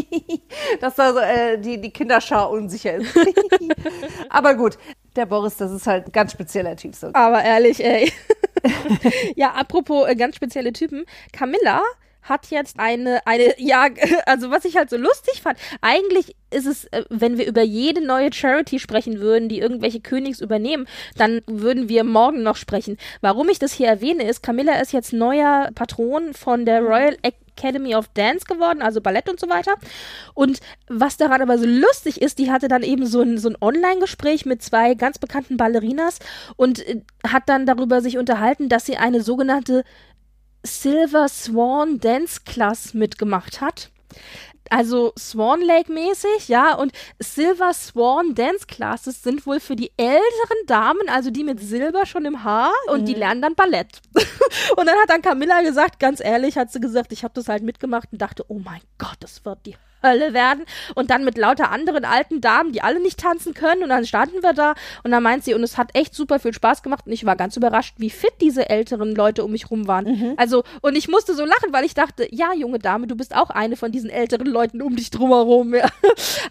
dass 0.81 0.95
da 0.95 1.13
so, 1.13 1.19
äh, 1.19 1.59
die, 1.59 1.79
die 1.79 1.91
Kinderschar 1.91 2.49
unsicher 2.49 2.95
ist. 2.95 3.15
aber 4.29 4.55
gut, 4.55 4.77
der 5.15 5.27
Boris, 5.27 5.57
das 5.57 5.71
ist 5.71 5.85
halt 5.85 6.07
ein 6.07 6.11
ganz 6.11 6.31
spezieller 6.31 6.75
Typ. 6.75 6.95
So. 6.95 7.11
Aber 7.13 7.43
ehrlich, 7.43 7.83
ey. 7.83 8.11
ja, 9.35 9.51
apropos 9.51 10.07
äh, 10.09 10.15
ganz 10.15 10.35
spezielle 10.35 10.73
Typen. 10.73 11.05
Camilla 11.31 11.83
hat 12.21 12.47
jetzt 12.51 12.79
eine, 12.79 13.25
eine, 13.25 13.53
ja, 13.57 13.87
also 14.25 14.51
was 14.51 14.65
ich 14.65 14.77
halt 14.77 14.89
so 14.89 14.97
lustig 14.97 15.41
fand, 15.41 15.57
eigentlich 15.81 16.35
ist 16.49 16.65
es, 16.65 16.85
äh, 16.85 17.03
wenn 17.09 17.37
wir 17.37 17.47
über 17.47 17.61
jede 17.61 18.05
neue 18.05 18.31
Charity 18.31 18.79
sprechen 18.79 19.19
würden, 19.19 19.49
die 19.49 19.59
irgendwelche 19.59 20.01
Königs 20.01 20.41
übernehmen, 20.41 20.87
dann 21.17 21.41
würden 21.47 21.89
wir 21.89 22.03
morgen 22.03 22.43
noch 22.43 22.55
sprechen. 22.55 22.97
Warum 23.21 23.49
ich 23.49 23.59
das 23.59 23.73
hier 23.73 23.87
erwähne, 23.87 24.27
ist, 24.27 24.43
Camilla 24.43 24.79
ist 24.79 24.93
jetzt 24.93 25.13
neuer 25.13 25.69
Patron 25.73 26.33
von 26.33 26.65
der 26.65 26.81
Royal 26.81 27.17
Academy 27.55 27.95
of 27.95 28.07
Dance 28.13 28.45
geworden, 28.45 28.81
also 28.81 29.01
Ballett 29.01 29.29
und 29.29 29.39
so 29.39 29.49
weiter. 29.49 29.75
Und 30.33 30.59
was 30.87 31.17
daran 31.17 31.41
aber 31.41 31.57
so 31.57 31.65
lustig 31.65 32.21
ist, 32.21 32.39
die 32.39 32.51
hatte 32.51 32.67
dann 32.67 32.83
eben 32.83 33.05
so 33.05 33.21
ein, 33.21 33.37
so 33.37 33.49
ein 33.49 33.57
Online-Gespräch 33.59 34.45
mit 34.45 34.61
zwei 34.61 34.93
ganz 34.95 35.19
bekannten 35.19 35.57
Ballerinas 35.57 36.19
und 36.55 36.85
äh, 36.87 37.01
hat 37.27 37.43
dann 37.47 37.65
darüber 37.65 38.01
sich 38.01 38.17
unterhalten, 38.17 38.69
dass 38.69 38.85
sie 38.85 38.97
eine 38.97 39.21
sogenannte 39.21 39.83
Silver 40.63 41.27
Swan 41.27 41.99
Dance 41.99 42.41
Class 42.45 42.93
mitgemacht 42.93 43.61
hat. 43.61 43.89
Also 44.69 45.11
Swan 45.19 45.61
Lake 45.61 45.91
mäßig, 45.91 46.47
ja, 46.47 46.75
und 46.75 46.93
Silver 47.19 47.73
Swan 47.73 48.35
Dance 48.35 48.65
Classes 48.67 49.21
sind 49.21 49.45
wohl 49.45 49.59
für 49.59 49.75
die 49.75 49.91
älteren 49.97 50.65
Damen, 50.65 51.09
also 51.09 51.29
die 51.29 51.43
mit 51.43 51.59
Silber 51.59 52.05
schon 52.05 52.23
im 52.23 52.45
Haar 52.45 52.71
und 52.87 53.05
die 53.05 53.13
lernen 53.13 53.41
dann 53.41 53.55
Ballett. 53.55 54.01
und 54.15 54.85
dann 54.85 54.95
hat 54.95 55.09
dann 55.09 55.21
Camilla 55.21 55.61
gesagt, 55.61 55.99
ganz 55.99 56.21
ehrlich, 56.21 56.57
hat 56.57 56.71
sie 56.71 56.79
gesagt, 56.79 57.11
ich 57.11 57.25
habe 57.25 57.33
das 57.33 57.49
halt 57.49 57.63
mitgemacht 57.63 58.09
und 58.13 58.21
dachte, 58.21 58.45
oh 58.47 58.59
mein 58.59 58.79
Gott, 58.97 59.17
das 59.19 59.43
wird 59.43 59.65
die 59.65 59.75
Hölle 60.03 60.33
werden. 60.33 60.65
Und 60.95 61.09
dann 61.09 61.23
mit 61.23 61.37
lauter 61.37 61.71
anderen 61.71 62.05
alten 62.05 62.41
Damen, 62.41 62.71
die 62.71 62.81
alle 62.81 62.99
nicht 62.99 63.19
tanzen 63.19 63.53
können. 63.53 63.83
Und 63.83 63.89
dann 63.89 64.05
standen 64.05 64.41
wir 64.41 64.53
da 64.53 64.75
und 65.03 65.11
dann 65.11 65.23
meint 65.23 65.43
sie, 65.43 65.53
und 65.53 65.63
es 65.63 65.77
hat 65.77 65.89
echt 65.93 66.13
super 66.13 66.39
viel 66.39 66.53
Spaß 66.53 66.83
gemacht. 66.83 67.05
Und 67.05 67.11
ich 67.11 67.25
war 67.25 67.35
ganz 67.35 67.57
überrascht, 67.57 67.95
wie 67.97 68.09
fit 68.09 68.33
diese 68.41 68.69
älteren 68.69 69.15
Leute 69.15 69.43
um 69.43 69.51
mich 69.51 69.69
rum 69.69 69.87
waren. 69.87 70.05
Also, 70.37 70.63
und 70.81 70.95
ich 70.95 71.07
musste 71.07 71.35
so 71.35 71.45
lachen, 71.45 71.71
weil 71.71 71.85
ich 71.85 71.93
dachte, 71.93 72.27
ja, 72.31 72.53
junge 72.53 72.79
Dame, 72.79 73.07
du 73.07 73.15
bist 73.15 73.35
auch 73.35 73.49
eine 73.49 73.75
von 73.75 73.91
diesen 73.91 74.09
älteren 74.09 74.47
Leuten 74.47 74.81
um 74.81 74.95
dich 74.95 75.09
drumherum. 75.11 75.75
Ja. 75.75 75.87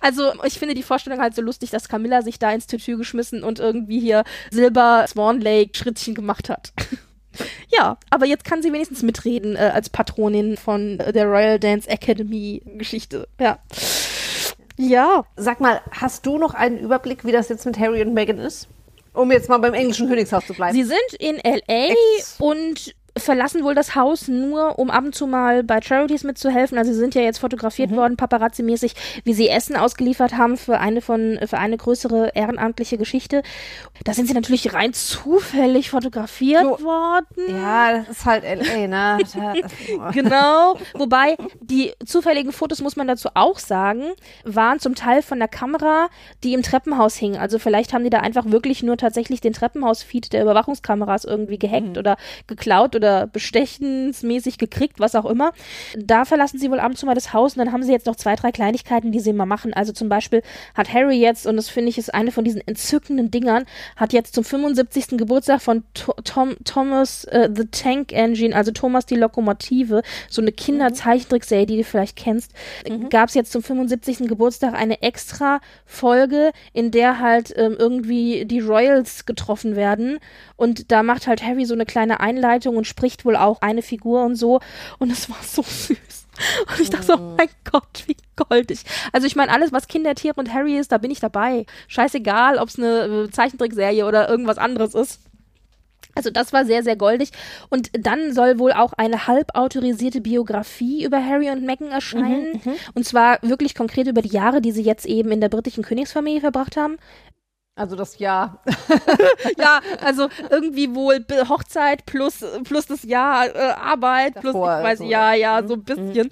Also, 0.01 0.33
ich 0.45 0.59
finde 0.59 0.75
die 0.75 0.83
Vorstellung 0.83 1.21
halt 1.21 1.35
so 1.35 1.43
lustig, 1.43 1.71
dass 1.71 1.89
Camilla 1.89 2.23
sich 2.23 2.39
da 2.39 2.51
ins 2.53 2.67
Tütü 2.67 2.97
geschmissen 2.97 3.45
und 3.45 3.59
irgendwie 3.59 4.01
hier 4.01 4.25
Silber 4.51 5.05
Swan 5.07 5.41
Lake 5.41 5.77
Schrittchen 5.77 6.15
gemacht 6.15 6.49
hat. 6.49 6.73
Ja, 7.73 7.99
aber 8.11 8.27
jetzt 8.27 8.45
kann 8.45 8.63
sie 8.63 8.73
wenigstens 8.73 9.03
mitreden 9.03 9.55
äh, 9.55 9.71
als 9.73 9.91
Patronin 9.91 10.57
von 10.57 10.99
äh, 10.99 11.13
der 11.13 11.27
Royal 11.27 11.59
Dance 11.59 11.89
Academy 11.89 12.63
Geschichte. 12.77 13.29
Ja. 13.39 13.61
Ja. 14.77 15.25
Sag 15.37 15.61
mal, 15.61 15.81
hast 15.93 16.27
du 16.27 16.39
noch 16.39 16.55
einen 16.55 16.79
Überblick, 16.79 17.25
wie 17.25 17.33
das 17.33 17.49
jetzt 17.49 17.67
mit 17.67 17.79
Harry 17.79 18.03
und 18.03 18.13
Meghan 18.13 18.39
ist? 18.39 18.69
Um 19.13 19.31
jetzt 19.31 19.49
mal 19.49 19.59
beim 19.59 19.75
englischen 19.75 20.09
Königshaus 20.09 20.47
zu 20.47 20.55
bleiben. 20.55 20.75
Sie 20.75 20.85
sind 20.85 20.99
in 21.19 21.37
LA 21.37 21.93
Ex- 22.17 22.37
und 22.39 22.95
verlassen 23.21 23.65
wohl 23.65 23.75
das 23.75 23.95
Haus 23.95 24.29
nur, 24.29 24.79
um 24.79 24.91
ab 24.91 25.05
und 25.05 25.15
zu 25.15 25.27
mal 25.27 25.63
bei 25.63 25.81
Charities 25.81 26.25
mitzuhelfen. 26.25 26.79
Also 26.79 26.93
sie 26.93 26.99
sind 26.99 27.15
ja 27.15 27.23
jetzt 27.23 27.39
fotografiert 27.39 27.91
mhm. 27.91 27.97
worden, 27.97 28.17
paparazzi-mäßig, 28.17 28.95
wie 29.25 29.35
sie 29.35 29.49
Essen 29.49 29.77
ausgeliefert 29.77 30.37
haben 30.37 30.57
für 30.57 30.79
eine 30.79 31.01
von, 31.01 31.39
für 31.47 31.59
eine 31.59 31.77
größere 31.77 32.33
ehrenamtliche 32.35 32.99
Geschichte. 32.99 33.43
Da 34.05 34.15
sind 34.15 34.27
sie 34.27 34.35
natürlich 34.35 34.73
rein 34.73 34.93
zufällig 34.93 35.91
fotografiert 35.91 36.63
so, 36.63 36.85
worden. 36.85 37.27
Ja, 37.49 37.99
das 37.99 38.09
ist 38.09 38.25
halt 38.27 38.45
LA, 38.45 38.87
ne? 38.87 39.19
genau. 40.13 40.77
Wobei, 40.95 41.37
die 41.61 41.93
zufälligen 42.05 42.53
Fotos, 42.53 42.81
muss 42.81 42.97
man 42.97 43.07
dazu 43.07 43.29
auch 43.35 43.59
sagen, 43.59 44.05
waren 44.45 44.79
zum 44.81 44.95
Teil 44.95 45.23
von 45.23 45.39
der 45.39 45.49
Kamera, 45.49 46.09
die 46.43 46.55
im 46.55 46.63
Treppenhaus 46.63 47.17
hing. 47.17 47.37
Also 47.37 47.59
vielleicht 47.59 47.93
haben 47.93 48.05
die 48.05 48.11
da 48.11 48.21
einfach 48.21 48.47
wirklich 48.47 48.83
nur 48.83 48.97
tatsächlich 48.97 49.41
den 49.41 49.53
Treppenhausfeed 49.53 50.33
der 50.33 50.43
Überwachungskameras 50.43 51.25
irgendwie 51.25 51.59
gehackt 51.59 51.91
mhm. 51.91 51.99
oder 51.99 52.17
geklaut 52.47 52.95
oder 53.11 53.27
bestechensmäßig 53.27 54.59
gekriegt, 54.59 55.01
was 55.01 55.15
auch 55.15 55.27
immer. 55.27 55.53
Da 55.97 56.25
verlassen 56.25 56.59
sie 56.59 56.71
wohl 56.71 56.81
ab 56.81 56.91
und 56.91 56.97
zu 56.97 57.07
mal 57.07 57.15
das 57.15 57.33
Haus 57.33 57.55
und 57.55 57.59
dann 57.59 57.73
haben 57.73 57.83
sie 57.83 57.93
jetzt 57.93 58.07
noch 58.07 58.17
zwei, 58.17 58.37
drei 58.37 58.53
Kleinigkeiten, 58.53 59.13
die 59.13 59.21
sie 59.21 59.31
immer 59.31 59.47
machen. 59.47 59.75
Also 59.75 59.93
zum 59.93 60.09
Beispiel 60.09 60.43
hat 60.75 60.93
Harry 60.93 61.17
jetzt, 61.17 61.47
und 61.47 61.57
das 61.57 61.69
finde 61.69 61.91
ich 61.91 61.99
ist 61.99 62.15
eine 62.15 62.31
von 62.31 62.45
diesen 62.45 62.61
entzückenden 62.67 63.31
Dingern, 63.31 63.65
hat 63.97 64.13
jetzt 64.13 64.35
zum 64.35 64.45
75. 64.45 65.19
Geburtstag 65.19 65.61
von 65.61 65.83
Tom, 65.95 66.55
Thomas 66.65 67.27
uh, 67.33 67.49
The 67.53 67.67
Tank 67.67 68.13
Engine, 68.13 68.55
also 68.55 68.71
Thomas 68.71 69.07
die 69.07 69.17
Lokomotive, 69.17 70.03
so 70.29 70.41
eine 70.41 70.53
Kinderzeichentrickserie, 70.53 71.67
die 71.67 71.77
du 71.79 71.85
vielleicht 71.85 72.17
kennst, 72.17 72.53
mhm. 72.89 73.09
gab 73.09 73.29
es 73.29 73.35
jetzt 73.35 73.53
zum 73.53 73.63
75. 73.63 74.29
Geburtstag 74.29 74.75
eine 74.75 75.03
extra 75.03 75.61
Folge, 75.85 76.53
in 76.73 76.91
der 76.91 77.19
halt 77.19 77.53
ähm, 77.57 77.77
irgendwie 77.79 78.45
die 78.45 78.61
Royals 78.61 79.27
getroffen 79.27 79.75
werden 79.75 80.19
und 80.57 80.93
da 80.93 81.03
macht 81.03 81.27
halt 81.27 81.43
Harry 81.43 81.65
so 81.65 81.75
eine 81.75 81.87
kleine 81.87 82.21
Einleitung 82.21 82.77
und 82.77 82.87
spricht 82.91 83.25
wohl 83.25 83.37
auch 83.37 83.63
eine 83.63 83.83
Figur 83.83 84.25
und 84.25 84.37
so 84.37 84.61
und 84.99 85.11
es 85.11 85.31
war 85.31 85.39
so 85.43 85.63
süß. 85.67 86.27
Und 86.69 86.81
ich 86.81 86.91
dachte 86.91 87.07
so, 87.07 87.15
oh 87.15 87.35
mein 87.37 87.49
Gott, 87.71 88.05
wie 88.07 88.17
goldig. 88.37 88.83
Also 89.13 89.27
ich 89.27 89.37
meine, 89.37 89.53
alles, 89.53 89.73
was 89.73 89.89
Kindertiere 89.89 90.35
und 90.37 90.53
Harry 90.53 90.77
ist, 90.79 90.93
da 90.93 90.99
bin 90.99 91.11
ich 91.11 91.21
dabei. 91.21 91.67
Scheißegal, 91.89 92.59
ob 92.59 92.69
es 92.69 92.79
eine 92.79 93.27
äh, 93.27 93.31
Zeichentrickserie 93.31 94.07
oder 94.07 94.29
irgendwas 94.29 94.59
anderes 94.59 94.95
ist. 94.95 95.21
Also 96.15 96.31
das 96.31 96.53
war 96.53 96.65
sehr, 96.65 96.83
sehr 96.83 96.97
goldig. 96.97 97.31
Und 97.69 97.91
dann 97.93 98.33
soll 98.35 98.59
wohl 98.59 98.73
auch 98.73 98.93
eine 98.95 99.27
halbautorisierte 99.27 100.21
Biografie 100.21 101.05
über 101.05 101.25
Harry 101.25 101.51
und 101.51 101.65
Meghan 101.65 101.91
erscheinen. 101.91 102.61
Mhm, 102.65 102.73
mhm. 102.73 102.77
und 102.95 103.07
zwar 103.07 103.39
wirklich 103.43 103.75
konkret 103.75 104.07
über 104.07 104.23
die 104.23 104.29
Jahre, 104.29 104.61
die 104.61 104.73
sie 104.73 104.83
jetzt 104.83 105.07
eben 105.07 105.31
in 105.31 105.41
der 105.41 105.49
britischen 105.49 105.85
Königsfamilie 105.85 106.41
verbracht 106.41 106.77
haben. 106.77 106.97
Also 107.81 107.97
das 107.97 108.19
Jahr. 108.19 108.59
ja, 109.59 109.81
also 110.05 110.29
irgendwie 110.51 110.95
wohl 110.95 111.25
Hochzeit 111.49 112.05
plus, 112.05 112.45
plus 112.63 112.85
das 112.85 113.05
Jahr 113.05 113.47
äh, 113.47 113.59
Arbeit 113.59 114.37
Davor, 114.37 114.53
plus, 114.53 114.55
ich 114.55 114.85
weiß, 114.85 114.99
so. 114.99 115.05
ja, 115.05 115.33
ja, 115.33 115.67
so 115.67 115.77
ein 115.77 115.85
mhm. 115.89 116.31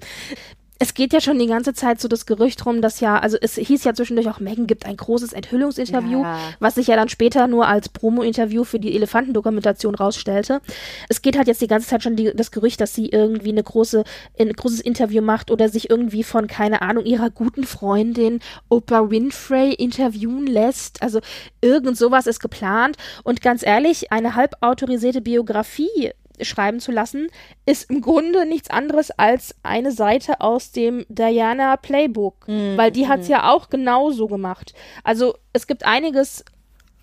Es 0.81 0.93
geht 0.93 1.11
ja 1.11 1.19
schon 1.19 1.37
die 1.37 1.47
ganze 1.47 1.73
Zeit 1.73 1.99
so 1.99 2.07
das 2.07 2.25
Gerücht 2.25 2.65
rum, 2.65 2.81
dass 2.81 3.01
ja, 3.01 3.17
also 3.19 3.37
es 3.39 3.55
hieß 3.55 3.83
ja 3.83 3.93
zwischendurch 3.93 4.29
auch, 4.29 4.39
Megan 4.39 4.65
gibt 4.65 4.85
ein 4.85 4.95
großes 4.95 5.33
Enthüllungsinterview, 5.33 6.23
ja. 6.23 6.39
was 6.61 6.75
sich 6.75 6.87
ja 6.87 6.95
dann 6.95 7.09
später 7.09 7.47
nur 7.47 7.67
als 7.67 7.89
Promo-Interview 7.89 8.63
für 8.63 8.79
die 8.79 8.95
Elefantendokumentation 8.95 9.93
rausstellte. 9.93 10.61
Es 11.09 11.21
geht 11.21 11.37
halt 11.37 11.49
jetzt 11.49 11.61
die 11.61 11.67
ganze 11.67 11.89
Zeit 11.89 12.03
schon 12.03 12.15
die, 12.15 12.31
das 12.33 12.51
Gerücht, 12.51 12.79
dass 12.79 12.95
sie 12.95 13.09
irgendwie 13.09 13.49
eine 13.49 13.61
große, 13.61 14.05
ein 14.39 14.53
großes 14.53 14.79
Interview 14.79 15.21
macht 15.21 15.51
oder 15.51 15.67
sich 15.67 15.89
irgendwie 15.89 16.23
von, 16.23 16.47
keine 16.47 16.81
Ahnung, 16.81 17.03
ihrer 17.03 17.29
guten 17.29 17.65
Freundin 17.65 18.39
Oprah 18.69 19.11
Winfrey 19.11 19.73
interviewen 19.73 20.47
lässt. 20.47 21.01
Also 21.01 21.19
irgend 21.59 21.97
sowas 21.97 22.25
ist 22.25 22.39
geplant. 22.39 22.95
Und 23.25 23.41
ganz 23.41 23.65
ehrlich, 23.65 24.13
eine 24.13 24.35
halbautorisierte 24.35 25.19
Biografie 25.19 26.11
schreiben 26.41 26.79
zu 26.79 26.91
lassen, 26.91 27.27
ist 27.65 27.89
im 27.89 28.01
Grunde 28.01 28.45
nichts 28.45 28.69
anderes 28.69 29.11
als 29.11 29.55
eine 29.63 29.91
Seite 29.91 30.41
aus 30.41 30.71
dem 30.71 31.05
Diana 31.09 31.77
Playbook, 31.77 32.47
mhm. 32.47 32.77
weil 32.77 32.91
die 32.91 33.07
hat 33.07 33.21
es 33.21 33.27
mhm. 33.27 33.33
ja 33.33 33.51
auch 33.51 33.69
genauso 33.69 34.27
gemacht. 34.27 34.73
Also 35.03 35.35
es 35.53 35.67
gibt 35.67 35.85
einiges 35.85 36.43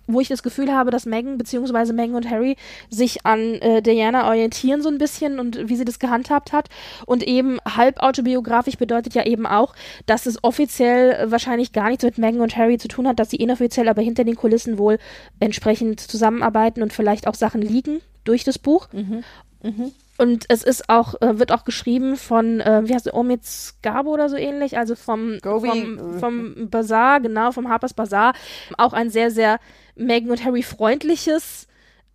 wo 0.07 0.21
ich 0.21 0.29
das 0.29 0.41
Gefühl 0.41 0.73
habe, 0.73 0.89
dass 0.89 1.05
Megan 1.05 1.37
bzw. 1.37 1.93
Megan 1.93 2.15
und 2.15 2.29
Harry 2.29 2.55
sich 2.89 3.25
an 3.25 3.55
äh, 3.55 3.81
Diana 3.81 4.27
orientieren 4.27 4.81
so 4.81 4.89
ein 4.89 4.97
bisschen 4.97 5.39
und 5.39 5.69
wie 5.69 5.75
sie 5.75 5.85
das 5.85 5.99
gehandhabt 5.99 6.53
hat. 6.53 6.69
Und 7.05 7.23
eben 7.23 7.59
halb 7.65 7.99
autobiografisch 7.99 8.77
bedeutet 8.77 9.13
ja 9.13 9.25
eben 9.25 9.45
auch, 9.45 9.75
dass 10.05 10.25
es 10.25 10.43
offiziell 10.43 11.29
wahrscheinlich 11.29 11.73
gar 11.73 11.89
nichts 11.89 12.03
mit 12.03 12.17
Megan 12.17 12.41
und 12.41 12.55
Harry 12.55 12.77
zu 12.77 12.87
tun 12.87 13.07
hat, 13.07 13.19
dass 13.19 13.29
sie 13.29 13.37
inoffiziell 13.37 13.89
aber 13.89 14.01
hinter 14.01 14.23
den 14.23 14.35
Kulissen 14.35 14.77
wohl 14.77 14.97
entsprechend 15.39 15.99
zusammenarbeiten 15.99 16.81
und 16.81 16.93
vielleicht 16.93 17.27
auch 17.27 17.35
Sachen 17.35 17.61
liegen, 17.61 18.01
durch 18.27 18.43
das 18.43 18.59
Buch. 18.59 18.87
Mhm. 18.91 19.23
Mhm. 19.63 19.91
Und 20.17 20.45
es 20.49 20.63
ist 20.63 20.89
auch, 20.89 21.21
äh, 21.21 21.37
wird 21.37 21.51
auch 21.51 21.63
geschrieben 21.63 22.17
von, 22.17 22.59
äh, 22.59 22.81
wie 22.85 22.93
heißt 22.93 23.05
der, 23.05 23.15
Omid 23.15 23.41
Gabo 23.83 24.11
oder 24.13 24.29
so 24.29 24.35
ähnlich, 24.35 24.77
also 24.77 24.95
vom, 24.95 25.37
vom, 25.41 26.19
vom 26.19 26.69
Bazaar, 26.69 27.19
genau, 27.19 27.51
vom 27.51 27.69
Harper's 27.69 27.93
Bazaar. 27.93 28.33
Auch 28.77 28.93
ein 28.93 29.11
sehr, 29.11 29.29
sehr 29.29 29.59
Meghan 29.95 30.31
und 30.31 30.43
Harry 30.43 30.63
freundliches 30.63 31.67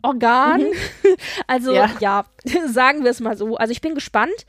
Organ. 0.02 0.62
Mhm. 0.62 0.72
Also, 1.46 1.72
ja. 1.72 1.90
ja, 2.00 2.24
sagen 2.66 3.04
wir 3.04 3.10
es 3.10 3.20
mal 3.20 3.36
so. 3.36 3.56
Also 3.56 3.72
ich 3.72 3.80
bin 3.80 3.94
gespannt 3.94 4.46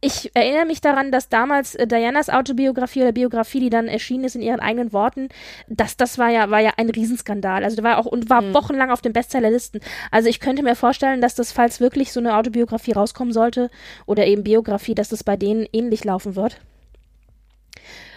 ich 0.00 0.30
erinnere 0.34 0.64
mich 0.64 0.80
daran, 0.80 1.10
dass 1.10 1.28
damals 1.28 1.74
äh, 1.74 1.86
Dianas 1.86 2.30
Autobiografie 2.30 3.02
oder 3.02 3.12
Biografie, 3.12 3.60
die 3.60 3.70
dann 3.70 3.88
erschienen 3.88 4.24
ist 4.24 4.36
in 4.36 4.42
ihren 4.42 4.60
eigenen 4.60 4.92
Worten, 4.92 5.28
dass 5.66 5.96
das 5.96 6.18
war 6.18 6.28
ja 6.30 6.50
war 6.50 6.60
ja 6.60 6.72
ein 6.76 6.88
Riesenskandal. 6.88 7.64
Also 7.64 7.76
da 7.76 7.82
war 7.82 7.98
auch 7.98 8.06
und 8.06 8.30
war 8.30 8.42
mhm. 8.42 8.54
wochenlang 8.54 8.90
auf 8.90 9.02
den 9.02 9.12
Bestsellerlisten. 9.12 9.80
Also 10.10 10.28
ich 10.28 10.38
könnte 10.38 10.62
mir 10.62 10.76
vorstellen, 10.76 11.20
dass 11.20 11.34
das 11.34 11.50
falls 11.50 11.80
wirklich 11.80 12.12
so 12.12 12.20
eine 12.20 12.36
Autobiografie 12.36 12.92
rauskommen 12.92 13.32
sollte 13.32 13.70
oder 14.06 14.26
eben 14.26 14.44
Biografie, 14.44 14.94
dass 14.94 15.08
das 15.08 15.24
bei 15.24 15.36
denen 15.36 15.66
ähnlich 15.72 16.04
laufen 16.04 16.36
wird. 16.36 16.60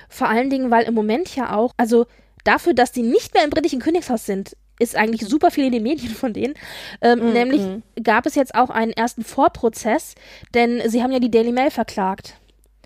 Vor 0.07 0.29
allen 0.29 0.49
Dingen, 0.49 0.69
weil 0.69 0.83
im 0.83 0.93
Moment 0.93 1.35
ja 1.35 1.55
auch, 1.55 1.71
also 1.77 2.05
dafür, 2.43 2.73
dass 2.73 2.91
die 2.91 3.01
nicht 3.01 3.33
mehr 3.33 3.43
im 3.43 3.49
britischen 3.49 3.79
Königshaus 3.79 4.25
sind, 4.25 4.55
ist 4.81 4.95
eigentlich 4.95 5.27
super 5.27 5.51
viel 5.51 5.65
in 5.65 5.71
den 5.71 5.83
Medien 5.83 6.13
von 6.13 6.33
denen. 6.33 6.55
Ähm, 7.01 7.19
mm, 7.19 7.33
nämlich 7.33 7.61
mm. 7.61 8.03
gab 8.03 8.25
es 8.25 8.35
jetzt 8.35 8.55
auch 8.55 8.69
einen 8.69 8.91
ersten 8.91 9.23
Vorprozess, 9.23 10.15
denn 10.53 10.81
sie 10.87 11.03
haben 11.03 11.11
ja 11.11 11.19
die 11.19 11.31
Daily 11.31 11.51
Mail 11.51 11.71
verklagt. 11.71 12.35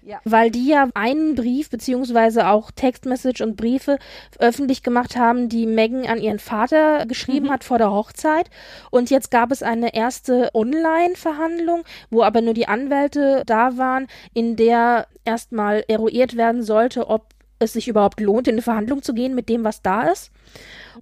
Ja. 0.04 0.20
Weil 0.24 0.52
die 0.52 0.68
ja 0.68 0.88
einen 0.94 1.34
Brief 1.34 1.72
beziehungsweise 1.72 2.48
auch 2.48 2.70
Textmessage 2.70 3.42
und 3.42 3.56
Briefe 3.56 3.98
öffentlich 4.38 4.84
gemacht 4.84 5.16
haben, 5.16 5.50
die 5.50 5.66
Megan 5.66 6.06
an 6.06 6.22
ihren 6.22 6.38
Vater 6.38 7.08
geschrieben 7.08 7.48
mhm. 7.48 7.52
hat 7.52 7.64
vor 7.64 7.80
der 7.80 7.92
Hochzeit. 7.92 8.52
Und 8.92 9.10
jetzt 9.10 9.32
gab 9.32 9.52
es 9.52 9.64
eine 9.64 9.96
erste 9.96 10.52
Online-Verhandlung, 10.54 11.84
wo 12.12 12.22
aber 12.22 12.42
nur 12.42 12.54
die 12.54 12.68
Anwälte 12.68 13.42
da 13.48 13.78
waren, 13.78 14.06
in 14.36 14.56
der 14.56 15.08
erstmal 15.24 15.84
eruiert 15.88 16.38
werden 16.38 16.62
sollte, 16.62 17.10
ob 17.10 17.26
es 17.58 17.74
sich 17.74 17.88
überhaupt 17.88 18.20
lohnt, 18.20 18.48
in 18.48 18.56
eine 18.56 18.62
Verhandlung 18.62 19.02
zu 19.02 19.16
gehen 19.16 19.34
mit 19.34 19.50
dem, 19.50 19.64
was 19.64 19.82
da 19.82 20.04
ist. 20.04 20.32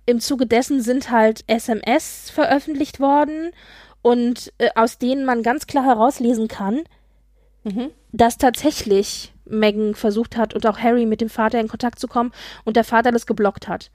Im 0.06 0.20
Zuge 0.20 0.46
dessen 0.46 0.82
sind 0.82 1.12
halt 1.12 1.44
SMS 1.48 2.30
veröffentlicht 2.30 3.00
worden 3.00 3.52
und 4.02 4.52
äh, 4.58 4.70
aus 4.76 4.98
denen 4.98 5.26
man 5.26 5.44
ganz 5.44 5.68
klar 5.68 5.86
herauslesen 5.86 6.48
kann, 6.48 6.84
mhm. 7.64 7.90
dass 8.12 8.38
tatsächlich 8.38 9.34
Megan 9.46 9.96
versucht 9.96 10.38
hat 10.38 10.54
und 10.54 10.66
auch 10.66 10.80
Harry 10.80 11.06
mit 11.06 11.22
dem 11.22 11.30
Vater 11.30 11.60
in 11.60 11.68
Kontakt 11.68 12.00
zu 12.00 12.08
kommen 12.08 12.32
und 12.64 12.76
der 12.76 12.84
Vater 12.84 13.12
das 13.12 13.26
geblockt 13.26 13.68
hat. 13.68 13.92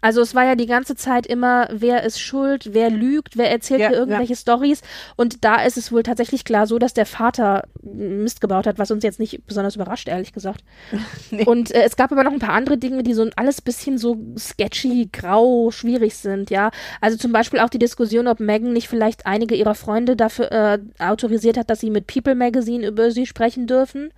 Also 0.00 0.20
es 0.20 0.34
war 0.34 0.44
ja 0.44 0.54
die 0.54 0.66
ganze 0.66 0.96
Zeit 0.96 1.26
immer, 1.26 1.68
wer 1.70 2.02
ist 2.04 2.20
schuld, 2.20 2.70
wer 2.72 2.90
lügt, 2.90 3.36
wer 3.36 3.50
erzählt 3.50 3.80
ja, 3.80 3.90
irgendwelche 3.90 4.34
ja. 4.34 4.38
Stories. 4.38 4.82
Und 5.16 5.44
da 5.44 5.62
ist 5.62 5.76
es 5.76 5.92
wohl 5.92 6.02
tatsächlich 6.02 6.44
klar 6.44 6.66
so, 6.66 6.78
dass 6.78 6.94
der 6.94 7.06
Vater 7.06 7.64
Mist 7.82 8.40
gebaut 8.40 8.66
hat, 8.66 8.78
was 8.78 8.90
uns 8.90 9.04
jetzt 9.04 9.20
nicht 9.20 9.46
besonders 9.46 9.76
überrascht, 9.76 10.08
ehrlich 10.08 10.32
gesagt. 10.32 10.64
nee. 11.30 11.44
Und 11.44 11.70
äh, 11.70 11.82
es 11.82 11.96
gab 11.96 12.12
aber 12.12 12.24
noch 12.24 12.32
ein 12.32 12.38
paar 12.38 12.54
andere 12.54 12.78
Dinge, 12.78 13.02
die 13.02 13.14
so 13.14 13.28
alles 13.36 13.60
bisschen 13.60 13.98
so 13.98 14.18
sketchy, 14.38 15.08
grau, 15.12 15.70
schwierig 15.70 16.16
sind, 16.16 16.50
ja. 16.50 16.70
Also 17.00 17.16
zum 17.16 17.32
Beispiel 17.32 17.60
auch 17.60 17.70
die 17.70 17.78
Diskussion, 17.78 18.28
ob 18.28 18.40
Megan 18.40 18.72
nicht 18.72 18.88
vielleicht 18.88 19.26
einige 19.26 19.54
ihrer 19.54 19.74
Freunde 19.74 20.16
dafür 20.16 20.52
äh, 20.52 20.78
autorisiert 20.98 21.56
hat, 21.56 21.70
dass 21.70 21.80
sie 21.80 21.90
mit 21.90 22.06
People 22.06 22.34
Magazine 22.34 22.86
über 22.86 23.10
sie 23.10 23.26
sprechen 23.26 23.66
dürfen. 23.66 24.12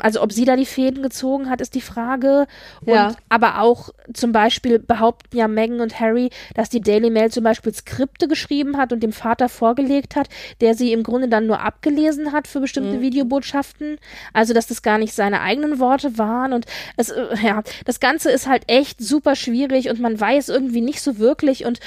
Also 0.00 0.22
ob 0.22 0.32
sie 0.32 0.44
da 0.44 0.56
die 0.56 0.66
Fäden 0.66 1.02
gezogen 1.02 1.50
hat, 1.50 1.60
ist 1.60 1.74
die 1.74 1.80
Frage. 1.80 2.46
Und 2.84 2.94
ja. 2.94 3.14
aber 3.28 3.60
auch 3.60 3.90
zum 4.12 4.32
Beispiel 4.32 4.78
behaupten 4.78 5.36
ja 5.36 5.48
Meghan 5.48 5.80
und 5.80 6.00
Harry, 6.00 6.30
dass 6.54 6.68
die 6.68 6.80
Daily 6.80 7.10
Mail 7.10 7.30
zum 7.30 7.44
Beispiel 7.44 7.74
Skripte 7.74 8.28
geschrieben 8.28 8.76
hat 8.76 8.92
und 8.92 9.02
dem 9.02 9.12
Vater 9.12 9.48
vorgelegt 9.48 10.16
hat, 10.16 10.28
der 10.60 10.74
sie 10.74 10.92
im 10.92 11.02
Grunde 11.02 11.28
dann 11.28 11.46
nur 11.46 11.60
abgelesen 11.60 12.32
hat 12.32 12.46
für 12.46 12.60
bestimmte 12.60 12.98
mhm. 12.98 13.02
Videobotschaften. 13.02 13.98
Also 14.32 14.54
dass 14.54 14.66
das 14.66 14.82
gar 14.82 14.98
nicht 14.98 15.14
seine 15.14 15.40
eigenen 15.40 15.78
Worte 15.78 16.18
waren. 16.18 16.52
Und 16.52 16.66
es, 16.96 17.10
äh, 17.10 17.26
ja, 17.42 17.62
das 17.84 18.00
Ganze 18.00 18.30
ist 18.30 18.46
halt 18.46 18.64
echt 18.68 19.00
super 19.00 19.36
schwierig 19.36 19.88
und 19.90 20.00
man 20.00 20.18
weiß 20.18 20.48
irgendwie 20.48 20.80
nicht 20.80 21.02
so 21.02 21.18
wirklich 21.18 21.64
und 21.64 21.80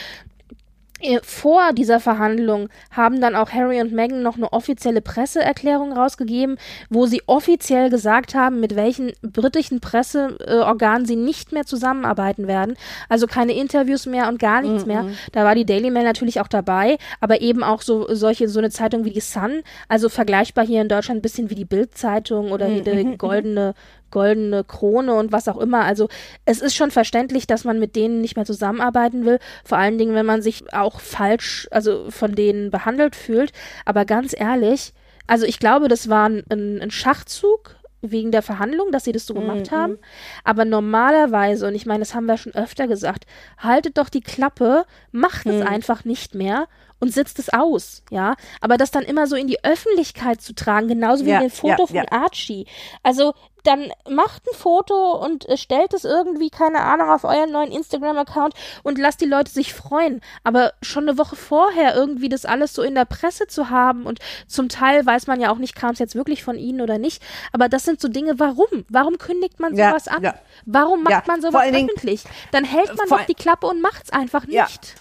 vor 1.23 1.73
dieser 1.73 1.99
Verhandlung 1.99 2.69
haben 2.89 3.19
dann 3.19 3.35
auch 3.35 3.51
Harry 3.51 3.81
und 3.81 3.91
Meghan 3.91 4.23
noch 4.23 4.37
eine 4.37 4.53
offizielle 4.53 5.01
Presseerklärung 5.01 5.91
rausgegeben, 5.91 6.57
wo 6.89 7.05
sie 7.05 7.21
offiziell 7.27 7.89
gesagt 7.89 8.33
haben, 8.33 8.59
mit 8.59 8.75
welchen 8.75 9.11
britischen 9.21 9.81
Presseorganen 9.81 11.05
sie 11.05 11.17
nicht 11.17 11.51
mehr 11.51 11.65
zusammenarbeiten 11.65 12.47
werden. 12.47 12.75
Also 13.09 13.27
keine 13.27 13.53
Interviews 13.53 14.05
mehr 14.05 14.29
und 14.29 14.39
gar 14.39 14.61
nichts 14.61 14.85
mm 14.85 14.89
-mm. 14.89 15.03
mehr. 15.03 15.05
Da 15.33 15.43
war 15.43 15.53
die 15.53 15.65
Daily 15.65 15.91
Mail 15.91 16.05
natürlich 16.05 16.39
auch 16.39 16.47
dabei, 16.47 16.97
aber 17.19 17.41
eben 17.41 17.61
auch 17.61 17.81
so 17.81 18.07
solche 18.09 18.47
so 18.47 18.59
eine 18.59 18.69
Zeitung 18.69 19.03
wie 19.03 19.11
die 19.11 19.19
Sun, 19.19 19.61
also 19.89 20.07
vergleichbar 20.09 20.65
hier 20.65 20.81
in 20.81 20.89
Deutschland 20.89 21.19
ein 21.19 21.21
bisschen 21.21 21.49
wie 21.49 21.55
die 21.55 21.65
Bild-Zeitung 21.65 22.51
oder 22.51 22.69
mm 22.69 22.75
die 22.85 23.17
goldene 23.17 23.73
goldene 24.15 24.63
Krone 24.63 25.13
und 25.13 25.33
was 25.33 25.49
auch 25.49 25.57
immer. 25.57 25.83
Also 25.83 26.07
es 26.45 26.61
ist 26.61 26.73
schon 26.73 26.89
verständlich, 26.89 27.47
dass 27.47 27.65
man 27.65 27.79
mit 27.79 27.97
denen 27.97 28.21
nicht 28.21 28.37
mehr 28.37 28.45
zusammenarbeiten 28.45 29.25
will. 29.25 29.39
Vor 29.65 29.77
allen 29.77 29.97
Dingen, 29.97 30.15
wenn 30.15 30.25
man 30.25 30.41
sich 30.41 30.73
auch 30.73 31.01
falsch, 31.01 31.67
also 31.69 32.09
von 32.09 32.33
denen 32.33 32.71
behandelt 32.71 33.17
fühlt. 33.17 33.51
Aber 33.83 34.05
ganz 34.05 34.33
ehrlich, 34.33 34.93
also 35.27 35.45
ich 35.45 35.59
glaube, 35.59 35.89
das 35.89 36.07
war 36.07 36.29
ein, 36.29 36.45
ein 36.49 36.91
Schachzug 36.91 37.75
wegen 38.01 38.31
der 38.31 38.41
Verhandlung, 38.41 38.93
dass 38.93 39.03
sie 39.03 39.11
das 39.11 39.25
so 39.25 39.33
mhm, 39.33 39.39
gemacht 39.41 39.71
mhm. 39.71 39.75
haben. 39.75 39.97
Aber 40.45 40.63
normalerweise, 40.63 41.67
und 41.67 41.75
ich 41.75 41.85
meine, 41.85 41.99
das 41.99 42.15
haben 42.15 42.25
wir 42.25 42.37
schon 42.37 42.55
öfter 42.55 42.87
gesagt, 42.87 43.25
haltet 43.57 43.97
doch 43.97 44.07
die 44.07 44.21
Klappe, 44.21 44.85
macht 45.11 45.45
mhm. 45.45 45.55
es 45.55 45.67
einfach 45.67 46.05
nicht 46.05 46.35
mehr 46.35 46.67
und 46.99 47.13
sitzt 47.13 47.39
es 47.39 47.49
aus, 47.49 48.03
ja. 48.11 48.35
Aber 48.61 48.77
das 48.77 48.91
dann 48.91 49.03
immer 49.03 49.27
so 49.27 49.35
in 49.35 49.47
die 49.47 49.63
Öffentlichkeit 49.63 50.41
zu 50.41 50.55
tragen, 50.55 50.87
genauso 50.87 51.25
wie 51.25 51.31
ja, 51.31 51.37
in 51.37 51.49
dem 51.49 51.51
Foto 51.51 51.83
ja, 51.83 51.87
von 51.87 51.95
ja. 51.95 52.05
Archie. 52.11 52.65
Also 53.03 53.33
dann 53.67 53.91
macht 54.09 54.43
ein 54.47 54.55
Foto 54.55 55.13
und 55.13 55.47
äh, 55.49 55.57
stellt 55.57 55.93
es 55.93 56.05
irgendwie, 56.05 56.49
keine 56.49 56.81
Ahnung, 56.81 57.09
auf 57.09 57.23
euren 57.23 57.51
neuen 57.51 57.71
Instagram-Account 57.71 58.53
und 58.83 58.97
lasst 58.97 59.21
die 59.21 59.25
Leute 59.25 59.51
sich 59.51 59.73
freuen. 59.73 60.21
Aber 60.43 60.73
schon 60.81 61.07
eine 61.07 61.17
Woche 61.17 61.35
vorher 61.35 61.95
irgendwie 61.95 62.29
das 62.29 62.45
alles 62.45 62.73
so 62.73 62.81
in 62.81 62.95
der 62.95 63.05
Presse 63.05 63.47
zu 63.47 63.69
haben 63.69 64.05
und 64.05 64.19
zum 64.47 64.69
Teil 64.69 65.05
weiß 65.05 65.27
man 65.27 65.39
ja 65.41 65.51
auch 65.51 65.57
nicht, 65.57 65.75
kam 65.75 65.91
es 65.91 65.99
jetzt 65.99 66.15
wirklich 66.15 66.43
von 66.43 66.57
ihnen 66.57 66.81
oder 66.81 66.97
nicht. 66.97 67.21
Aber 67.51 67.69
das 67.69 67.83
sind 67.83 67.99
so 67.99 68.07
Dinge, 68.07 68.39
warum? 68.39 68.85
Warum 68.89 69.17
kündigt 69.17 69.59
man 69.59 69.75
sowas 69.75 70.05
ja, 70.05 70.11
ab? 70.13 70.23
Ja. 70.23 70.35
Warum 70.65 71.03
macht 71.03 71.11
ja, 71.11 71.23
man 71.27 71.41
sowas 71.41 71.67
öffentlich? 71.67 72.23
Dann 72.51 72.63
hält 72.63 72.95
man 72.95 73.09
doch 73.09 73.25
die 73.25 73.35
Klappe 73.35 73.67
und 73.67 73.81
macht 73.81 74.05
es 74.05 74.09
einfach 74.11 74.45
nicht. 74.45 74.95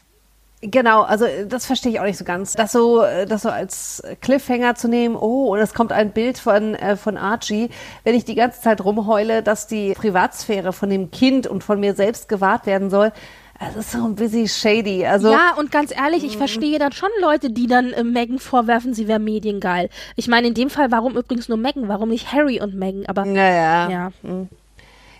Genau, 0.70 1.02
also 1.02 1.26
äh, 1.26 1.46
das 1.46 1.66
verstehe 1.66 1.92
ich 1.92 2.00
auch 2.00 2.04
nicht 2.04 2.18
so 2.18 2.24
ganz. 2.24 2.54
Das 2.54 2.72
so, 2.72 3.02
äh, 3.02 3.26
das 3.26 3.42
so 3.42 3.50
als 3.50 4.02
Cliffhanger 4.20 4.74
zu 4.74 4.88
nehmen, 4.88 5.16
oh, 5.16 5.52
und 5.52 5.58
es 5.58 5.74
kommt 5.74 5.92
ein 5.92 6.12
Bild 6.12 6.38
von, 6.38 6.74
äh, 6.74 6.96
von 6.96 7.16
Archie, 7.16 7.68
wenn 8.04 8.14
ich 8.14 8.24
die 8.24 8.34
ganze 8.34 8.60
Zeit 8.60 8.84
rumheule, 8.84 9.42
dass 9.42 9.66
die 9.66 9.92
Privatsphäre 9.92 10.72
von 10.72 10.88
dem 10.88 11.10
Kind 11.10 11.46
und 11.46 11.62
von 11.62 11.80
mir 11.80 11.94
selbst 11.94 12.28
gewahrt 12.28 12.66
werden 12.66 12.90
soll. 12.90 13.12
Das 13.60 13.76
ist 13.76 13.92
so 13.92 14.04
ein 14.04 14.16
bisschen 14.16 14.48
shady. 14.48 15.06
Also, 15.06 15.30
ja, 15.30 15.54
und 15.56 15.70
ganz 15.70 15.94
ehrlich, 15.94 16.24
ich 16.24 16.36
verstehe 16.36 16.78
dann 16.78 16.92
schon 16.92 17.10
Leute, 17.20 17.50
die 17.50 17.66
dann 17.66 17.92
äh, 17.92 18.02
Megan 18.02 18.38
vorwerfen, 18.38 18.94
sie 18.94 19.06
wäre 19.06 19.20
mediengeil. 19.20 19.90
Ich 20.16 20.28
meine, 20.28 20.48
in 20.48 20.54
dem 20.54 20.70
Fall, 20.70 20.90
warum 20.90 21.16
übrigens 21.16 21.48
nur 21.48 21.58
Megan? 21.58 21.88
Warum 21.88 22.08
nicht 22.08 22.32
Harry 22.32 22.60
und 22.60 22.74
Megan? 22.74 23.06
Aber 23.06 23.24
naja. 23.24 23.88
ja. 23.88 24.12
Mhm. 24.22 24.48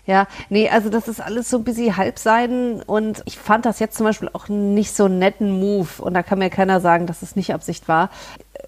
Ja, 0.07 0.27
nee, 0.49 0.69
also 0.69 0.89
das 0.89 1.07
ist 1.07 1.19
alles 1.19 1.49
so 1.49 1.57
ein 1.57 1.63
bisschen 1.63 1.97
Halbseiden 1.97 2.83
und 2.83 3.23
ich 3.25 3.39
fand 3.39 3.65
das 3.65 3.79
jetzt 3.79 3.97
zum 3.97 4.05
Beispiel 4.05 4.29
auch 4.33 4.49
nicht 4.49 4.95
so 4.95 5.05
einen 5.05 5.17
netten 5.17 5.59
Move 5.59 5.89
und 5.99 6.13
da 6.13 6.21
kann 6.21 6.37
mir 6.37 6.51
keiner 6.51 6.79
sagen, 6.79 7.07
dass 7.07 7.23
es 7.23 7.35
nicht 7.35 7.53
Absicht 7.53 7.87
war. 7.87 8.11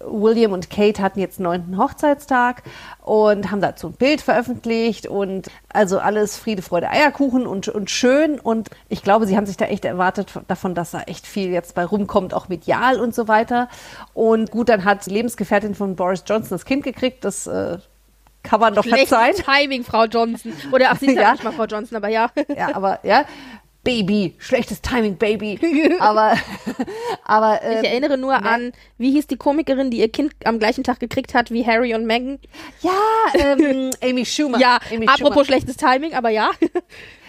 William 0.04 0.52
und 0.52 0.68
Kate 0.68 1.00
hatten 1.00 1.20
jetzt 1.20 1.38
neunten 1.38 1.78
Hochzeitstag 1.78 2.64
und 3.04 3.52
haben 3.52 3.60
dazu 3.60 3.88
ein 3.88 3.92
Bild 3.92 4.20
veröffentlicht 4.20 5.06
und 5.06 5.48
also 5.72 6.00
alles 6.00 6.36
Friede, 6.36 6.62
Freude, 6.62 6.90
Eierkuchen 6.90 7.46
und, 7.46 7.68
und 7.68 7.88
schön 7.88 8.40
und 8.40 8.70
ich 8.88 9.04
glaube, 9.04 9.26
sie 9.26 9.36
haben 9.36 9.46
sich 9.46 9.56
da 9.56 9.66
echt 9.66 9.84
erwartet 9.84 10.32
davon, 10.48 10.74
dass 10.74 10.90
da 10.90 11.02
echt 11.02 11.26
viel 11.26 11.50
jetzt 11.50 11.76
bei 11.76 11.84
rumkommt, 11.84 12.34
auch 12.34 12.48
medial 12.48 13.00
und 13.00 13.14
so 13.14 13.28
weiter 13.28 13.68
und 14.12 14.50
gut, 14.50 14.68
dann 14.68 14.84
hat 14.84 15.06
Lebensgefährtin 15.06 15.76
von 15.76 15.94
Boris 15.94 16.24
Johnson 16.26 16.50
das 16.50 16.64
Kind 16.64 16.82
gekriegt, 16.82 17.24
das 17.24 17.46
äh, 17.46 17.78
kann 18.48 18.60
man 18.60 18.74
doch 18.74 18.84
verzeihen. 18.84 19.36
Timing, 19.36 19.84
Frau 19.84 20.04
Johnson. 20.04 20.52
Oder 20.72 20.90
ach, 20.90 20.98
sie 20.98 21.06
ist 21.08 21.16
ja 21.16 21.32
nicht 21.32 21.44
mal 21.44 21.52
Frau 21.52 21.66
Johnson, 21.66 21.96
aber 21.96 22.08
ja. 22.08 22.30
Ja, 22.56 22.74
aber 22.74 23.00
ja. 23.02 23.24
Baby, 23.84 24.34
schlechtes 24.38 24.82
Timing, 24.82 25.16
Baby. 25.16 25.58
Aber, 25.98 26.34
aber 27.24 27.62
ähm, 27.62 27.78
ich 27.80 27.88
erinnere 27.88 28.18
nur 28.18 28.38
ne? 28.38 28.44
an, 28.44 28.72
wie 28.98 29.12
hieß 29.12 29.28
die 29.28 29.36
Komikerin, 29.36 29.90
die 29.90 29.98
ihr 29.98 30.10
Kind 30.10 30.32
am 30.44 30.58
gleichen 30.58 30.84
Tag 30.84 31.00
gekriegt 31.00 31.32
hat 31.32 31.50
wie 31.50 31.64
Harry 31.64 31.94
und 31.94 32.04
Meghan? 32.04 32.38
Ja, 32.82 32.90
ähm, 33.34 33.90
Amy 34.02 34.26
Schumer. 34.26 34.58
Ja, 34.58 34.78
Amy 34.92 35.06
apropos 35.06 35.28
Schumer. 35.32 35.44
schlechtes 35.44 35.76
Timing, 35.76 36.14
aber 36.14 36.30
ja. 36.30 36.50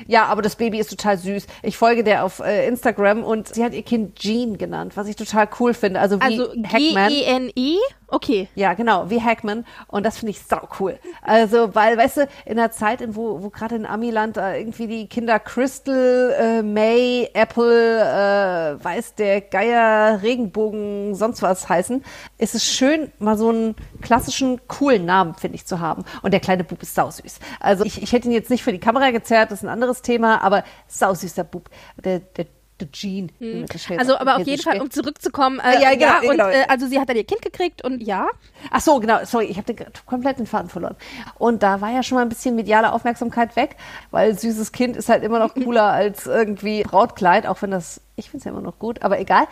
Ja, 0.07 0.25
aber 0.25 0.41
das 0.41 0.55
Baby 0.55 0.79
ist 0.79 0.89
total 0.89 1.17
süß. 1.17 1.47
Ich 1.63 1.77
folge 1.77 2.03
der 2.03 2.23
auf 2.23 2.39
äh, 2.39 2.67
Instagram 2.67 3.23
und 3.23 3.53
sie 3.53 3.63
hat 3.63 3.73
ihr 3.73 3.83
Kind 3.83 4.15
Jean 4.15 4.57
genannt, 4.57 4.93
was 4.95 5.07
ich 5.07 5.15
total 5.15 5.47
cool 5.59 5.73
finde. 5.73 5.99
Also 5.99 6.19
wie 6.19 6.23
also 6.23 6.51
Hackman. 6.63 7.09
G-E-N-E? 7.09 7.77
Okay. 8.11 8.47
Ja, 8.55 8.73
genau, 8.73 9.09
wie 9.09 9.21
Hackman. 9.21 9.65
Und 9.87 10.05
das 10.05 10.17
finde 10.17 10.31
ich 10.31 10.41
sau 10.41 10.67
cool. 10.79 10.97
Also, 11.21 11.75
weil, 11.75 11.97
weißt 11.97 12.17
du, 12.17 12.27
in 12.45 12.57
der 12.57 12.71
Zeit, 12.71 13.01
in 13.01 13.15
wo, 13.15 13.43
wo 13.43 13.49
gerade 13.49 13.75
in 13.75 13.85
Amiland 13.85 14.37
äh, 14.37 14.59
irgendwie 14.59 14.87
die 14.87 15.07
Kinder 15.07 15.39
Crystal, 15.39 16.35
äh, 16.39 16.61
May, 16.63 17.29
Apple, 17.33 17.99
äh, 17.99 18.83
weiß 18.83 19.15
der 19.15 19.41
Geier, 19.41 20.21
Regenbogen, 20.21 21.13
sonst 21.15 21.41
was 21.41 21.69
heißen, 21.69 22.03
ist 22.37 22.55
es 22.55 22.65
schön, 22.65 23.11
mal 23.19 23.37
so 23.37 23.49
einen 23.49 23.75
klassischen, 24.01 24.59
coolen 24.67 25.05
Namen, 25.05 25.35
finde 25.35 25.55
ich, 25.55 25.65
zu 25.65 25.79
haben. 25.79 26.03
Und 26.21 26.31
der 26.33 26.39
kleine 26.39 26.63
Bub 26.63 26.81
ist 26.81 26.95
sau 26.95 27.11
süß. 27.11 27.39
Also, 27.59 27.85
ich, 27.85 28.01
ich 28.01 28.11
hätte 28.11 28.27
ihn 28.27 28.33
jetzt 28.33 28.49
nicht 28.49 28.63
für 28.63 28.71
die 28.71 28.79
Kamera 28.79 29.11
gezerrt, 29.11 29.51
das 29.51 29.59
ist 29.59 29.65
ein 29.65 29.69
anderes 29.69 29.88
Thema, 30.01 30.41
aber 30.41 30.63
sau 30.87 31.13
süßer 31.13 31.43
Bub. 31.43 31.69
Der, 32.03 32.19
der 32.19 32.45
Gene. 32.91 33.29
Hm. 33.39 33.65
Also, 33.97 34.17
aber 34.17 34.37
auf 34.37 34.47
jeden 34.47 34.61
Fall, 34.61 34.81
um 34.81 34.89
zurückzukommen, 34.89 35.59
äh, 35.59 35.81
ja, 35.81 35.91
ja, 35.91 36.19
genau, 36.19 36.31
und, 36.31 36.37
genau. 36.37 36.49
Äh, 36.49 36.65
also 36.67 36.87
sie 36.87 36.99
hat 36.99 37.09
dann 37.09 37.17
ihr 37.17 37.23
Kind 37.23 37.41
gekriegt 37.41 37.83
und 37.83 38.01
ja. 38.01 38.27
Ach 38.71 38.81
so, 38.81 38.99
genau, 38.99 39.19
sorry, 39.25 39.45
ich 39.45 39.57
habe 39.57 39.73
den 39.73 39.85
kompletten 40.05 40.45
Faden 40.45 40.69
verloren. 40.69 40.95
Und 41.37 41.63
da 41.63 41.81
war 41.81 41.91
ja 41.91 42.03
schon 42.03 42.15
mal 42.15 42.21
ein 42.21 42.29
bisschen 42.29 42.55
mediale 42.55 42.91
Aufmerksamkeit 42.93 43.55
weg, 43.55 43.75
weil 44.11 44.37
süßes 44.37 44.71
Kind 44.71 44.97
ist 44.97 45.09
halt 45.09 45.23
immer 45.23 45.39
noch 45.39 45.53
cooler 45.63 45.83
als 45.83 46.25
irgendwie 46.25 46.83
Brautkleid, 46.83 47.45
auch 47.45 47.61
wenn 47.61 47.71
das, 47.71 48.01
ich 48.15 48.29
finde 48.29 48.39
es 48.39 48.43
ja 48.45 48.51
immer 48.51 48.61
noch 48.61 48.79
gut, 48.79 49.01
aber 49.01 49.19
egal. 49.19 49.47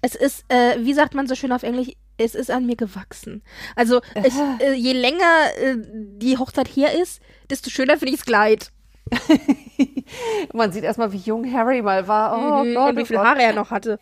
Es 0.00 0.14
ist, 0.14 0.44
äh, 0.48 0.76
wie 0.78 0.94
sagt 0.94 1.14
man 1.14 1.26
so 1.26 1.34
schön 1.34 1.50
auf 1.50 1.64
Englisch, 1.64 1.90
es 2.18 2.34
ist 2.34 2.50
an 2.50 2.66
mir 2.66 2.76
gewachsen. 2.76 3.42
Also 3.74 4.00
ich, 4.14 4.34
äh, 4.60 4.72
je 4.74 4.92
länger 4.92 5.56
äh, 5.60 5.76
die 5.76 6.36
Hochzeit 6.36 6.68
hier 6.68 6.92
ist, 6.92 7.20
desto 7.50 7.70
schöner 7.70 7.96
finde 7.96 8.12
ich 8.12 8.20
das 8.20 8.26
Kleid. 8.26 8.70
Man 10.52 10.72
sieht 10.72 10.84
erstmal, 10.84 11.12
wie 11.12 11.18
jung 11.18 11.50
Harry 11.52 11.82
mal 11.82 12.08
war. 12.08 12.36
Oh 12.36 12.64
mhm, 12.64 12.74
Gott, 12.74 12.90
und 12.90 12.96
wie 12.98 13.04
viele 13.04 13.22
Haare 13.22 13.42
er 13.42 13.52
noch 13.52 13.70
hatte. 13.70 13.98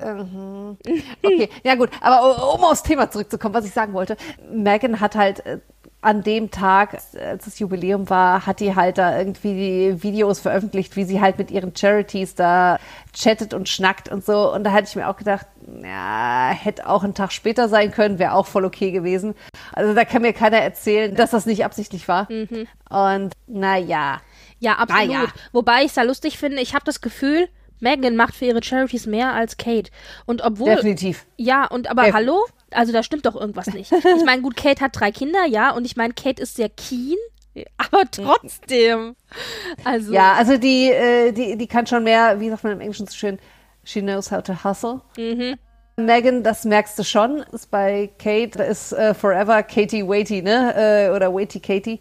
Mhm. 0.00 0.76
Okay, 1.22 1.48
ja 1.64 1.74
gut, 1.74 1.90
aber 2.00 2.54
um 2.54 2.62
aufs 2.64 2.84
Thema 2.84 3.10
zurückzukommen, 3.10 3.54
was 3.54 3.64
ich 3.64 3.72
sagen 3.72 3.94
wollte, 3.94 4.16
Megan 4.48 5.00
hat 5.00 5.16
halt 5.16 5.44
äh, 5.44 5.58
an 6.00 6.22
dem 6.22 6.50
Tag, 6.52 6.96
als 7.20 7.44
das 7.44 7.58
Jubiläum 7.58 8.08
war, 8.08 8.46
hat 8.46 8.60
die 8.60 8.76
halt 8.76 8.98
da 8.98 9.18
irgendwie 9.18 9.54
die 9.54 10.02
Videos 10.04 10.38
veröffentlicht, 10.38 10.94
wie 10.94 11.02
sie 11.02 11.20
halt 11.20 11.38
mit 11.38 11.50
ihren 11.50 11.74
Charities 11.74 12.36
da 12.36 12.78
chattet 13.12 13.52
und 13.52 13.68
schnackt 13.68 14.08
und 14.08 14.24
so. 14.24 14.52
Und 14.52 14.62
da 14.62 14.70
hatte 14.70 14.86
ich 14.88 14.94
mir 14.94 15.08
auch 15.08 15.16
gedacht, 15.16 15.46
ja, 15.82 16.50
hätte 16.50 16.88
auch 16.88 17.02
ein 17.02 17.14
Tag 17.14 17.32
später 17.32 17.68
sein 17.68 17.90
können, 17.90 18.20
wäre 18.20 18.34
auch 18.34 18.46
voll 18.46 18.64
okay 18.64 18.92
gewesen. 18.92 19.34
Also 19.72 19.92
da 19.92 20.04
kann 20.04 20.22
mir 20.22 20.32
keiner 20.32 20.58
erzählen, 20.58 21.16
dass 21.16 21.30
das 21.30 21.46
nicht 21.46 21.64
absichtlich 21.64 22.06
war. 22.06 22.30
Mhm. 22.30 22.68
Und 22.88 23.32
naja. 23.48 24.20
Ja, 24.60 24.74
absolut. 24.74 25.08
Naja. 25.08 25.26
Wobei 25.52 25.80
ich 25.80 25.88
es 25.88 25.96
ja 25.96 26.02
lustig 26.02 26.38
finde, 26.38 26.60
ich 26.60 26.74
habe 26.74 26.84
das 26.84 27.00
Gefühl, 27.00 27.48
Megan 27.80 28.16
macht 28.16 28.34
für 28.34 28.46
ihre 28.46 28.62
Charities 28.62 29.06
mehr 29.06 29.32
als 29.32 29.56
Kate. 29.56 29.90
Und 30.26 30.42
obwohl. 30.42 30.74
Definitiv. 30.74 31.26
Ja, 31.36 31.66
und 31.66 31.90
aber 31.90 32.04
Def 32.04 32.14
hallo? 32.14 32.46
Also 32.70 32.92
da 32.92 33.02
stimmt 33.02 33.24
doch 33.24 33.36
irgendwas 33.36 33.68
nicht. 33.68 33.92
Ich 33.92 34.24
meine, 34.24 34.42
gut, 34.42 34.56
Kate 34.56 34.84
hat 34.84 34.98
drei 34.98 35.10
Kinder, 35.10 35.46
ja, 35.46 35.70
und 35.70 35.84
ich 35.84 35.96
meine, 35.96 36.12
Kate 36.12 36.42
ist 36.42 36.56
sehr 36.56 36.68
keen, 36.68 37.16
aber 37.78 38.04
trotzdem. 38.10 39.16
Also. 39.84 40.12
Ja, 40.12 40.34
also 40.34 40.58
die, 40.58 40.90
äh, 40.90 41.32
die, 41.32 41.56
die 41.56 41.66
kann 41.66 41.86
schon 41.86 42.04
mehr, 42.04 42.40
wie 42.40 42.50
sagt 42.50 42.64
man 42.64 42.74
im 42.74 42.80
Englischen 42.80 43.06
so 43.06 43.14
schön, 43.14 43.38
she 43.84 44.02
knows 44.02 44.30
how 44.30 44.42
to 44.42 44.64
hustle. 44.64 45.00
Mhm. 45.16 45.56
Megan, 45.96 46.44
das 46.44 46.64
merkst 46.64 46.98
du 46.98 47.04
schon, 47.04 47.40
ist 47.52 47.70
bei 47.70 48.10
Kate, 48.18 48.58
da 48.58 48.64
ist 48.64 48.92
äh, 48.92 49.14
Forever 49.14 49.62
Katie 49.64 50.06
Waity, 50.06 50.42
ne? 50.42 50.74
Äh, 50.76 51.10
oder 51.10 51.34
Waity 51.34 51.58
Katie. 51.58 52.00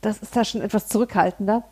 Das 0.00 0.18
ist 0.18 0.36
da 0.36 0.44
schon 0.44 0.60
etwas 0.60 0.86
zurückhaltender. 0.86 1.64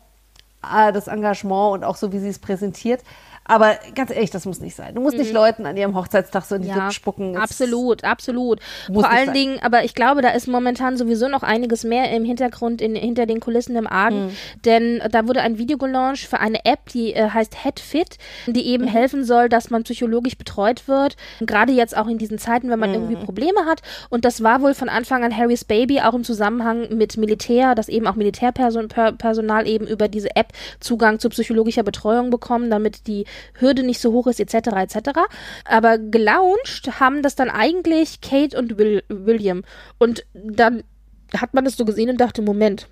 Ah, 0.65 0.91
das 0.93 1.07
Engagement 1.07 1.73
und 1.73 1.83
auch 1.83 1.97
so, 1.97 2.11
wie 2.13 2.19
sie 2.19 2.29
es 2.29 2.39
präsentiert. 2.39 3.03
Aber 3.45 3.77
ganz 3.93 4.11
ehrlich, 4.11 4.31
das 4.31 4.45
muss 4.45 4.61
nicht 4.61 4.75
sein. 4.75 4.95
Du 4.95 5.01
musst 5.01 5.17
mhm. 5.17 5.23
nicht 5.23 5.33
Leuten 5.33 5.65
an 5.65 5.75
ihrem 5.75 5.95
Hochzeitstag 5.95 6.45
so 6.45 6.55
in 6.55 6.61
die 6.61 6.69
ja, 6.69 6.75
Lippen 6.75 6.91
spucken. 6.91 7.37
absolut, 7.37 8.03
absolut. 8.03 8.59
Vor 8.91 9.09
allen 9.09 9.27
sein. 9.27 9.33
Dingen, 9.33 9.59
aber 9.61 9.83
ich 9.83 9.95
glaube, 9.95 10.21
da 10.21 10.29
ist 10.29 10.47
momentan 10.47 10.97
sowieso 10.97 11.27
noch 11.27 11.43
einiges 11.43 11.83
mehr 11.83 12.11
im 12.11 12.23
Hintergrund, 12.23 12.81
in, 12.81 12.95
hinter 12.95 13.25
den 13.25 13.39
Kulissen 13.39 13.75
im 13.75 13.87
Argen. 13.87 14.27
Mhm. 14.27 14.31
Denn 14.65 15.01
da 15.11 15.27
wurde 15.27 15.41
ein 15.41 15.57
Video 15.57 15.77
gelauncht 15.77 16.25
für 16.25 16.39
eine 16.39 16.63
App, 16.65 16.89
die 16.93 17.13
äh, 17.13 17.29
heißt 17.29 17.63
HeadFit, 17.63 18.17
die 18.47 18.65
eben 18.67 18.85
mhm. 18.85 18.89
helfen 18.89 19.23
soll, 19.25 19.49
dass 19.49 19.69
man 19.69 19.83
psychologisch 19.83 20.37
betreut 20.37 20.87
wird. 20.87 21.17
Gerade 21.41 21.73
jetzt 21.73 21.97
auch 21.97 22.07
in 22.07 22.17
diesen 22.17 22.37
Zeiten, 22.37 22.69
wenn 22.69 22.79
man 22.79 22.91
mhm. 22.91 22.95
irgendwie 22.95 23.15
Probleme 23.17 23.65
hat. 23.65 23.81
Und 24.09 24.23
das 24.25 24.41
war 24.43 24.61
wohl 24.61 24.73
von 24.73 24.89
Anfang 24.89 25.23
an 25.23 25.35
Harrys 25.35 25.65
Baby, 25.65 25.99
auch 25.99 26.13
im 26.13 26.23
Zusammenhang 26.23 26.95
mit 26.95 27.17
Militär, 27.17 27.75
dass 27.75 27.89
eben 27.89 28.07
auch 28.07 28.15
Militärpersonal 28.15 29.67
eben 29.67 29.85
über 29.87 30.07
diese 30.07 30.35
App 30.35 30.53
Zugang 30.79 31.19
zu 31.19 31.29
psychologischer 31.29 31.83
Betreuung 31.83 32.29
bekommen, 32.29 32.69
damit 32.69 33.07
die 33.07 33.25
Hürde 33.59 33.83
nicht 33.83 33.99
so 33.99 34.11
hoch 34.11 34.27
ist, 34.27 34.39
etc. 34.39 34.53
etc. 34.75 34.97
Aber 35.65 35.97
gelauncht 35.97 36.99
haben 36.99 37.21
das 37.21 37.35
dann 37.35 37.49
eigentlich 37.49 38.21
Kate 38.21 38.57
und 38.57 38.77
Will 38.77 39.03
William. 39.09 39.63
Und 39.99 40.25
dann 40.33 40.83
hat 41.35 41.53
man 41.53 41.65
das 41.65 41.77
so 41.77 41.85
gesehen 41.85 42.09
und 42.09 42.21
dachte, 42.21 42.41
Moment, 42.41 42.87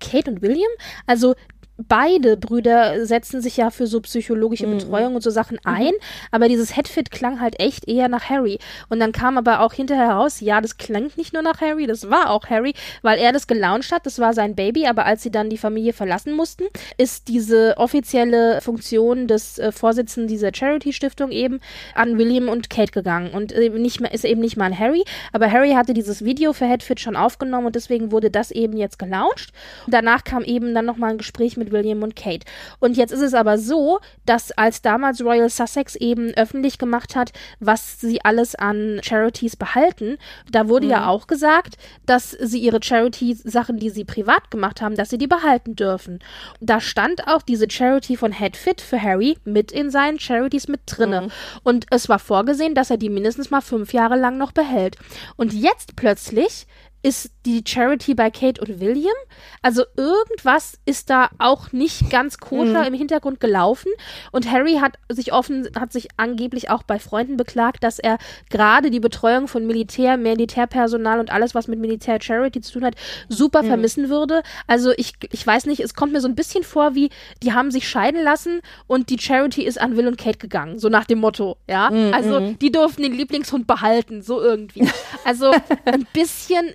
Kate 0.00 0.30
und 0.30 0.42
William? 0.42 0.70
Also 1.06 1.34
beide 1.76 2.36
Brüder 2.36 3.04
setzen 3.04 3.40
sich 3.40 3.56
ja 3.56 3.70
für 3.70 3.86
so 3.86 4.00
psychologische 4.00 4.66
mhm. 4.66 4.78
Betreuung 4.78 5.14
und 5.16 5.22
so 5.22 5.30
Sachen 5.30 5.58
mhm. 5.64 5.72
ein, 5.72 5.86
mhm. 5.86 6.30
aber 6.30 6.48
dieses 6.48 6.76
Headfit 6.76 7.10
klang 7.10 7.40
halt 7.40 7.58
echt 7.60 7.88
eher 7.88 8.08
nach 8.08 8.30
Harry. 8.30 8.58
Und 8.88 9.00
dann 9.00 9.12
kam 9.12 9.38
aber 9.38 9.60
auch 9.60 9.72
hinterher 9.72 10.08
heraus, 10.08 10.40
ja, 10.40 10.60
das 10.60 10.76
klingt 10.76 11.16
nicht 11.16 11.32
nur 11.32 11.42
nach 11.42 11.60
Harry, 11.60 11.86
das 11.86 12.10
war 12.10 12.30
auch 12.30 12.46
Harry, 12.46 12.74
weil 13.02 13.18
er 13.18 13.32
das 13.32 13.46
gelauncht 13.46 13.92
hat, 13.92 14.06
das 14.06 14.18
war 14.18 14.34
sein 14.34 14.54
Baby, 14.54 14.86
aber 14.86 15.06
als 15.06 15.22
sie 15.22 15.30
dann 15.30 15.50
die 15.50 15.58
Familie 15.58 15.92
verlassen 15.92 16.32
mussten, 16.34 16.64
ist 16.96 17.28
diese 17.28 17.74
offizielle 17.76 18.60
Funktion 18.60 19.26
des 19.26 19.58
äh, 19.58 19.72
Vorsitzenden 19.72 20.28
dieser 20.28 20.52
Charity-Stiftung 20.54 21.30
eben 21.30 21.60
an 21.94 22.18
William 22.18 22.48
und 22.48 22.70
Kate 22.70 22.92
gegangen 22.92 23.32
und 23.32 23.52
äh, 23.52 23.68
nicht 23.70 24.00
mehr, 24.00 24.12
ist 24.12 24.24
eben 24.24 24.40
nicht 24.40 24.56
mal 24.56 24.66
an 24.66 24.78
Harry, 24.78 25.04
aber 25.32 25.50
Harry 25.50 25.72
hatte 25.72 25.94
dieses 25.94 26.24
Video 26.24 26.52
für 26.52 26.66
Headfit 26.66 27.00
schon 27.00 27.16
aufgenommen 27.16 27.66
und 27.66 27.74
deswegen 27.74 28.12
wurde 28.12 28.30
das 28.30 28.50
eben 28.50 28.76
jetzt 28.76 28.98
gelauncht. 28.98 29.52
Danach 29.86 30.24
kam 30.24 30.44
eben 30.44 30.74
dann 30.74 30.84
nochmal 30.84 31.10
ein 31.10 31.18
Gespräch 31.18 31.56
mit 31.56 31.63
mit 31.64 31.72
William 31.72 32.02
und 32.02 32.16
Kate. 32.16 32.46
Und 32.80 32.96
jetzt 32.96 33.12
ist 33.12 33.20
es 33.20 33.34
aber 33.34 33.58
so, 33.58 34.00
dass 34.26 34.52
als 34.52 34.82
damals 34.82 35.22
Royal 35.22 35.48
Sussex 35.48 35.96
eben 35.96 36.32
öffentlich 36.34 36.78
gemacht 36.78 37.16
hat, 37.16 37.32
was 37.60 38.00
sie 38.00 38.24
alles 38.24 38.54
an 38.54 39.00
Charities 39.02 39.56
behalten, 39.56 40.18
da 40.50 40.68
wurde 40.68 40.86
mhm. 40.86 40.92
ja 40.92 41.08
auch 41.08 41.26
gesagt, 41.26 41.76
dass 42.06 42.30
sie 42.30 42.58
ihre 42.58 42.82
Charity-Sachen, 42.82 43.78
die 43.78 43.90
sie 43.90 44.04
privat 44.04 44.50
gemacht 44.50 44.80
haben, 44.80 44.96
dass 44.96 45.10
sie 45.10 45.18
die 45.18 45.26
behalten 45.26 45.76
dürfen. 45.76 46.20
Da 46.60 46.80
stand 46.80 47.26
auch 47.26 47.42
diese 47.42 47.70
Charity 47.70 48.16
von 48.16 48.32
Headfit 48.32 48.80
für 48.80 49.00
Harry 49.00 49.38
mit 49.44 49.72
in 49.72 49.90
seinen 49.90 50.18
Charities 50.18 50.68
mit 50.68 50.80
drinne. 50.86 51.22
Mhm. 51.22 51.30
Und 51.62 51.86
es 51.90 52.08
war 52.08 52.18
vorgesehen, 52.18 52.74
dass 52.74 52.90
er 52.90 52.96
die 52.96 53.10
mindestens 53.10 53.50
mal 53.50 53.60
fünf 53.60 53.92
Jahre 53.92 54.16
lang 54.16 54.38
noch 54.38 54.52
behält. 54.52 54.96
Und 55.36 55.52
jetzt 55.52 55.96
plötzlich 55.96 56.66
ist 57.04 57.32
die 57.44 57.62
Charity 57.66 58.14
bei 58.14 58.30
Kate 58.30 58.58
und 58.62 58.80
William. 58.80 59.12
Also 59.60 59.84
irgendwas 59.94 60.78
ist 60.86 61.10
da 61.10 61.28
auch 61.38 61.70
nicht 61.70 62.08
ganz 62.08 62.38
koscher 62.38 62.80
mhm. 62.80 62.86
im 62.86 62.94
Hintergrund 62.94 63.40
gelaufen. 63.40 63.92
Und 64.32 64.50
Harry 64.50 64.78
hat 64.80 64.94
sich 65.10 65.34
offen, 65.34 65.68
hat 65.78 65.92
sich 65.92 66.08
angeblich 66.16 66.70
auch 66.70 66.82
bei 66.82 66.98
Freunden 66.98 67.36
beklagt, 67.36 67.84
dass 67.84 67.98
er 67.98 68.16
gerade 68.48 68.90
die 68.90 69.00
Betreuung 69.00 69.48
von 69.48 69.66
Militär, 69.66 70.16
Militärpersonal 70.16 71.20
und 71.20 71.30
alles, 71.30 71.54
was 71.54 71.68
mit 71.68 71.78
Militär-Charity 71.78 72.62
zu 72.62 72.72
tun 72.72 72.86
hat, 72.86 72.94
super 73.28 73.62
mhm. 73.62 73.66
vermissen 73.66 74.08
würde. 74.08 74.42
Also 74.66 74.92
ich, 74.96 75.12
ich 75.30 75.46
weiß 75.46 75.66
nicht, 75.66 75.80
es 75.80 75.92
kommt 75.92 76.14
mir 76.14 76.22
so 76.22 76.28
ein 76.28 76.34
bisschen 76.34 76.64
vor, 76.64 76.94
wie 76.94 77.10
die 77.42 77.52
haben 77.52 77.70
sich 77.70 77.86
scheiden 77.86 78.22
lassen 78.22 78.62
und 78.86 79.10
die 79.10 79.18
Charity 79.18 79.64
ist 79.64 79.78
an 79.78 79.98
Will 79.98 80.08
und 80.08 80.16
Kate 80.16 80.38
gegangen. 80.38 80.78
So 80.78 80.88
nach 80.88 81.04
dem 81.04 81.18
Motto, 81.18 81.58
ja. 81.68 81.90
Mhm. 81.90 82.14
Also 82.14 82.40
mhm. 82.40 82.58
die 82.60 82.72
durften 82.72 83.02
den 83.02 83.12
Lieblingshund 83.12 83.66
behalten, 83.66 84.22
so 84.22 84.40
irgendwie. 84.40 84.88
Also 85.24 85.52
ein 85.86 86.06
bisschen 86.12 86.74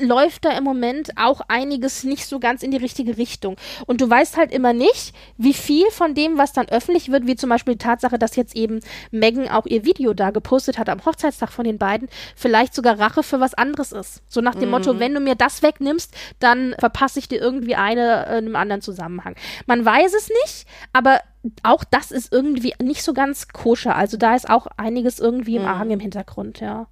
läuft 0.00 0.44
da 0.44 0.50
im 0.56 0.64
Moment 0.64 1.12
auch 1.16 1.40
einiges 1.48 2.04
nicht 2.04 2.26
so 2.26 2.38
ganz 2.38 2.62
in 2.62 2.70
die 2.70 2.76
richtige 2.78 3.16
Richtung. 3.16 3.56
Und 3.86 4.00
du 4.00 4.08
weißt 4.08 4.36
halt 4.36 4.52
immer 4.52 4.72
nicht, 4.72 5.14
wie 5.36 5.52
viel 5.52 5.86
von 5.90 6.14
dem, 6.14 6.38
was 6.38 6.52
dann 6.52 6.68
öffentlich 6.68 7.10
wird, 7.10 7.26
wie 7.26 7.36
zum 7.36 7.50
Beispiel 7.50 7.74
die 7.74 7.84
Tatsache, 7.84 8.18
dass 8.18 8.36
jetzt 8.36 8.56
eben 8.56 8.80
Megan 9.10 9.48
auch 9.48 9.66
ihr 9.66 9.84
Video 9.84 10.14
da 10.14 10.30
gepostet 10.30 10.78
hat 10.78 10.88
am 10.88 11.04
Hochzeitstag 11.04 11.50
von 11.50 11.64
den 11.64 11.78
beiden, 11.78 12.08
vielleicht 12.36 12.74
sogar 12.74 12.98
Rache 12.98 13.22
für 13.22 13.40
was 13.40 13.54
anderes 13.54 13.92
ist. 13.92 14.22
So 14.28 14.40
nach 14.40 14.54
dem 14.54 14.66
mhm. 14.66 14.70
Motto, 14.70 14.98
wenn 14.98 15.14
du 15.14 15.20
mir 15.20 15.34
das 15.34 15.62
wegnimmst, 15.62 16.14
dann 16.38 16.74
verpasse 16.78 17.18
ich 17.18 17.28
dir 17.28 17.40
irgendwie 17.40 17.74
eine 17.74 18.24
in 18.24 18.46
einem 18.46 18.56
anderen 18.56 18.82
Zusammenhang. 18.82 19.34
Man 19.66 19.84
weiß 19.84 20.14
es 20.14 20.30
nicht, 20.42 20.66
aber 20.92 21.20
auch 21.62 21.84
das 21.84 22.10
ist 22.12 22.32
irgendwie 22.32 22.74
nicht 22.82 23.02
so 23.02 23.12
ganz 23.12 23.48
koscher. 23.48 23.96
Also 23.96 24.16
da 24.16 24.34
ist 24.34 24.48
auch 24.48 24.66
einiges 24.76 25.18
irgendwie 25.18 25.56
im 25.56 25.62
mhm. 25.62 25.68
Argen 25.68 25.90
im 25.90 26.00
Hintergrund, 26.00 26.60
ja. 26.60 26.86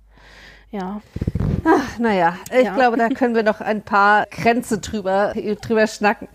Ja. 0.70 1.00
Ach, 1.64 1.98
naja, 1.98 2.36
ich 2.56 2.64
ja. 2.64 2.74
glaube, 2.74 2.96
da 2.96 3.08
können 3.14 3.34
wir 3.34 3.42
noch 3.42 3.60
ein 3.60 3.82
paar 3.82 4.26
Grenze 4.26 4.78
drüber, 4.78 5.34
drüber 5.34 5.86
schnacken. 5.86 6.28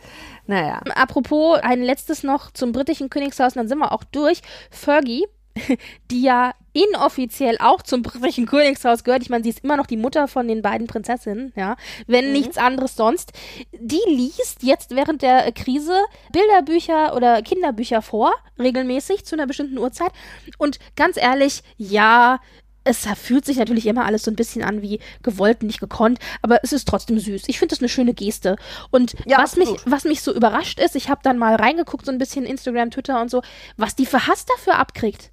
Naja. 0.48 0.82
Apropos, 0.96 1.60
ein 1.62 1.82
letztes 1.82 2.24
noch 2.24 2.52
zum 2.52 2.72
britischen 2.72 3.10
Königshaus, 3.10 3.54
dann 3.54 3.68
sind 3.68 3.80
wir 3.80 3.92
auch 3.92 4.04
durch. 4.04 4.42
Fergie, 4.70 5.26
die 6.12 6.22
ja 6.22 6.54
inoffiziell 6.74 7.58
auch 7.60 7.82
zum 7.82 8.02
britischen 8.02 8.46
Königshaus 8.46 9.04
gehört. 9.06 9.24
Ich 9.24 9.30
meine, 9.30 9.44
sie 9.44 9.50
ist 9.50 9.64
immer 9.64 9.78
noch 9.78 9.88
die 9.88 9.98
Mutter 9.98 10.28
von 10.28 10.48
den 10.48 10.62
beiden 10.62 10.88
Prinzessinnen, 10.88 11.54
ja, 11.56 11.78
wenn 12.06 12.28
mhm. 12.28 12.34
nichts 12.34 12.58
anderes 12.58 12.96
sonst. 12.96 13.32
Die 13.72 14.02
liest 14.08 14.62
jetzt 14.62 14.94
während 14.94 15.22
der 15.22 15.52
Krise 15.54 15.96
Bilderbücher 16.34 17.16
oder 17.16 17.42
Kinderbücher 17.42 18.02
vor, 18.02 18.34
regelmäßig 18.60 19.26
zu 19.26 19.36
einer 19.36 19.48
bestimmten 19.48 19.78
Uhrzeit. 19.78 20.12
Und 20.58 20.80
ganz 20.98 21.16
ehrlich, 21.18 21.64
ja, 21.78 22.40
es 22.86 23.06
fühlt 23.22 23.46
sich 23.46 23.58
natürlich 23.58 23.88
immer 23.88 24.06
alles 24.06 24.24
so 24.24 24.32
ein 24.32 24.36
bisschen 24.36 24.64
an 24.64 24.82
wie 24.82 25.00
gewollt, 25.24 25.64
nicht 25.64 25.80
gekonnt, 25.80 26.20
aber 26.42 26.64
es 26.64 26.72
ist 26.72 26.88
trotzdem 26.88 27.20
süß. 27.20 27.44
Ich 27.48 27.60
finde 27.60 27.74
das 27.74 27.80
eine 27.82 27.90
schöne 27.90 28.14
Geste. 28.14 28.56
Und 28.92 29.16
ja, 29.26 29.40
was, 29.40 29.58
mich, 29.58 29.70
was 29.86 30.06
mich 30.06 30.22
so 30.22 30.34
überrascht 30.34 30.80
ist, 30.80 30.96
ich 30.96 31.10
habe 31.10 31.22
dann 31.24 31.38
mal 31.38 31.56
reingeguckt, 31.56 32.06
so 32.06 32.12
ein 32.12 32.18
bisschen 32.18 32.46
Instagram, 32.46 32.92
Twitter 32.92 33.20
und 33.20 33.30
so, 33.30 33.42
was 33.76 33.96
die 33.96 34.06
für 34.06 34.28
Hass 34.28 34.46
dafür 34.46 34.78
abkriegt. 34.78 35.32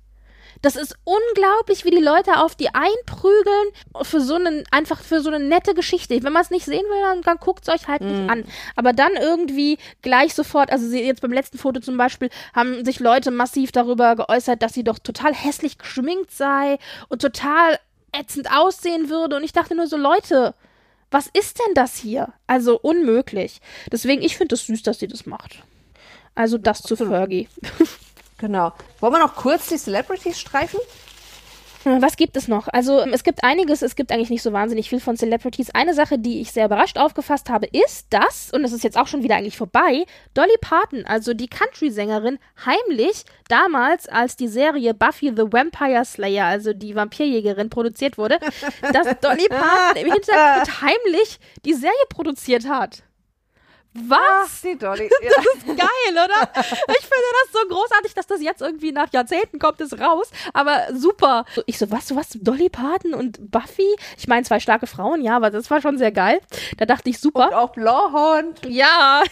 Das 0.62 0.76
ist 0.76 0.96
unglaublich, 1.04 1.84
wie 1.84 1.90
die 1.90 2.02
Leute 2.02 2.38
auf 2.38 2.54
die 2.54 2.68
einprügeln 2.72 3.68
für 4.02 4.20
so 4.20 4.36
einen, 4.36 4.64
einfach 4.70 5.00
für 5.00 5.20
so 5.20 5.28
eine 5.28 5.44
nette 5.44 5.74
Geschichte. 5.74 6.22
Wenn 6.22 6.32
man 6.32 6.42
es 6.42 6.50
nicht 6.50 6.64
sehen 6.64 6.84
will, 6.84 7.02
dann, 7.02 7.22
dann 7.22 7.36
guckt 7.38 7.68
es 7.68 7.74
euch 7.74 7.88
halt 7.88 8.00
mm. 8.00 8.06
nicht 8.06 8.22
mhm. 8.22 8.30
an. 8.30 8.44
Aber 8.76 8.92
dann 8.92 9.12
irgendwie 9.20 9.78
gleich 10.02 10.34
sofort, 10.34 10.70
also 10.70 10.86
sie, 10.88 11.02
jetzt 11.02 11.20
beim 11.20 11.32
letzten 11.32 11.58
Foto 11.58 11.80
zum 11.80 11.96
Beispiel, 11.96 12.30
haben 12.54 12.84
sich 12.84 13.00
Leute 13.00 13.30
massiv 13.32 13.72
darüber 13.72 14.14
geäußert, 14.14 14.62
dass 14.62 14.72
sie 14.72 14.84
doch 14.84 14.98
total 14.98 15.34
hässlich 15.34 15.78
geschminkt 15.78 16.30
sei 16.30 16.78
und 17.08 17.20
total 17.20 17.78
ätzend 18.12 18.50
aussehen 18.52 19.10
würde. 19.10 19.36
Und 19.36 19.42
ich 19.42 19.52
dachte 19.52 19.74
nur 19.74 19.88
so, 19.88 19.96
Leute, 19.96 20.54
was 21.10 21.28
ist 21.32 21.58
denn 21.58 21.74
das 21.74 21.96
hier? 21.96 22.32
Also 22.46 22.78
unmöglich. 22.78 23.60
Deswegen, 23.90 24.22
ich 24.22 24.36
finde 24.36 24.54
es 24.54 24.62
das 24.62 24.66
süß, 24.68 24.82
dass 24.82 24.98
sie 25.00 25.08
das 25.08 25.26
macht. 25.26 25.62
Also 26.34 26.56
das 26.56 26.82
zu 26.82 26.96
Fergie. 26.96 27.48
Genau. 28.43 28.72
Wollen 28.99 29.12
wir 29.12 29.20
noch 29.20 29.36
kurz 29.36 29.68
die 29.68 29.78
Celebrities 29.78 30.40
streifen? 30.40 30.80
Was 31.84 32.16
gibt 32.16 32.36
es 32.36 32.49
noch? 32.49 32.66
Also 32.66 32.99
es 33.01 33.22
gibt 33.22 33.45
einiges, 33.45 33.82
es 33.82 33.95
gibt 33.95 34.11
eigentlich 34.11 34.30
nicht 34.30 34.43
so 34.43 34.53
wahnsinnig 34.53 34.88
viel 34.88 34.99
von 34.99 35.16
Celebrities. 35.16 35.70
Eine 35.70 35.95
Sache, 35.95 36.18
die 36.18 36.40
ich 36.40 36.51
sehr 36.51 36.66
überrascht 36.66 36.99
aufgefasst 36.99 37.51
habe, 37.51 37.66
ist, 37.66 38.07
dass, 38.11 38.51
und 38.53 38.64
es 38.64 38.72
ist 38.72 38.82
jetzt 38.82 38.97
auch 38.99 39.07
schon 39.07 39.22
wieder 39.22 39.36
eigentlich 39.36 39.57
vorbei, 39.57 40.05
Dolly 40.34 40.57
Parton, 40.61 41.05
also 41.07 41.34
die 41.34 41.47
Country-Sängerin, 41.47 42.40
heimlich 42.66 43.24
damals, 43.49 44.09
als 44.09 44.34
die 44.34 44.49
Serie 44.49 44.93
Buffy 44.93 45.32
the 45.36 45.53
Vampire 45.53 46.05
Slayer, 46.05 46.47
also 46.47 46.72
die 46.72 46.97
Vampirjägerin, 46.97 47.70
produziert 47.70 48.18
wurde, 48.18 48.38
dass 48.93 49.07
Dolly 49.20 49.49
Parton 49.49 50.03
im 50.03 50.12
Hintergrund 50.12 50.82
heimlich 50.82 51.38
die 51.64 51.74
Serie 51.74 51.95
produziert 52.09 52.68
hat. 52.68 53.05
Was? 53.95 54.62
Die 54.62 54.76
Dolly. 54.76 55.11
Das 55.22 55.47
ist 55.55 55.66
geil, 55.66 56.12
oder? 56.12 56.49
Ich 56.61 57.07
finde 57.07 57.28
das 57.45 57.53
so 57.53 57.68
großartig, 57.68 58.14
dass 58.14 58.26
das 58.26 58.40
jetzt 58.43 58.62
irgendwie 58.62 58.93
nach 58.93 59.12
Jahrzehnten 59.12 59.59
kommt 59.59 59.80
es 59.80 59.99
raus. 59.99 60.30
Aber 60.53 60.86
super. 60.93 61.45
Ich 61.66 61.78
so, 61.78 61.90
was, 61.90 62.14
was, 62.14 62.30
Dolly 62.40 62.68
Parton 62.68 63.14
und 63.14 63.51
Buffy? 63.51 63.97
Ich 64.18 64.28
meine, 64.28 64.45
zwei 64.45 64.61
starke 64.61 64.86
Frauen, 64.86 65.22
ja, 65.22 65.36
aber 65.36 65.51
das 65.51 65.70
war 65.70 65.80
schon 65.80 65.99
sehr 65.99 66.12
geil. 66.12 66.40
Da 66.78 66.86
dachte 66.86 67.11
ich, 67.11 67.18
super. 67.18 67.49
Und 67.49 67.55
auch 67.55 67.72
Blauhorn. 67.72 68.55
Ja. 68.66 69.22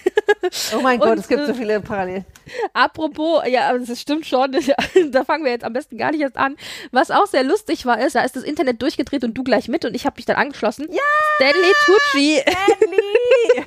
Oh 0.76 0.80
mein 0.80 0.98
Gott, 0.98 1.10
und, 1.10 1.18
es 1.18 1.28
gibt 1.28 1.46
so 1.46 1.52
äh, 1.52 1.54
viele 1.54 1.80
Parallelen. 1.80 2.24
Apropos, 2.72 3.42
ja, 3.46 3.76
das 3.76 4.00
stimmt 4.00 4.26
schon. 4.26 4.52
da 5.10 5.24
fangen 5.24 5.44
wir 5.44 5.52
jetzt 5.52 5.64
am 5.64 5.72
besten 5.72 5.96
gar 5.98 6.10
nicht 6.10 6.20
erst 6.20 6.36
an. 6.36 6.56
Was 6.90 7.10
auch 7.10 7.26
sehr 7.26 7.44
lustig 7.44 7.86
war, 7.86 8.00
ist, 8.00 8.14
da 8.14 8.22
ist 8.22 8.36
das 8.36 8.42
Internet 8.42 8.82
durchgedreht 8.82 9.24
und 9.24 9.34
du 9.34 9.42
gleich 9.42 9.68
mit 9.68 9.84
und 9.84 9.94
ich 9.94 10.06
habe 10.06 10.16
mich 10.16 10.26
dann 10.26 10.36
angeschlossen. 10.36 10.86
Ja! 10.90 11.02
Stanley 11.36 11.72
Tucci. 11.84 12.40
Stanley! 12.40 13.64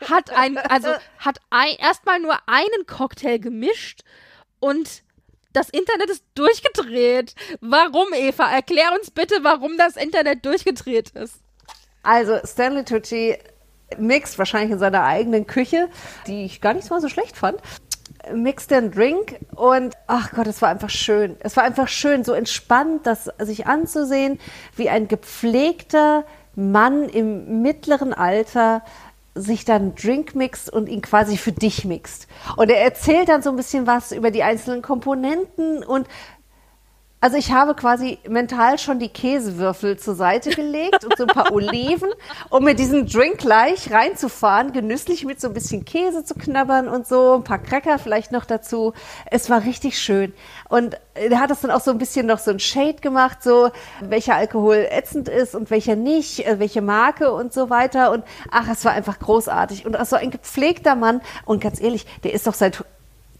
hat 0.08 0.30
ein, 0.30 0.58
also 0.58 0.88
hat 1.18 1.38
ein, 1.50 1.76
erstmal 1.78 2.20
nur 2.20 2.36
einen 2.46 2.86
Cocktail 2.86 3.38
gemischt 3.38 4.00
und 4.60 5.02
das 5.52 5.70
Internet 5.70 6.10
ist 6.10 6.24
durchgedreht. 6.34 7.34
Warum, 7.60 8.12
Eva? 8.12 8.50
Erklär 8.50 8.92
uns 8.98 9.10
bitte, 9.10 9.36
warum 9.42 9.78
das 9.78 9.96
Internet 9.96 10.44
durchgedreht 10.44 11.10
ist. 11.10 11.36
Also, 12.02 12.38
Stanley 12.44 12.84
Tucci 12.84 13.38
mixt 13.98 14.38
wahrscheinlich 14.38 14.72
in 14.72 14.78
seiner 14.78 15.04
eigenen 15.04 15.46
Küche, 15.46 15.88
die 16.26 16.44
ich 16.44 16.60
gar 16.60 16.74
nicht 16.74 16.88
mal 16.90 17.00
so 17.00 17.08
schlecht 17.08 17.36
fand. 17.36 17.60
Mixt 18.34 18.70
den 18.70 18.90
Drink 18.90 19.38
und 19.54 19.94
ach 20.06 20.32
Gott, 20.32 20.46
es 20.46 20.62
war 20.62 20.68
einfach 20.68 20.90
schön. 20.90 21.36
Es 21.40 21.56
war 21.56 21.64
einfach 21.64 21.88
schön, 21.88 22.24
so 22.24 22.32
entspannt, 22.32 23.06
das 23.06 23.30
sich 23.38 23.66
anzusehen, 23.66 24.38
wie 24.76 24.88
ein 24.88 25.08
gepflegter 25.08 26.24
Mann 26.54 27.08
im 27.08 27.62
mittleren 27.62 28.12
Alter 28.12 28.82
sich 29.36 29.64
dann 29.64 29.94
Drink 29.94 30.34
mixt 30.34 30.72
und 30.72 30.88
ihn 30.88 31.02
quasi 31.02 31.36
für 31.36 31.52
dich 31.52 31.84
mixt. 31.84 32.26
Und 32.56 32.70
er 32.70 32.80
erzählt 32.80 33.28
dann 33.28 33.42
so 33.42 33.50
ein 33.50 33.56
bisschen 33.56 33.86
was 33.86 34.12
über 34.12 34.30
die 34.30 34.42
einzelnen 34.42 34.80
Komponenten 34.80 35.84
und 35.84 36.08
Also 37.26 37.38
ich 37.38 37.50
habe 37.50 37.74
quasi 37.74 38.20
mental 38.28 38.78
schon 38.78 39.00
die 39.00 39.08
Käsewürfel 39.08 39.98
zur 39.98 40.14
Seite 40.14 40.50
gelegt 40.50 41.04
und 41.04 41.18
so 41.18 41.24
ein 41.24 41.28
paar 41.28 41.52
Oliven, 41.52 42.10
um 42.50 42.62
mir 42.62 42.76
diesen 42.76 43.08
Drink 43.08 43.38
gleich 43.38 43.90
reinzufahren, 43.90 44.72
genüsslich 44.72 45.24
mit 45.24 45.40
so 45.40 45.48
ein 45.48 45.52
bisschen 45.52 45.84
Käse 45.84 46.24
zu 46.24 46.34
knabbern 46.34 46.86
und 46.86 47.04
so, 47.04 47.34
ein 47.34 47.42
paar 47.42 47.58
Cracker 47.58 47.98
vielleicht 47.98 48.30
noch 48.30 48.44
dazu. 48.44 48.92
Es 49.28 49.50
war 49.50 49.64
richtig 49.64 49.98
schön. 49.98 50.34
Und 50.68 51.00
er 51.14 51.40
hat 51.40 51.50
das 51.50 51.62
dann 51.62 51.72
auch 51.72 51.80
so 51.80 51.90
ein 51.90 51.98
bisschen 51.98 52.26
noch 52.26 52.38
so 52.38 52.52
ein 52.52 52.60
Shade 52.60 53.00
gemacht, 53.00 53.42
so 53.42 53.70
welcher 54.00 54.36
Alkohol 54.36 54.86
ätzend 54.88 55.28
ist 55.28 55.56
und 55.56 55.68
welcher 55.70 55.96
nicht, 55.96 56.46
äh, 56.46 56.60
welche 56.60 56.80
Marke 56.80 57.32
und 57.32 57.52
so 57.52 57.70
weiter. 57.70 58.12
Und 58.12 58.22
ach, 58.52 58.68
es 58.70 58.84
war 58.84 58.92
einfach 58.92 59.18
großartig. 59.18 59.84
Und 59.84 59.98
auch 59.98 60.06
so 60.06 60.14
ein 60.14 60.30
gepflegter 60.30 60.94
Mann. 60.94 61.20
Und 61.44 61.60
ganz 61.60 61.80
ehrlich, 61.80 62.06
der 62.22 62.34
ist 62.34 62.46
doch 62.46 62.54
seit 62.54 62.84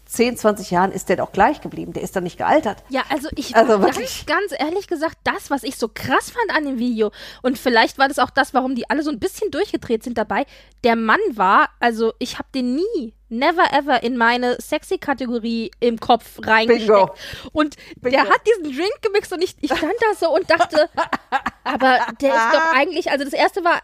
10, 0.07 0.37
20 0.37 0.71
Jahren 0.71 0.91
ist 0.91 1.09
der 1.09 1.17
doch 1.17 1.31
gleich 1.31 1.61
geblieben. 1.61 1.93
Der 1.93 2.03
ist 2.03 2.15
doch 2.15 2.21
nicht 2.21 2.37
gealtert. 2.37 2.83
Ja, 2.89 3.03
also 3.09 3.29
ich 3.35 3.55
Also 3.55 3.79
ganz, 3.79 4.25
ganz 4.25 4.53
ehrlich 4.57 4.87
gesagt, 4.87 5.17
das, 5.23 5.49
was 5.49 5.63
ich 5.63 5.77
so 5.77 5.89
krass 5.93 6.31
fand 6.31 6.57
an 6.57 6.65
dem 6.65 6.79
Video, 6.79 7.11
und 7.41 7.57
vielleicht 7.57 7.97
war 7.97 8.07
das 8.07 8.19
auch 8.19 8.29
das, 8.29 8.53
warum 8.53 8.75
die 8.75 8.89
alle 8.89 9.03
so 9.03 9.11
ein 9.11 9.19
bisschen 9.19 9.51
durchgedreht 9.51 10.03
sind 10.03 10.17
dabei, 10.17 10.45
der 10.83 10.95
Mann 10.95 11.19
war, 11.31 11.69
also 11.79 12.13
ich 12.19 12.37
habe 12.39 12.47
den 12.55 12.75
nie, 12.75 13.13
never 13.29 13.73
ever 13.73 14.03
in 14.03 14.17
meine 14.17 14.57
Sexy-Kategorie 14.61 15.71
im 15.79 15.99
Kopf 15.99 16.39
reingesteckt. 16.41 16.87
Bingo. 16.87 17.13
Und 17.51 17.75
Bingo. 18.01 18.17
der 18.17 18.29
hat 18.29 18.41
diesen 18.47 18.75
Drink 18.75 19.01
gemixt 19.01 19.33
und 19.33 19.43
ich, 19.43 19.55
ich 19.61 19.71
stand 19.71 19.93
da 19.99 20.15
so 20.17 20.33
und 20.33 20.49
dachte, 20.49 20.89
aber 21.63 21.99
der 22.21 22.35
ist 22.35 22.53
doch 22.53 22.73
eigentlich, 22.73 23.11
also 23.11 23.25
das 23.25 23.33
erste 23.33 23.63
war, 23.63 23.81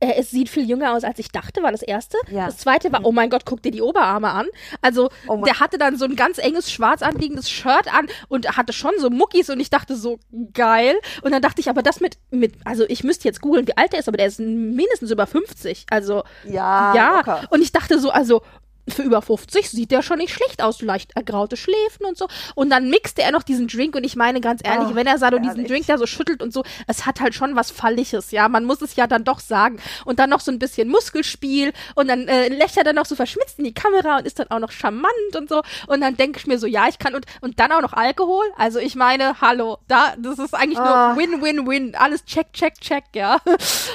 er 0.00 0.18
es 0.18 0.30
sieht 0.30 0.48
viel 0.48 0.68
jünger 0.68 0.92
aus, 0.92 1.04
als 1.04 1.18
ich 1.18 1.28
dachte, 1.30 1.62
war 1.62 1.72
das 1.72 1.82
erste. 1.82 2.16
Ja. 2.30 2.46
Das 2.46 2.58
zweite 2.58 2.92
war, 2.92 3.04
oh 3.04 3.12
mein 3.12 3.30
Gott, 3.30 3.44
guck 3.44 3.62
dir 3.62 3.72
die 3.72 3.82
Oberarme 3.82 4.30
an. 4.30 4.46
Also, 4.80 5.10
Oh 5.26 5.42
der 5.44 5.60
hatte 5.60 5.78
dann 5.78 5.96
so 5.96 6.04
ein 6.04 6.16
ganz 6.16 6.38
enges, 6.38 6.70
schwarz 6.70 7.02
anliegendes 7.02 7.50
Shirt 7.50 7.92
an 7.92 8.06
und 8.28 8.56
hatte 8.56 8.72
schon 8.72 8.92
so 8.98 9.10
Muckis 9.10 9.50
und 9.50 9.60
ich 9.60 9.70
dachte 9.70 9.96
so, 9.96 10.18
geil. 10.52 10.94
Und 11.22 11.32
dann 11.32 11.42
dachte 11.42 11.60
ich, 11.60 11.68
aber 11.68 11.82
das 11.82 12.00
mit, 12.00 12.18
mit, 12.30 12.54
also 12.64 12.84
ich 12.88 13.02
müsste 13.04 13.26
jetzt 13.26 13.40
googeln, 13.40 13.66
wie 13.66 13.76
alt 13.76 13.92
er 13.92 14.00
ist, 14.00 14.08
aber 14.08 14.16
der 14.16 14.26
ist 14.26 14.38
mindestens 14.38 15.10
über 15.10 15.26
50. 15.26 15.86
Also, 15.90 16.22
Ja, 16.44 16.94
ja. 16.94 17.16
locker. 17.18 17.40
Und 17.50 17.62
ich 17.62 17.72
dachte 17.72 17.98
so, 17.98 18.10
also, 18.10 18.42
für 18.90 19.02
über 19.02 19.22
50 19.22 19.70
sieht 19.70 19.90
der 19.90 20.02
schon 20.02 20.18
nicht 20.18 20.32
schlecht 20.34 20.62
aus, 20.62 20.80
leicht 20.82 21.14
ergraute 21.16 21.56
Schläfen 21.56 22.06
und 22.06 22.16
so. 22.18 22.28
Und 22.54 22.70
dann 22.70 22.88
mixte 22.90 23.22
er 23.22 23.32
noch 23.32 23.42
diesen 23.42 23.66
Drink 23.68 23.94
und 23.96 24.04
ich 24.04 24.16
meine 24.16 24.40
ganz 24.40 24.60
ehrlich, 24.64 24.88
Oh, 24.90 24.94
wenn 24.94 25.06
er 25.06 25.18
so 25.18 25.26
diesen 25.30 25.42
herrlich. 25.44 25.66
Drink 25.68 25.86
da 25.86 25.98
so 25.98 26.06
schüttelt 26.06 26.42
und 26.42 26.52
so, 26.52 26.62
es 26.86 27.06
hat 27.06 27.20
halt 27.20 27.34
schon 27.34 27.56
was 27.56 27.70
Falliges, 27.70 28.30
ja, 28.30 28.48
man 28.48 28.64
muss 28.64 28.80
es 28.82 28.96
ja 28.96 29.06
dann 29.06 29.24
doch 29.24 29.40
sagen. 29.40 29.78
Und 30.04 30.18
dann 30.18 30.30
noch 30.30 30.40
so 30.40 30.50
ein 30.50 30.58
bisschen 30.58 30.88
Muskelspiel 30.88 31.72
und 31.94 32.08
dann 32.08 32.28
äh, 32.28 32.48
lächelt 32.48 32.86
er 32.86 32.92
noch 32.92 33.06
so 33.06 33.14
verschmitzt 33.14 33.58
in 33.58 33.64
die 33.64 33.74
Kamera 33.74 34.18
und 34.18 34.26
ist 34.26 34.38
dann 34.38 34.50
auch 34.50 34.58
noch 34.60 34.70
charmant 34.72 35.12
und 35.36 35.48
so. 35.48 35.62
Und 35.86 36.00
dann 36.00 36.16
denke 36.16 36.38
ich 36.38 36.46
mir 36.46 36.58
so, 36.58 36.66
ja, 36.66 36.86
ich 36.88 36.98
kann 36.98 37.14
und, 37.14 37.26
und 37.40 37.58
dann 37.60 37.72
auch 37.72 37.82
noch 37.82 37.92
Alkohol. 37.92 38.44
Also 38.56 38.78
ich 38.78 38.94
meine, 38.94 39.40
hallo, 39.40 39.78
da, 39.88 40.14
das 40.18 40.38
ist 40.38 40.54
eigentlich 40.54 40.78
Ah. 40.78 41.14
nur 41.14 41.22
Win-Win-Win. 41.22 41.94
Alles 41.96 42.24
check, 42.24 42.52
check, 42.52 42.80
check, 42.80 43.04
ja. 43.14 43.38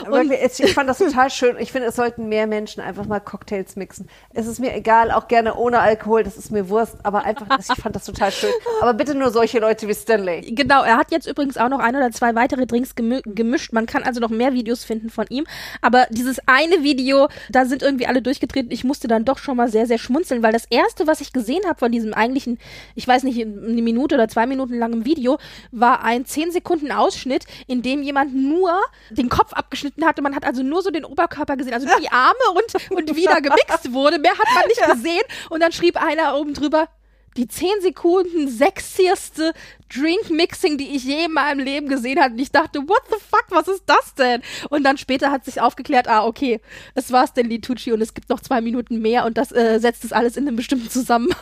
Und 0.09 0.31
ich 0.31 0.73
fand 0.73 0.89
das 0.89 0.97
total 0.97 1.29
schön. 1.29 1.57
Ich 1.59 1.71
finde, 1.71 1.87
es 1.87 1.95
sollten 1.95 2.27
mehr 2.29 2.47
Menschen 2.47 2.81
einfach 2.81 3.05
mal 3.05 3.19
Cocktails 3.19 3.75
mixen. 3.75 4.09
Es 4.33 4.47
ist 4.47 4.59
mir 4.59 4.73
egal, 4.75 4.82
auch 5.11 5.27
gerne 5.27 5.55
ohne 5.55 5.79
Alkohol, 5.79 6.23
das 6.23 6.37
ist 6.37 6.51
mir 6.51 6.69
Wurst, 6.69 6.97
aber 7.03 7.23
einfach, 7.23 7.47
ich 7.59 7.81
fand 7.81 7.95
das 7.95 8.05
total 8.05 8.31
schön. 8.31 8.51
Aber 8.81 8.93
bitte 8.93 9.15
nur 9.15 9.31
solche 9.31 9.59
Leute 9.59 9.87
wie 9.87 9.93
Stanley. 9.93 10.41
Genau, 10.53 10.83
er 10.83 10.97
hat 10.97 11.11
jetzt 11.11 11.27
übrigens 11.27 11.57
auch 11.57 11.69
noch 11.69 11.79
ein 11.79 11.95
oder 11.95 12.11
zwei 12.11 12.35
weitere 12.35 12.65
Drinks 12.65 12.95
gemischt. 12.95 13.73
Man 13.73 13.85
kann 13.85 14.03
also 14.03 14.19
noch 14.19 14.29
mehr 14.29 14.53
Videos 14.53 14.83
finden 14.83 15.09
von 15.09 15.25
ihm. 15.29 15.45
Aber 15.81 16.07
dieses 16.09 16.39
eine 16.47 16.83
Video, 16.83 17.27
da 17.49 17.65
sind 17.65 17.81
irgendwie 17.81 18.07
alle 18.07 18.21
durchgetreten. 18.21 18.71
Ich 18.71 18.83
musste 18.83 19.07
dann 19.07 19.25
doch 19.25 19.37
schon 19.37 19.57
mal 19.57 19.69
sehr, 19.69 19.87
sehr 19.87 19.97
schmunzeln, 19.97 20.43
weil 20.43 20.53
das 20.53 20.65
erste, 20.69 21.07
was 21.07 21.21
ich 21.21 21.33
gesehen 21.33 21.63
habe 21.65 21.79
von 21.79 21.91
diesem 21.91 22.13
eigentlichen, 22.13 22.59
ich 22.95 23.07
weiß 23.07 23.23
nicht, 23.23 23.41
eine 23.41 23.81
Minute 23.81 24.15
oder 24.15 24.27
zwei 24.27 24.45
Minuten 24.45 24.77
langen 24.77 25.05
Video, 25.05 25.37
war 25.71 26.03
ein 26.03 26.25
10 26.25 26.51
Sekunden 26.51 26.91
Ausschnitt, 26.91 27.45
in 27.67 27.81
dem 27.81 28.03
jemand 28.03 28.35
nur 28.35 28.71
den 29.09 29.29
Kopf 29.29 29.53
abgeschnitten 29.53 30.05
hatte. 30.05 30.21
Man 30.21 30.35
hat 30.35 30.45
also 30.45 30.63
nur 30.63 30.81
so 30.81 30.91
den 30.91 31.05
Oberkörper 31.05 31.57
gesehen, 31.57 31.73
also 31.73 31.87
die 31.99 32.09
Arme 32.09 32.33
und, 32.53 32.91
und 32.97 33.15
wie 33.15 33.25
da 33.25 33.39
gemixt 33.39 33.93
wurde. 33.93 34.19
Mehr 34.19 34.31
hat 34.31 34.47
man 34.53 34.63
nicht 34.77 34.91
gesehen. 34.91 35.23
Und 35.49 35.61
dann 35.61 35.71
schrieb 35.71 36.01
einer 36.01 36.35
oben 36.37 36.53
drüber, 36.53 36.87
die 37.35 37.47
10 37.47 37.67
Sekunden 37.81 38.47
sexieste 38.47 39.53
Drink-Mixing, 39.93 40.77
die 40.77 40.95
ich 40.95 41.03
je 41.03 41.25
in 41.25 41.33
meinem 41.33 41.59
Leben 41.59 41.87
gesehen 41.87 42.19
habe. 42.21 42.33
Und 42.33 42.39
ich 42.39 42.51
dachte, 42.51 42.79
what 42.87 43.01
the 43.09 43.15
fuck, 43.19 43.45
was 43.49 43.67
ist 43.67 43.83
das 43.87 44.13
denn? 44.15 44.41
Und 44.69 44.83
dann 44.83 44.97
später 44.97 45.31
hat 45.31 45.45
sich 45.45 45.59
aufgeklärt, 45.61 46.07
ah, 46.07 46.25
okay, 46.25 46.61
es 46.93 47.11
war 47.11 47.25
Stanley 47.27 47.59
Tucci 47.59 47.91
und 47.91 48.01
es 48.01 48.13
gibt 48.13 48.29
noch 48.29 48.39
zwei 48.39 48.61
Minuten 48.61 48.99
mehr 49.01 49.25
und 49.25 49.37
das 49.37 49.51
äh, 49.51 49.79
setzt 49.79 50.03
es 50.05 50.13
alles 50.13 50.37
in 50.37 50.47
einem 50.47 50.57
bestimmten 50.57 50.89
Zusammenhang. 50.89 51.35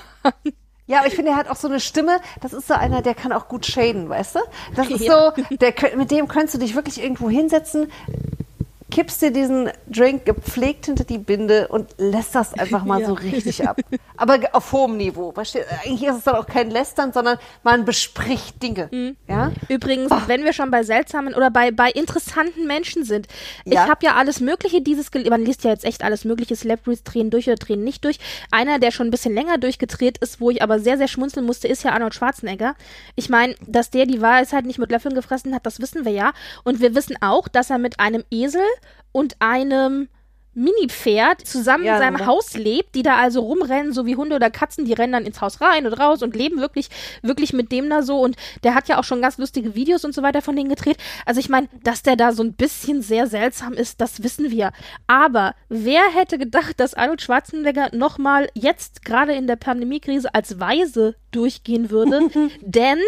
Ja, 0.87 0.99
aber 0.99 1.07
ich 1.07 1.15
finde, 1.15 1.31
er 1.31 1.37
hat 1.37 1.47
auch 1.49 1.55
so 1.55 1.67
eine 1.67 1.79
Stimme, 1.79 2.19
das 2.41 2.51
ist 2.53 2.67
so 2.67 2.73
einer, 2.73 3.01
der 3.01 3.13
kann 3.13 3.31
auch 3.31 3.47
gut 3.47 3.65
shaden, 3.65 4.09
weißt 4.09 4.35
du? 4.35 4.39
Das 4.75 4.89
ist 4.89 5.01
Ja. 5.05 5.33
so, 5.37 5.43
der, 5.57 5.73
mit 5.95 6.11
dem 6.11 6.27
könntest 6.27 6.55
du 6.55 6.59
dich 6.59 6.75
wirklich 6.75 7.01
irgendwo 7.01 7.29
hinsetzen, 7.29 7.89
kippst 8.91 9.21
dir 9.21 9.31
diesen 9.31 9.69
Drink 9.87 10.25
gepflegt 10.25 10.85
hinter 10.85 11.03
die 11.05 11.17
Binde 11.17 11.67
und 11.69 11.89
lässt 11.97 12.35
das 12.35 12.53
einfach 12.53 12.83
mal 12.83 12.99
Ja. 13.01 13.07
so 13.07 13.13
richtig 13.13 13.67
ab. 13.67 13.79
Aber 14.17 14.37
auf 14.51 14.71
hohem 14.71 14.97
Niveau. 14.97 15.33
Eigentlich 15.35 16.03
ist 16.03 16.17
es 16.17 16.23
dann 16.25 16.35
auch 16.35 16.45
kein 16.45 16.69
Lästern, 16.69 17.11
sondern 17.13 17.37
man 17.63 17.85
bespricht 17.85 18.61
Dinge. 18.61 18.89
Mhm. 18.91 19.15
Ja? 19.27 19.51
Übrigens, 19.69 20.11
wenn 20.27 20.43
wir 20.43 20.53
schon 20.53 20.69
bei 20.69 20.83
seltsamen 20.83 21.33
oder 21.33 21.49
bei, 21.49 21.71
bei 21.71 21.89
interessanten 21.89 22.67
Menschen 22.67 23.03
sind, 23.05 23.27
Ja. 23.65 23.85
ich 23.85 23.89
habe 23.89 24.05
ja 24.05 24.15
alles 24.15 24.39
Mögliche 24.41 24.81
dieses, 24.81 25.09
man 25.29 25.43
liest 25.43 25.63
ja 25.63 25.71
jetzt 25.71 25.85
echt 25.85 26.03
alles 26.03 26.25
Mögliche, 26.25 26.55
Celebrities 26.55 27.03
drehen 27.03 27.29
durch 27.29 27.47
oder 27.47 27.55
drehen 27.55 27.83
nicht 27.83 28.03
durch. 28.05 28.19
Einer, 28.51 28.77
der 28.77 28.91
schon 28.91 29.07
ein 29.07 29.11
bisschen 29.11 29.33
länger 29.33 29.57
durchgedreht 29.57 30.17
ist, 30.19 30.41
wo 30.41 30.49
ich 30.51 30.61
aber 30.61 30.79
sehr, 30.79 30.97
sehr 30.97 31.07
schmunzeln 31.07 31.45
musste, 31.45 31.67
ist 31.67 31.83
ja 31.83 31.91
Arnold 31.93 32.13
Schwarzenegger. 32.13 32.75
Ich 33.15 33.29
meine, 33.29 33.55
dass 33.65 33.89
der 33.89 34.05
die 34.05 34.21
Weisheit 34.21 34.65
nicht 34.65 34.79
mit 34.79 34.91
Löffeln 34.91 35.15
gefressen 35.15 35.55
hat, 35.55 35.65
das 35.65 35.79
wissen 35.79 36.03
wir 36.05 36.11
ja. 36.11 36.33
Und 36.63 36.81
wir 36.81 36.93
wissen 36.93 37.15
auch, 37.21 37.47
dass 37.47 37.69
er 37.69 37.77
mit 37.77 37.99
einem 37.99 38.23
Esel 38.29 38.61
und 39.11 39.35
einem 39.39 40.07
Mini-Pferd 40.53 41.47
zusammen 41.47 41.85
Ja, 41.85 41.93
in 41.93 41.99
seinem 41.99 42.17
ne? 42.17 42.25
Haus 42.25 42.55
lebt, 42.55 42.95
die 42.95 43.03
da 43.03 43.15
also 43.17 43.41
rumrennen, 43.41 43.93
so 43.93 44.05
wie 44.05 44.15
Hunde 44.15 44.35
oder 44.35 44.49
Katzen, 44.49 44.85
die 44.85 44.93
rennen 44.93 45.13
dann 45.13 45.25
ins 45.25 45.39
Haus 45.39 45.61
rein 45.61 45.85
und 45.85 45.93
raus 45.93 46.21
und 46.21 46.35
leben 46.35 46.59
wirklich, 46.59 46.89
wirklich 47.21 47.53
mit 47.53 47.71
dem 47.71 47.89
da 47.89 48.01
so. 48.01 48.19
Und 48.19 48.35
der 48.63 48.75
hat 48.75 48.89
ja 48.89 48.99
auch 48.99 49.03
schon 49.03 49.21
ganz 49.21 49.37
lustige 49.37 49.75
Videos 49.75 50.03
und 50.03 50.13
so 50.13 50.23
weiter 50.23 50.41
von 50.41 50.55
denen 50.55 50.69
gedreht. 50.69 50.97
Also 51.25 51.39
ich 51.39 51.47
meine, 51.47 51.69
dass 51.83 52.03
der 52.03 52.17
da 52.17 52.33
so 52.33 52.43
ein 52.43 52.53
bisschen 52.53 53.01
sehr 53.01 53.27
seltsam 53.27 53.73
ist, 53.73 54.01
das 54.01 54.23
wissen 54.23 54.51
wir. 54.51 54.71
Aber 55.07 55.55
wer 55.69 56.03
hätte 56.13 56.37
gedacht, 56.37 56.79
dass 56.79 56.93
Arnold 56.93 57.21
Schwarzenegger 57.21 57.89
nochmal 57.93 58.49
jetzt 58.53 59.05
gerade 59.05 59.33
in 59.33 59.47
der 59.47 59.55
Pandemiekrise 59.55 60.33
als 60.33 60.59
Weise 60.59 61.15
durchgehen 61.31 61.89
würde? 61.89 62.29
Denn 62.61 62.99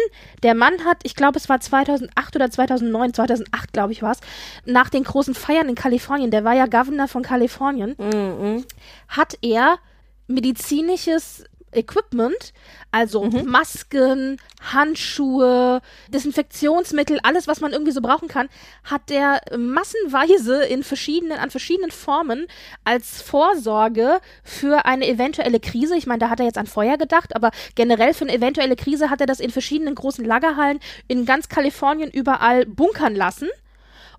der 0.42 0.54
Mann 0.54 0.84
hat, 0.86 0.98
ich 1.02 1.14
glaube, 1.14 1.38
es 1.38 1.50
war 1.50 1.60
2008 1.60 2.36
oder 2.36 2.50
2009, 2.50 3.12
2008 3.12 3.72
glaube 3.72 3.92
ich 3.92 4.02
war 4.02 4.12
es, 4.12 4.20
nach 4.64 4.88
den 4.88 5.04
großen 5.04 5.34
Feiern 5.34 5.68
in 5.68 5.74
Kalifornien, 5.74 6.30
der 6.30 6.44
war 6.44 6.54
ja 6.54 6.66
Governor 6.66 7.08
von 7.08 7.22
Kalifornien, 7.22 7.33
hat 9.08 9.38
er 9.42 9.78
medizinisches 10.26 11.44
Equipment, 11.74 12.52
also 12.90 13.24
Masken, 13.24 14.38
Handschuhe, 14.72 15.80
Desinfektionsmittel, 16.08 17.20
alles, 17.22 17.48
was 17.48 17.60
man 17.60 17.72
irgendwie 17.72 17.92
so 17.92 18.00
brauchen 18.00 18.28
kann, 18.28 18.48
hat 18.84 19.10
der 19.10 19.40
massenweise 19.56 20.64
in 20.64 20.82
verschiedenen, 20.82 21.38
an 21.38 21.50
verschiedenen 21.50 21.90
Formen 21.90 22.46
als 22.84 23.20
Vorsorge 23.20 24.20
für 24.42 24.84
eine 24.84 25.06
eventuelle 25.08 25.60
Krise, 25.60 25.96
ich 25.96 26.06
meine, 26.06 26.20
da 26.20 26.30
hat 26.30 26.40
er 26.40 26.46
jetzt 26.46 26.58
an 26.58 26.66
Feuer 26.66 26.96
gedacht, 26.96 27.34
aber 27.34 27.50
generell 27.74 28.14
für 28.14 28.24
eine 28.24 28.34
eventuelle 28.34 28.76
Krise 28.76 29.10
hat 29.10 29.20
er 29.20 29.26
das 29.26 29.40
in 29.40 29.50
verschiedenen 29.50 29.94
großen 29.94 30.24
Lagerhallen 30.24 30.80
in 31.08 31.26
ganz 31.26 31.48
Kalifornien 31.48 32.10
überall 32.10 32.66
bunkern 32.66 33.14
lassen. 33.14 33.48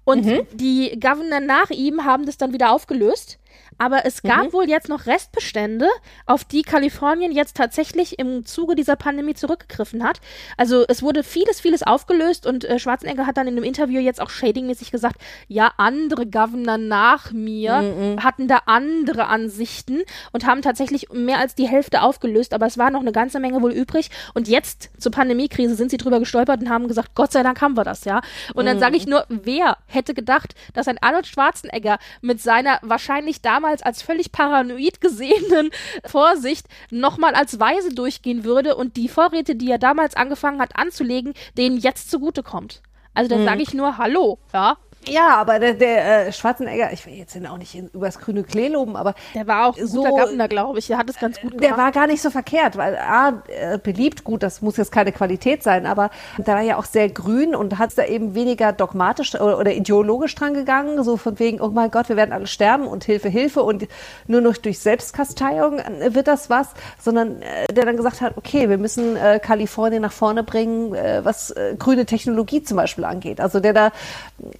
Und 0.05 0.25
die 0.53 0.99
Governor 0.99 1.39
nach 1.39 1.71
ihm 1.71 2.05
haben 2.05 2.25
das 2.25 2.37
dann 2.37 2.53
wieder 2.53 2.71
aufgelöst. 2.71 3.39
Aber 3.77 4.05
es 4.05 4.21
gab 4.21 4.53
wohl 4.53 4.69
jetzt 4.69 4.89
noch 4.89 5.05
Restbestände, 5.05 5.87
auf 6.25 6.43
die 6.43 6.61
Kalifornien 6.61 7.31
jetzt 7.31 7.57
tatsächlich 7.57 8.19
im 8.19 8.45
Zuge 8.45 8.75
dieser 8.75 8.95
Pandemie 8.95 9.33
zurückgegriffen 9.33 10.03
hat. 10.03 10.21
Also 10.57 10.85
es 10.87 11.01
wurde 11.03 11.23
vieles, 11.23 11.59
vieles 11.59 11.83
aufgelöst 11.83 12.45
und 12.45 12.63
äh, 12.63 12.79
Schwarzenegger 12.79 13.27
hat 13.27 13.37
dann 13.37 13.47
in 13.47 13.55
einem 13.55 13.63
Interview 13.63 13.99
jetzt 13.99 14.21
auch 14.21 14.29
shadingmäßig 14.29 14.91
gesagt, 14.91 15.21
ja, 15.47 15.71
andere 15.77 16.25
Governor 16.25 16.77
nach 16.77 17.31
mir 17.31 18.17
hatten 18.21 18.47
da 18.47 18.61
andere 18.65 19.27
Ansichten 19.27 20.01
und 20.31 20.45
haben 20.45 20.61
tatsächlich 20.61 21.09
mehr 21.11 21.39
als 21.39 21.55
die 21.55 21.67
Hälfte 21.67 22.01
aufgelöst, 22.01 22.53
aber 22.53 22.65
es 22.65 22.77
war 22.77 22.91
noch 22.91 23.01
eine 23.01 23.11
ganze 23.11 23.39
Menge 23.39 23.61
wohl 23.61 23.71
übrig. 23.71 24.09
Und 24.33 24.47
jetzt 24.47 24.89
zur 24.97 25.11
Pandemiekrise 25.11 25.75
sind 25.75 25.91
sie 25.91 25.97
drüber 25.97 26.19
gestolpert 26.19 26.61
und 26.61 26.69
haben 26.69 26.87
gesagt, 26.87 27.15
Gott 27.15 27.31
sei 27.31 27.43
Dank 27.43 27.61
haben 27.61 27.75
wir 27.75 27.83
das, 27.83 28.05
ja. 28.05 28.21
Und 28.53 28.65
dann 28.65 28.79
sage 28.79 28.97
ich 28.97 29.05
nur, 29.05 29.25
wer 29.29 29.77
hätte 29.87 30.13
gedacht, 30.13 30.55
dass 30.73 30.87
ein 30.87 30.97
Arnold 31.01 31.27
Schwarzenegger 31.27 31.99
mit 32.21 32.41
seiner 32.41 32.79
wahrscheinlich 32.81 33.41
damals 33.41 33.64
als 33.65 34.01
völlig 34.01 34.31
paranoid 34.31 35.01
gesehenen 35.01 35.69
Vorsicht 36.05 36.67
nochmal 36.89 37.35
als 37.35 37.59
Weise 37.59 37.93
durchgehen 37.93 38.43
würde 38.43 38.75
und 38.75 38.97
die 38.97 39.09
Vorräte, 39.09 39.55
die 39.55 39.69
er 39.69 39.79
damals 39.79 40.15
angefangen 40.15 40.61
hat 40.61 40.75
anzulegen, 40.75 41.33
denen 41.57 41.77
jetzt 41.77 42.09
zugutekommt. 42.09 42.81
Also 43.13 43.29
da 43.29 43.43
sage 43.43 43.61
ich 43.61 43.73
nur 43.73 43.97
Hallo, 43.97 44.39
ja. 44.53 44.77
Ja, 45.07 45.35
aber 45.37 45.59
der, 45.59 45.73
der 45.73 46.27
äh, 46.27 46.31
Schwarzenegger, 46.33 46.91
ich 46.93 47.05
will 47.05 47.13
jetzt 47.13 47.35
ihn 47.35 47.45
auch 47.45 47.57
nicht 47.57 47.75
in, 47.75 47.87
übers 47.89 48.19
grüne 48.19 48.43
Klee 48.43 48.67
loben, 48.69 48.95
aber 48.95 49.13
Der 49.33 49.47
war 49.47 49.67
auch 49.67 49.77
So- 49.77 50.03
guter 50.03 50.47
glaube 50.47 50.79
ich. 50.79 50.87
Der 50.87 50.97
hat 50.97 51.09
es 51.09 51.19
ganz 51.19 51.39
gut 51.39 51.53
der 51.53 51.59
gemacht. 51.71 51.77
war 51.77 51.91
gar 51.91 52.07
nicht 52.07 52.21
so 52.21 52.29
verkehrt, 52.29 52.77
weil 52.77 52.97
A, 52.97 53.41
äh, 53.47 53.77
beliebt, 53.77 54.23
gut, 54.23 54.43
das 54.43 54.61
muss 54.61 54.77
jetzt 54.77 54.91
keine 54.91 55.11
Qualität 55.11 55.63
sein, 55.63 55.85
aber 55.85 56.09
der 56.37 56.55
war 56.55 56.61
ja 56.61 56.77
auch 56.77 56.85
sehr 56.85 57.09
grün 57.09 57.55
und 57.55 57.77
hat 57.77 57.97
da 57.97 58.05
eben 58.05 58.35
weniger 58.35 58.73
dogmatisch 58.73 59.35
oder, 59.35 59.59
oder 59.59 59.73
ideologisch 59.73 60.33
dran 60.35 60.53
gegangen, 60.53 61.03
so 61.03 61.17
von 61.17 61.37
wegen, 61.39 61.61
oh 61.61 61.69
mein 61.69 61.91
Gott, 61.91 62.09
wir 62.09 62.15
werden 62.15 62.31
alle 62.33 62.47
sterben 62.47 62.87
und 62.87 63.03
Hilfe, 63.03 63.29
Hilfe 63.29 63.63
und 63.63 63.87
nur 64.27 64.41
noch 64.41 64.57
durch 64.57 64.79
Selbstkasteiung 64.79 65.79
äh, 65.79 66.13
wird 66.15 66.27
das 66.27 66.49
was, 66.49 66.69
sondern 66.99 67.41
äh, 67.41 67.71
der 67.73 67.85
dann 67.85 67.97
gesagt 67.97 68.21
hat, 68.21 68.37
okay, 68.37 68.69
wir 68.69 68.77
müssen 68.77 69.15
äh, 69.15 69.39
Kalifornien 69.39 70.01
nach 70.01 70.11
vorne 70.13 70.43
bringen, 70.43 70.93
äh, 70.95 71.21
was 71.23 71.51
äh, 71.51 71.75
grüne 71.77 72.05
Technologie 72.05 72.63
zum 72.63 72.77
Beispiel 72.77 73.05
angeht. 73.05 73.39
Also 73.39 73.59
der 73.59 73.73
da 73.73 73.91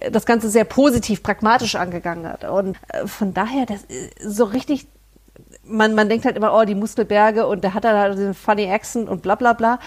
äh, 0.00 0.10
das 0.10 0.24
Ganze 0.26 0.35
sehr 0.40 0.64
positiv, 0.64 1.22
pragmatisch 1.22 1.74
angegangen 1.74 2.26
hat. 2.26 2.44
Und 2.44 2.76
äh, 2.88 3.06
von 3.06 3.34
daher, 3.34 3.66
das 3.66 3.84
äh, 3.84 4.10
so 4.20 4.44
richtig 4.44 4.86
man, 5.64 5.94
man 5.94 6.08
denkt 6.08 6.24
halt 6.24 6.36
immer, 6.36 6.54
oh, 6.54 6.64
die 6.64 6.74
Muskelberge 6.74 7.46
und 7.46 7.64
der 7.64 7.74
hat 7.74 7.84
dann 7.84 7.96
halt 7.96 8.16
diesen 8.16 8.34
funny 8.34 8.70
Accent 8.70 9.08
und 9.08 9.22
bla 9.22 9.34
bla 9.34 9.52
bla. 9.52 9.78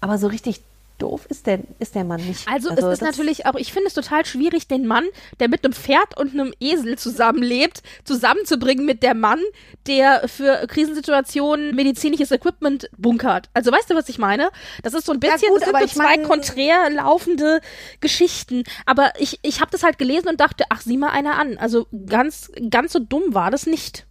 Aber 0.00 0.18
so 0.18 0.26
richtig 0.26 0.62
doof 1.00 1.26
ist 1.28 1.46
der, 1.46 1.60
ist 1.78 1.94
der 1.94 2.04
Mann 2.04 2.20
nicht. 2.24 2.46
Also, 2.48 2.70
es 2.70 2.84
ist 2.84 3.02
natürlich 3.02 3.46
auch, 3.46 3.54
ich 3.56 3.72
finde 3.72 3.88
es 3.88 3.94
total 3.94 4.24
schwierig, 4.24 4.68
den 4.68 4.86
Mann, 4.86 5.04
der 5.40 5.48
mit 5.48 5.64
einem 5.64 5.72
Pferd 5.72 6.16
und 6.18 6.32
einem 6.32 6.52
Esel 6.60 6.96
zusammenlebt, 6.98 7.82
zusammenzubringen 8.04 8.84
mit 8.84 9.02
der 9.02 9.14
Mann, 9.14 9.40
der 9.86 10.28
für 10.28 10.66
Krisensituationen 10.68 11.74
medizinisches 11.74 12.30
Equipment 12.30 12.88
bunkert. 12.96 13.48
Also 13.54 13.72
weißt 13.72 13.90
du, 13.90 13.94
was 13.94 14.08
ich 14.08 14.18
meine? 14.18 14.50
Das 14.82 14.94
ist 14.94 15.06
so 15.06 15.12
ein 15.12 15.20
bisschen, 15.20 15.50
gut, 15.50 15.62
das 15.62 15.68
sind 15.70 15.80
so 15.90 15.96
zwei 16.00 16.16
mein- 16.16 16.22
konträr 16.24 16.90
laufende 16.90 17.60
Geschichten. 18.00 18.64
Aber 18.86 19.12
ich, 19.18 19.38
ich 19.42 19.60
habe 19.60 19.70
das 19.70 19.82
halt 19.82 19.98
gelesen 19.98 20.28
und 20.28 20.40
dachte, 20.40 20.64
ach, 20.68 20.80
sieh 20.80 20.96
mal 20.96 21.10
einer 21.10 21.38
an. 21.38 21.58
Also 21.58 21.86
ganz, 22.06 22.50
ganz 22.70 22.92
so 22.92 22.98
dumm 22.98 23.34
war 23.34 23.50
das 23.50 23.66
nicht. 23.66 24.06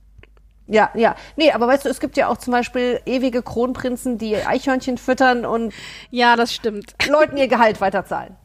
Ja, 0.70 0.92
ja. 0.94 1.16
Nee, 1.36 1.52
aber 1.52 1.68
weißt 1.68 1.86
du, 1.86 1.90
es 1.90 2.00
gibt 2.00 2.16
ja 2.16 2.28
auch 2.28 2.38
zum 2.38 2.52
Beispiel 2.52 3.02
ewige 3.06 3.42
Kronprinzen, 3.42 4.18
die 4.20 4.36
Eichhörnchen 4.36 4.98
füttern 4.98 5.46
und 5.46 5.74
Ja, 6.12 6.36
das 6.36 6.54
stimmt. 6.54 6.94
Leuten 7.10 7.38
ihr 7.38 7.48
Gehalt 7.48 7.82
weiterzahlen. 7.82 8.36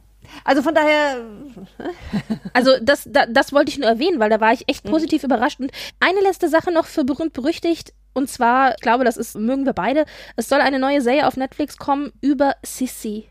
Also 0.43 0.63
von 0.63 0.75
daher, 0.75 1.19
Also 2.55 2.73
das, 2.81 3.07
da, 3.07 3.27
das 3.27 3.53
wollte 3.53 3.71
ich 3.71 3.79
nur 3.79 3.89
erwähnen, 3.89 4.21
weil 4.21 4.31
da 4.31 4.41
war 4.41 4.53
ich 4.53 4.69
echt 4.69 4.85
positiv 4.85 5.23
überrascht. 5.23 5.61
Und 5.61 5.71
eine 6.01 6.21
letzte 6.21 6.49
Sache 6.49 6.73
noch 6.73 6.87
für 6.87 7.05
berühmt 7.05 7.35
berüchtigt. 7.35 7.93
Und 8.15 8.31
zwar, 8.31 8.71
ich 8.71 8.81
glaube, 8.81 9.05
das 9.05 9.17
ist, 9.17 9.37
mögen 9.37 9.67
wir 9.67 9.73
beide. 9.73 10.07
Es 10.37 10.49
soll 10.49 10.61
eine 10.61 10.79
neue 10.79 11.03
Serie 11.03 11.27
auf 11.27 11.37
Netflix 11.37 11.77
kommen 11.77 12.13
über 12.21 12.55
Sissy. 12.65 13.29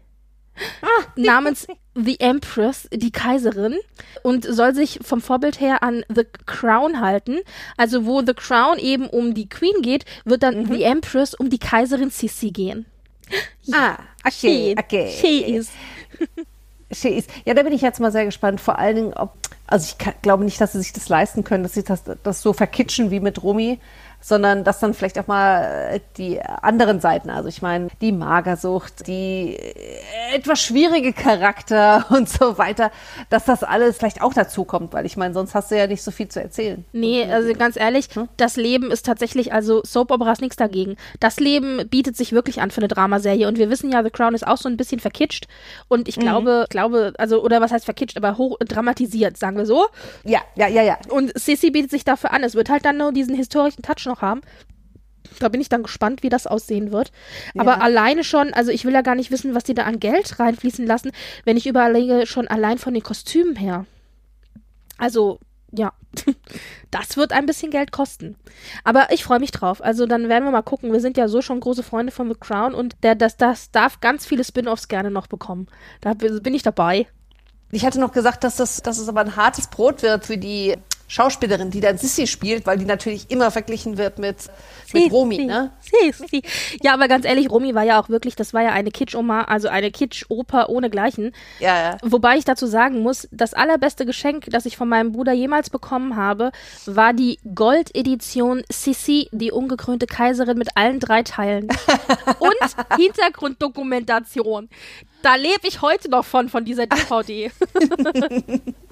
Namens 1.15 1.67
The 1.95 2.19
Empress, 2.19 2.87
die 2.91 3.11
Kaiserin, 3.11 3.75
und 4.23 4.45
soll 4.45 4.73
sich 4.73 4.99
vom 5.03 5.21
Vorbild 5.21 5.59
her 5.59 5.83
an 5.83 6.03
The 6.13 6.25
Crown 6.45 6.99
halten. 7.01 7.39
Also 7.77 8.05
wo 8.05 8.21
The 8.21 8.33
Crown 8.33 8.79
eben 8.79 9.07
um 9.07 9.33
die 9.33 9.47
Queen 9.49 9.81
geht, 9.81 10.05
wird 10.25 10.43
dann 10.43 10.65
The 10.71 10.83
Empress 10.83 11.33
um 11.33 11.49
die 11.49 11.59
Kaiserin 11.59 12.09
Sissy 12.09 12.51
gehen. 12.51 12.85
ah, 13.73 13.97
okay, 14.25 14.31
She- 14.31 14.75
okay. 14.77 15.11
She 15.19 15.43
is. 15.55 15.69
She 16.91 17.09
is. 17.09 17.27
Ja, 17.45 17.53
da 17.55 17.63
bin 17.63 17.73
ich 17.73 17.81
jetzt 17.81 17.99
mal 17.99 18.11
sehr 18.11 18.25
gespannt. 18.25 18.61
Vor 18.61 18.77
allen 18.77 18.95
Dingen, 18.95 19.13
ob, 19.13 19.31
also 19.65 19.85
ich 19.89 19.97
kann, 19.97 20.13
glaube 20.21 20.43
nicht, 20.43 20.61
dass 20.61 20.73
sie 20.73 20.79
sich 20.81 20.93
das 20.93 21.09
leisten 21.09 21.43
können, 21.43 21.63
dass 21.63 21.73
sie 21.73 21.83
das, 21.83 22.03
das 22.21 22.41
so 22.41 22.53
verkitschen 22.53 23.09
wie 23.09 23.19
mit 23.19 23.41
Romy, 23.41 23.79
sondern 24.23 24.63
dass 24.63 24.79
dann 24.79 24.93
vielleicht 24.93 25.19
auch 25.19 25.27
mal 25.27 25.91
äh, 25.91 25.99
die 26.17 26.41
anderen 26.41 26.99
Seiten, 27.01 27.29
also 27.29 27.49
ich 27.49 27.61
meine, 27.61 27.89
die 28.01 28.11
Magersucht, 28.11 29.05
die 29.07 29.55
äh, 29.57 30.35
etwas 30.35 30.61
schwierige 30.61 31.13
Charakter 31.13 32.05
und 32.09 32.29
so 32.29 32.57
weiter, 32.57 32.89
dass 33.29 33.45
das 33.45 33.63
alles 33.63 33.97
vielleicht 33.97 34.21
auch 34.21 34.33
dazu 34.33 34.63
kommt, 34.63 34.93
weil 34.93 35.05
ich 35.05 35.17
meine, 35.17 35.33
sonst 35.33 35.53
hast 35.53 35.69
du 35.71 35.77
ja 35.77 35.87
nicht 35.87 36.01
so 36.01 36.11
viel 36.11 36.27
zu 36.29 36.41
erzählen. 36.41 36.85
Nee, 36.93 37.25
also 37.31 37.53
ganz 37.53 37.75
ehrlich, 37.75 38.07
Hm? 38.13 38.29
das 38.37 38.55
Leben 38.55 38.91
ist 38.91 39.05
tatsächlich, 39.05 39.53
also 39.53 39.81
Soap 39.85 40.11
Opera 40.11 40.31
ist 40.31 40.41
nichts 40.41 40.55
dagegen. 40.55 40.95
Das 41.19 41.39
Leben 41.39 41.87
bietet 41.89 42.15
sich 42.15 42.31
wirklich 42.31 42.61
an 42.61 42.71
für 42.71 42.79
eine 42.81 42.87
Dramaserie 42.87 43.47
und 43.47 43.57
wir 43.57 43.69
wissen 43.69 43.91
ja, 43.91 44.03
The 44.03 44.09
Crown 44.09 44.33
ist 44.33 44.47
auch 44.47 44.57
so 44.57 44.69
ein 44.69 44.77
bisschen 44.77 44.99
verkitscht 44.99 45.47
und 45.89 45.99
Mhm. 46.01 46.05
ich 46.07 46.15
glaube, 46.19 46.65
glaube, 46.69 47.13
also, 47.17 47.43
oder 47.43 47.59
was 47.61 47.71
heißt 47.71 47.85
verkitscht, 47.85 48.17
aber 48.17 48.37
hoch 48.37 48.57
dramatisiert, 48.59 49.37
sagen 49.37 49.57
wir 49.57 49.65
so. 49.65 49.85
Ja, 50.23 50.39
ja, 50.55 50.67
ja, 50.67 50.81
ja. 50.83 50.97
Und 51.09 51.37
Sissy 51.37 51.71
bietet 51.71 51.91
sich 51.91 52.05
dafür 52.05 52.31
an. 52.33 52.43
Es 52.43 52.55
wird 52.55 52.69
halt 52.69 52.85
dann 52.85 52.97
nur 52.97 53.11
diesen 53.11 53.35
historischen 53.35 53.81
Touch 53.81 54.05
noch 54.05 54.12
haben. 54.21 54.41
Da 55.39 55.49
bin 55.49 55.61
ich 55.61 55.69
dann 55.69 55.83
gespannt, 55.83 56.21
wie 56.21 56.29
das 56.29 56.47
aussehen 56.47 56.91
wird. 56.91 57.11
Aber 57.57 57.81
alleine 57.81 58.23
schon, 58.23 58.53
also 58.53 58.71
ich 58.71 58.85
will 58.85 58.93
ja 58.93 59.01
gar 59.01 59.15
nicht 59.15 59.31
wissen, 59.31 59.55
was 59.55 59.63
die 59.63 59.73
da 59.73 59.83
an 59.83 59.99
Geld 59.99 60.39
reinfließen 60.39 60.85
lassen, 60.85 61.11
wenn 61.45 61.57
ich 61.57 61.65
überlege, 61.65 62.25
schon 62.27 62.47
allein 62.47 62.77
von 62.77 62.93
den 62.93 63.03
Kostümen 63.03 63.55
her. 63.55 63.85
Also, 64.97 65.39
ja, 65.71 65.93
das 66.91 67.17
wird 67.17 67.31
ein 67.31 67.45
bisschen 67.45 67.71
Geld 67.71 67.91
kosten. 67.91 68.35
Aber 68.83 69.11
ich 69.11 69.23
freue 69.23 69.39
mich 69.39 69.51
drauf. 69.51 69.83
Also 69.83 70.05
dann 70.05 70.29
werden 70.29 70.43
wir 70.43 70.51
mal 70.51 70.61
gucken. 70.61 70.91
Wir 70.91 70.99
sind 70.99 71.17
ja 71.17 71.27
so 71.27 71.41
schon 71.41 71.59
große 71.59 71.83
Freunde 71.83 72.11
von 72.11 72.29
The 72.29 72.35
Crown 72.39 72.73
und 72.73 72.95
der, 73.03 73.15
das, 73.15 73.37
das 73.37 73.71
darf 73.71 74.01
ganz 74.01 74.25
viele 74.25 74.43
Spin-offs 74.43 74.87
gerne 74.87 75.09
noch 75.09 75.27
bekommen. 75.27 75.67
Da 76.01 76.13
bin 76.13 76.53
ich 76.53 76.63
dabei. 76.63 77.07
Ich 77.71 77.85
hatte 77.85 77.99
noch 77.99 78.11
gesagt, 78.11 78.43
dass 78.43 78.55
das, 78.55 78.83
dass 78.83 78.99
es 78.99 79.09
aber 79.09 79.21
ein 79.21 79.35
hartes 79.35 79.67
Brot 79.67 80.03
wird 80.03 80.25
für 80.25 80.37
die 80.37 80.75
Schauspielerin, 81.13 81.69
die 81.69 81.79
dann 81.79 81.99
Sissy 81.99 82.25
spielt, 82.25 82.65
weil 82.65 82.79
die 82.79 82.85
natürlich 82.85 83.29
immer 83.29 83.51
verglichen 83.51 83.99
wird 83.99 84.17
mit, 84.17 84.49
mit 84.93 85.11
Romy, 85.11 85.45
ne? 85.45 85.71
Sissi. 85.79 86.41
Ja, 86.81 86.95
aber 86.95 87.07
ganz 87.07 87.23
ehrlich, 87.23 87.51
Romy 87.51 87.75
war 87.75 87.83
ja 87.83 88.01
auch 88.01 88.09
wirklich, 88.09 88.35
das 88.35 88.51
war 88.51 88.63
ja 88.63 88.71
eine 88.71 88.89
Kitsch-Oma, 88.89 89.43
also 89.43 89.67
eine 89.67 89.91
Kitsch-Oper 89.91 90.69
ohnegleichen. 90.69 91.31
Ja, 91.59 91.91
ja. 91.91 91.97
Wobei 92.01 92.37
ich 92.37 92.45
dazu 92.45 92.65
sagen 92.65 93.03
muss, 93.03 93.27
das 93.31 93.53
allerbeste 93.53 94.07
Geschenk, 94.07 94.47
das 94.49 94.65
ich 94.65 94.75
von 94.75 94.89
meinem 94.89 95.11
Bruder 95.11 95.33
jemals 95.33 95.69
bekommen 95.69 96.15
habe, 96.15 96.51
war 96.87 97.13
die 97.13 97.37
Gold-Edition 97.53 98.63
Sissi, 98.71 99.29
die 99.31 99.51
ungekrönte 99.51 100.07
Kaiserin 100.07 100.57
mit 100.57 100.69
allen 100.75 100.99
drei 100.99 101.21
Teilen. 101.21 101.67
Und 102.39 102.97
Hintergrunddokumentation. 102.97 104.67
Da 105.21 105.35
lebe 105.35 105.67
ich 105.67 105.83
heute 105.83 106.09
noch 106.09 106.25
von, 106.25 106.49
von 106.49 106.65
dieser 106.65 106.87
DVD. 106.87 107.51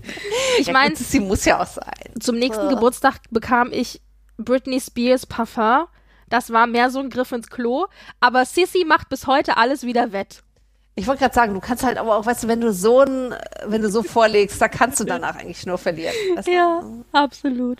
ich 0.60 0.68
Ja, 0.68 0.74
meine, 0.74 0.96
Sissy 0.96 1.20
muss 1.20 1.46
ja 1.46 1.62
auch 1.62 1.68
sein. 1.68 1.92
zum 2.20 2.38
nächsten 2.38 2.70
Geburtstag 2.70 3.16
bekam 3.30 3.72
ich 3.72 4.02
Britney 4.38 4.80
Spears 4.82 5.26
Parfum. 5.26 5.86
Das 6.30 6.52
war 6.52 6.66
mehr 6.68 6.90
so 6.90 7.00
ein 7.00 7.10
Griff 7.10 7.32
ins 7.32 7.50
Klo. 7.50 7.88
Aber 8.20 8.46
Sissy 8.46 8.86
macht 8.86 9.10
bis 9.10 9.28
heute 9.28 9.58
alles 9.58 9.84
wieder 9.84 10.12
wett. 10.14 10.42
Ich 10.96 11.08
wollte 11.08 11.22
gerade 11.22 11.34
sagen, 11.36 11.54
du 11.54 11.60
kannst 11.62 11.84
halt 11.84 11.98
aber 11.98 12.18
auch, 12.18 12.26
weißt 12.26 12.44
du, 12.44 12.48
wenn 12.50 12.60
du 12.62 12.74
so 12.74 13.00
ein, 13.02 13.34
wenn 13.66 13.82
du 13.82 13.90
so 13.90 14.04
vorlegst, 14.04 14.62
da 14.62 14.68
kannst 14.68 15.00
du 15.00 15.04
danach 15.06 15.36
eigentlich 15.38 15.66
nur 15.66 15.78
verlieren. 15.78 16.14
Du? 16.46 16.52
Ja, 16.52 16.84
absolut. 17.14 17.80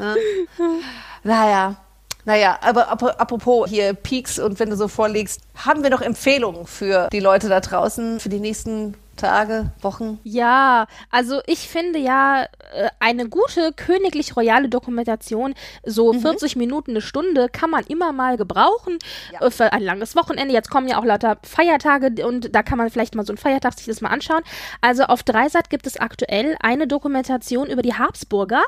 Naja. 1.24 1.76
Naja, 2.24 2.60
aber 2.62 2.92
ap- 2.92 3.20
apropos 3.20 3.68
hier 3.70 3.94
Peaks 3.96 4.38
und 4.38 4.60
wenn 4.60 4.70
du 4.70 4.76
so 4.78 4.88
vorlegst, 4.88 5.42
haben 5.56 5.82
wir 5.82 5.90
noch 5.90 6.02
Empfehlungen 6.02 6.68
für 6.68 7.10
die 7.12 7.20
Leute 7.20 7.50
da 7.50 7.60
draußen 7.62 8.20
für 8.20 8.30
die 8.30 8.40
nächsten 8.40 8.94
Tage, 9.22 9.72
Wochen? 9.82 10.20
Ja, 10.24 10.88
also 11.10 11.42
ich 11.46 11.70
finde 11.70 12.00
ja, 12.00 12.44
äh, 12.74 12.90
eine 13.00 13.30
gute 13.30 13.72
königlich-royale 13.74 14.68
Dokumentation, 14.70 15.54
so 15.86 16.12
40 16.14 16.56
Minuten, 16.56 16.92
eine 16.92 17.02
Stunde, 17.02 17.48
kann 17.50 17.70
man 17.70 17.84
immer 17.86 18.12
mal 18.12 18.38
gebrauchen 18.38 18.98
Ja. 19.32 19.48
äh, 19.48 19.52
für 19.52 19.72
ein 19.72 19.82
langes 19.84 20.16
Wochenende. 20.16 20.54
Jetzt 20.54 20.70
kommen 20.70 20.88
ja 20.88 20.98
auch 21.00 21.06
lauter 21.06 21.38
Feiertage 21.44 22.26
und 22.26 22.54
da 22.56 22.64
kann 22.64 22.78
man 22.78 22.90
vielleicht 22.90 23.16
mal 23.16 23.26
so 23.26 23.32
einen 23.32 23.38
Feiertag 23.38 23.74
sich 23.78 23.86
das 23.88 24.02
mal 24.02 24.10
anschauen. 24.10 24.42
Also 24.82 25.04
auf 25.04 25.24
Dreisat 25.24 25.70
gibt 25.70 25.88
es 25.88 25.98
aktuell 25.98 26.56
eine 26.62 26.88
Dokumentation 26.88 27.68
über 27.68 27.82
die 27.82 27.94
Habsburger, 27.94 28.64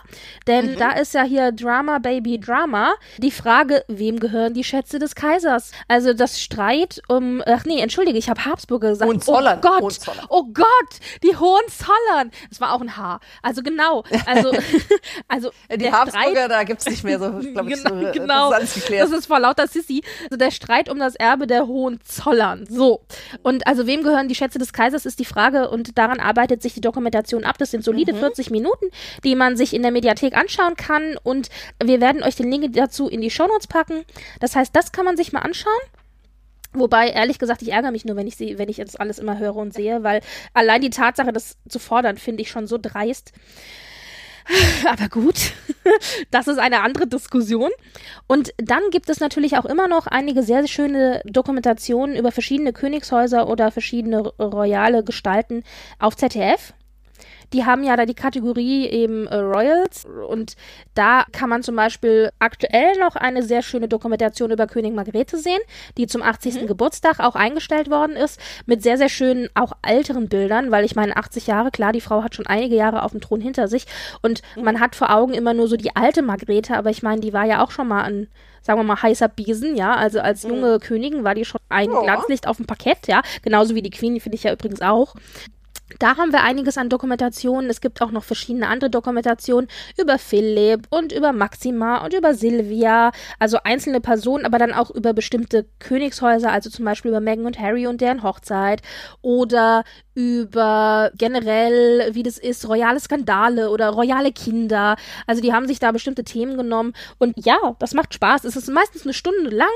denn 0.47 0.78
da 0.78 0.91
ist 0.91 1.14
ja 1.14 1.24
hier 1.24 1.51
Drama 1.51 1.99
Baby 1.99 2.39
Drama. 2.39 2.93
Die 3.18 3.32
Frage, 3.32 3.84
wem 3.88 4.20
gehören 4.20 4.54
die 4.54 4.64
Schätze 4.64 4.99
des 4.99 5.16
Kaisers? 5.16 5.72
Also 5.88 6.14
das 6.14 6.39
Streit 6.41 7.01
um, 7.08 7.41
ach 7.45 7.66
nee, 7.66 7.80
entschuldige, 7.80 8.18
ich 8.18 8.30
habe 8.30 8.45
Habsburger 8.45 8.89
gesagt. 8.89 9.10
Hohenzollern, 9.10 9.60
Oh 9.60 9.62
Gott, 9.62 9.82
Hohenzollern. 9.82 10.26
oh 10.30 10.43
Gott, 10.54 11.00
die 11.24 11.36
Hohenzollern. 11.36 12.32
Das 12.50 12.62
war 12.62 12.74
auch 12.74 12.82
ein 12.82 12.98
H. 12.98 13.20
Also 13.41 13.62
genau, 13.64 14.04
also, 14.26 14.52
also 15.28 15.52
Die 15.76 15.91
Habsburger, 15.91 16.32
Streit, 16.32 16.52
da 16.52 16.64
gibt's 16.64 16.86
nicht 16.86 17.04
mehr 17.04 17.20
so, 17.20 17.32
glaube 17.32 17.72
ich, 17.72 17.76
genau, 17.84 17.89
so, 17.89 18.12
genau. 18.12 18.28
das 18.28 18.48
ist 18.48 18.54
alles 18.54 18.74
geklärt. 18.76 19.04
Das 19.04 19.20
ist 19.20 19.26
vor 19.26 19.39
lauter 19.39 19.68
Sissi. 19.68 20.04
Also 20.26 20.38
der 20.38 20.52
Streit 20.52 20.89
um 20.89 21.00
das 21.00 21.16
Erbe 21.16 21.48
der 21.48 21.68
Hohenzollern. 21.68 22.66
So. 22.70 23.02
Und 23.41 23.68
also 23.68 23.88
wem 23.88 24.04
gehören 24.04 24.28
die 24.28 24.36
Schätze 24.36 24.60
des 24.60 24.74
Kaisers, 24.74 25.06
ist 25.06 25.20
die 25.20 25.26
Frage. 25.26 25.70
Und 25.70 25.98
daran 25.98 26.20
arbeitet 26.20 26.62
sich 26.62 26.74
die 26.74 26.82
Dokumentation 26.82 27.44
ab. 27.44 27.58
Das 27.58 27.72
sind 27.72 27.84
solide 27.84 28.14
40 28.14 28.50
Minuten, 28.52 28.88
die 29.24 29.36
man 29.36 29.58
sich 29.58 29.74
in 29.74 29.82
der 29.82 29.91
Mediathek 29.91 30.36
anschauen 30.36 30.76
kann. 30.76 31.18
Und 31.24 31.50
wir 31.84 32.02
werden 32.02 32.24
euch 32.24 32.36
den 32.36 32.50
Link 32.50 32.74
dazu 32.74 33.08
in 33.08 33.22
die 33.22 33.32
Shownotes 33.32 33.68
packen. 33.68 34.06
Das 34.39 34.56
heißt, 34.56 34.76
das 34.76 34.91
kann 34.91 35.06
man 35.06 35.18
sich 35.18 35.34
mal 35.34 35.39
anschauen. 35.39 35.74
Wobei, 36.74 37.09
ehrlich 37.09 37.39
gesagt, 37.39 37.61
ich 37.61 37.71
ärgere 37.71 37.91
mich 37.91 38.05
nur, 38.05 38.15
wenn 38.15 38.28
ich 38.28 38.36
sie, 38.36 38.57
wenn 38.57 38.69
ich 38.69 38.78
jetzt 38.78 38.99
alles 38.99 39.19
immer 39.19 39.38
höre 39.38 39.55
und 39.55 39.74
sehe, 39.74 40.03
weil 40.03 40.21
allein 40.53 40.82
die 40.82 40.89
Tatsache, 40.89 41.32
das 41.32 41.57
zu 41.69 41.80
fordern, 41.80 42.17
finde 42.17 42.41
ich 42.41 42.49
schon 42.49 42.67
so 42.67 42.78
dreist. 42.82 43.32
Aber 44.89 45.09
gut, 45.09 45.51
das 46.32 46.47
ist 46.47 46.57
eine 46.57 46.82
andere 46.82 47.07
Diskussion. 47.07 47.71
Und 48.28 48.53
dann 48.57 48.82
gibt 48.91 49.09
es 49.09 49.19
natürlich 49.19 49.57
auch 49.57 49.65
immer 49.65 49.88
noch 49.88 50.07
einige 50.07 50.43
sehr 50.43 50.67
schöne 50.67 51.21
Dokumentationen 51.26 52.15
über 52.15 52.32
verschiedene 52.32 52.74
Königshäuser 52.74 53.47
oder 53.47 53.71
verschiedene 53.71 54.19
royale 54.19 55.03
Gestalten 55.03 55.63
auf 55.99 56.17
ZDF. 56.17 56.74
Die 57.52 57.66
haben 57.66 57.84
ja 57.84 57.96
da 57.96 58.06
die 58.06 58.14
Kategorie 58.14 58.88
eben 58.88 59.28
äh, 59.28 59.36
Royals 59.36 60.06
und 60.28 60.56
da 60.94 61.26
kann 61.32 61.50
man 61.50 61.64
zum 61.64 61.76
Beispiel 61.76 62.32
aktuell 62.39 62.98
noch 63.00 63.16
eine 63.16 63.44
sehr 63.44 63.62
schöne 63.62 63.88
Dokumentation 63.88 64.52
über 64.52 64.68
König 64.68 64.94
Margrethe 64.94 65.38
sehen, 65.38 65.60
die 65.98 66.08
zum 66.08 66.22
80. 66.22 66.62
Mhm. 66.62 66.68
Geburtstag 66.68 67.20
auch 67.20 67.36
eingestellt 67.36 67.89
worden 67.89 68.16
ist, 68.16 68.39
mit 68.66 68.84
sehr, 68.84 68.98
sehr 68.98 69.10
schönen, 69.10 69.50
auch 69.54 69.74
älteren 69.82 70.30
Bildern, 70.30 70.72
weil 70.72 70.86
ich 70.86 70.96
meine, 70.96 71.18
80 71.18 71.48
Jahre, 71.48 71.72
klar, 71.72 71.91
die 71.91 72.02
Frau 72.02 72.24
hat 72.24 72.36
schon 72.36 72.48
einige 72.48 72.76
Jahre 72.76 73.04
auf 73.04 73.12
dem 73.12 73.22
Thron 73.22 73.41
hinter 73.41 73.68
sich 73.68 73.86
und 74.22 74.41
mhm. 74.56 74.64
man 74.64 74.80
hat 74.80 74.96
vor 74.96 75.14
Augen 75.14 75.34
immer 75.34 75.54
nur 75.54 75.68
so 75.68 75.76
die 75.76 75.96
alte 75.96 76.22
Margrethe, 76.22 76.78
aber 76.78 76.89
ich 76.89 77.04
meine, 77.04 77.22
die 77.22 77.34
war 77.34 77.46
ja 77.46 77.64
auch 77.64 77.72
schon 77.72 77.88
mal 77.88 78.04
ein 78.04 78.28
sagen 78.64 78.80
wir 78.80 78.84
mal, 78.84 79.02
heißer 79.02 79.28
Besen, 79.28 79.76
ja. 79.76 79.94
Also 79.96 80.22
als 80.22 80.44
mhm. 80.44 80.52
junge 80.52 80.74
mhm. 80.76 80.80
Königin 80.80 81.24
war 81.24 81.36
die 81.36 81.46
schon 81.46 81.62
ein 81.70 81.91
ja. 81.91 82.02
Glanzlicht 82.02 82.48
auf 82.48 82.58
dem 82.58 82.66
Parkett, 82.66 83.08
ja. 83.08 83.22
Genauso 83.44 83.76
wie 83.76 83.82
die 83.82 83.89
Queen, 83.89 84.16
die 84.16 84.22
finde 84.22 84.38
ich 84.38 84.44
ja 84.44 84.54
übrigens 84.54 84.82
auch. 84.82 85.16
Da 86.00 86.18
haben 86.18 86.32
wir 86.32 86.44
einiges 86.44 86.78
an 86.78 86.89
Dokumentationen. 86.89 87.70
Es 87.70 87.82
gibt 87.82 88.02
auch 88.02 88.12
noch 88.12 88.24
verschiedene 88.24 88.68
andere 88.68 88.89
Dokumentationen 88.89 89.70
über 90.00 90.18
Philipp 90.18 90.88
und 90.89 91.12
über 91.12 91.34
Maxima 91.34 92.04
und 92.04 92.14
über 92.14 92.34
Silvia, 92.34 93.12
also 93.39 93.58
einzelne 93.64 94.02
Personen, 94.02 94.46
aber 94.46 94.58
dann 94.58 94.74
auch 94.74 94.91
über 94.91 95.14
bestimmte 95.14 95.66
Königshäuser, 95.80 96.52
also 96.52 96.70
zum 96.70 96.86
Beispiel 96.86 97.10
über 97.10 97.20
Meghan 97.20 97.46
und 97.46 97.60
Harry 97.60 97.88
und 97.88 98.02
deren 98.02 98.24
Hochzeit 98.24 98.82
oder 99.22 99.84
über 100.16 101.11
generell, 101.18 102.14
wie 102.14 102.24
das 102.24 102.38
ist, 102.38 102.68
royale 102.68 102.99
Skandale 102.99 103.70
oder 103.70 103.89
royale 103.89 104.32
Kinder. 104.32 104.95
Also 105.28 105.41
die 105.41 105.53
haben 105.53 105.68
sich 105.68 105.80
da 105.80 105.91
bestimmte 105.91 106.24
Themen 106.24 106.57
genommen 106.57 106.93
und 107.18 107.34
ja, 107.43 107.57
das 107.80 107.93
macht 107.93 108.14
Spaß. 108.14 108.43
Es 108.43 108.55
ist 108.55 108.70
meistens 108.70 109.03
eine 109.03 109.14
Stunde 109.14 109.49
lang 109.49 109.68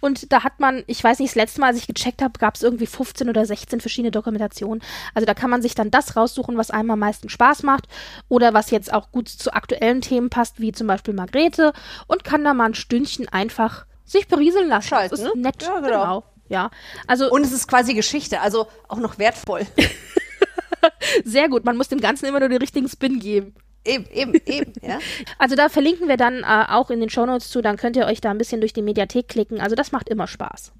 und 0.00 0.32
da 0.32 0.42
hat 0.42 0.58
man, 0.58 0.82
ich 0.86 1.02
weiß 1.02 1.18
nicht, 1.18 1.30
das 1.30 1.36
letzte 1.36 1.60
Mal, 1.60 1.68
als 1.68 1.78
ich 1.78 1.86
gecheckt 1.86 2.22
habe, 2.22 2.38
gab 2.38 2.56
es 2.56 2.62
irgendwie 2.62 2.86
15 2.86 3.28
oder 3.28 3.46
16 3.46 3.80
verschiedene 3.80 4.10
Dokumentationen. 4.10 4.82
Also 5.14 5.26
da 5.26 5.34
kann 5.34 5.50
man 5.50 5.62
sich 5.62 5.74
dann 5.74 5.90
das 5.90 6.16
raussuchen, 6.16 6.56
was 6.56 6.70
einem 6.70 6.90
am 6.90 6.98
meisten 6.98 7.28
Spaß 7.28 7.62
macht 7.62 7.86
oder 8.28 8.54
was 8.54 8.70
jetzt 8.70 8.92
auch 8.92 9.12
gut 9.12 9.28
zu 9.28 9.52
aktuellen 9.52 10.00
Themen 10.00 10.30
passt, 10.30 10.60
wie 10.60 10.72
zum 10.72 10.86
Beispiel 10.86 11.14
Margrethe 11.14 11.72
und 12.06 12.24
kann 12.24 12.44
da 12.44 12.54
mal 12.54 12.66
ein 12.66 12.74
Stündchen 12.74 13.28
einfach 13.28 13.86
sich 14.04 14.28
berieseln 14.28 14.68
lassen. 14.68 14.88
Schalten, 14.88 15.10
das 15.10 15.20
ist 15.20 15.34
ne? 15.34 15.42
nett, 15.42 15.62
ja, 15.62 15.80
genau. 15.80 15.86
genau. 15.86 16.24
Ja, 16.48 16.70
also 17.06 17.30
und 17.30 17.42
es 17.42 17.52
ist 17.52 17.68
quasi 17.68 17.94
Geschichte, 17.94 18.40
also 18.40 18.66
auch 18.88 18.98
noch 18.98 19.18
wertvoll. 19.18 19.66
Sehr 21.24 21.48
gut, 21.48 21.64
man 21.64 21.76
muss 21.76 21.88
dem 21.88 22.00
Ganzen 22.00 22.26
immer 22.26 22.40
nur 22.40 22.48
den 22.48 22.58
richtigen 22.58 22.88
Spin 22.88 23.18
geben. 23.18 23.54
Eben, 23.86 24.06
eben, 24.12 24.34
eben, 24.46 24.72
ja. 24.82 24.98
Also 25.38 25.56
da 25.56 25.68
verlinken 25.68 26.08
wir 26.08 26.16
dann 26.16 26.42
äh, 26.42 26.64
auch 26.70 26.90
in 26.90 27.00
den 27.00 27.10
Shownotes 27.10 27.50
zu, 27.50 27.60
dann 27.60 27.76
könnt 27.76 27.96
ihr 27.96 28.06
euch 28.06 28.20
da 28.20 28.30
ein 28.30 28.38
bisschen 28.38 28.60
durch 28.60 28.72
die 28.72 28.82
Mediathek 28.82 29.28
klicken. 29.28 29.60
Also 29.60 29.76
das 29.76 29.92
macht 29.92 30.08
immer 30.08 30.26
Spaß. 30.26 30.72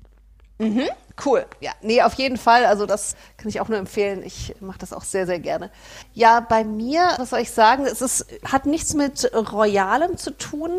Mhm, 0.59 0.89
cool. 1.25 1.45
Ja, 1.61 1.73
nee, 1.83 2.01
auf 2.01 2.15
jeden 2.15 2.37
Fall. 2.37 2.65
Also 2.65 2.87
das 2.87 3.17
kann 3.37 3.49
ich 3.49 3.61
auch 3.61 3.69
nur 3.69 3.79
empfehlen. 3.79 4.23
Ich 4.25 4.55
mache 4.61 4.79
das 4.79 4.93
auch 4.93 5.03
sehr, 5.03 5.27
sehr 5.27 5.41
gerne. 5.41 5.71
Ja, 6.13 6.41
bei 6.41 6.65
mir, 6.65 7.13
was 7.19 7.31
soll 7.31 7.41
ich 7.41 7.51
sagen, 7.51 7.85
es 7.87 8.01
ist, 8.01 8.27
hat 8.45 8.65
nichts 8.65 8.95
mit 8.95 9.31
Royalem 9.35 10.17
zu 10.17 10.31
tun, 10.31 10.71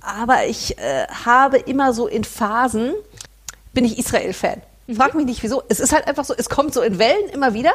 aber 0.00 0.46
ich 0.46 0.78
äh, 0.78 1.06
habe 1.24 1.56
immer 1.56 1.94
so 1.94 2.06
in 2.06 2.24
Phasen, 2.24 2.92
bin 3.74 3.84
ich 3.84 3.98
Israel-Fan. 3.98 4.62
Mhm. 4.86 4.96
Frag 4.96 5.14
mich 5.14 5.26
nicht 5.26 5.42
wieso. 5.42 5.62
Es 5.68 5.80
ist 5.80 5.92
halt 5.92 6.06
einfach 6.06 6.24
so, 6.24 6.34
es 6.36 6.48
kommt 6.48 6.74
so 6.74 6.82
in 6.82 6.98
Wellen 6.98 7.28
immer 7.32 7.54
wieder. 7.54 7.72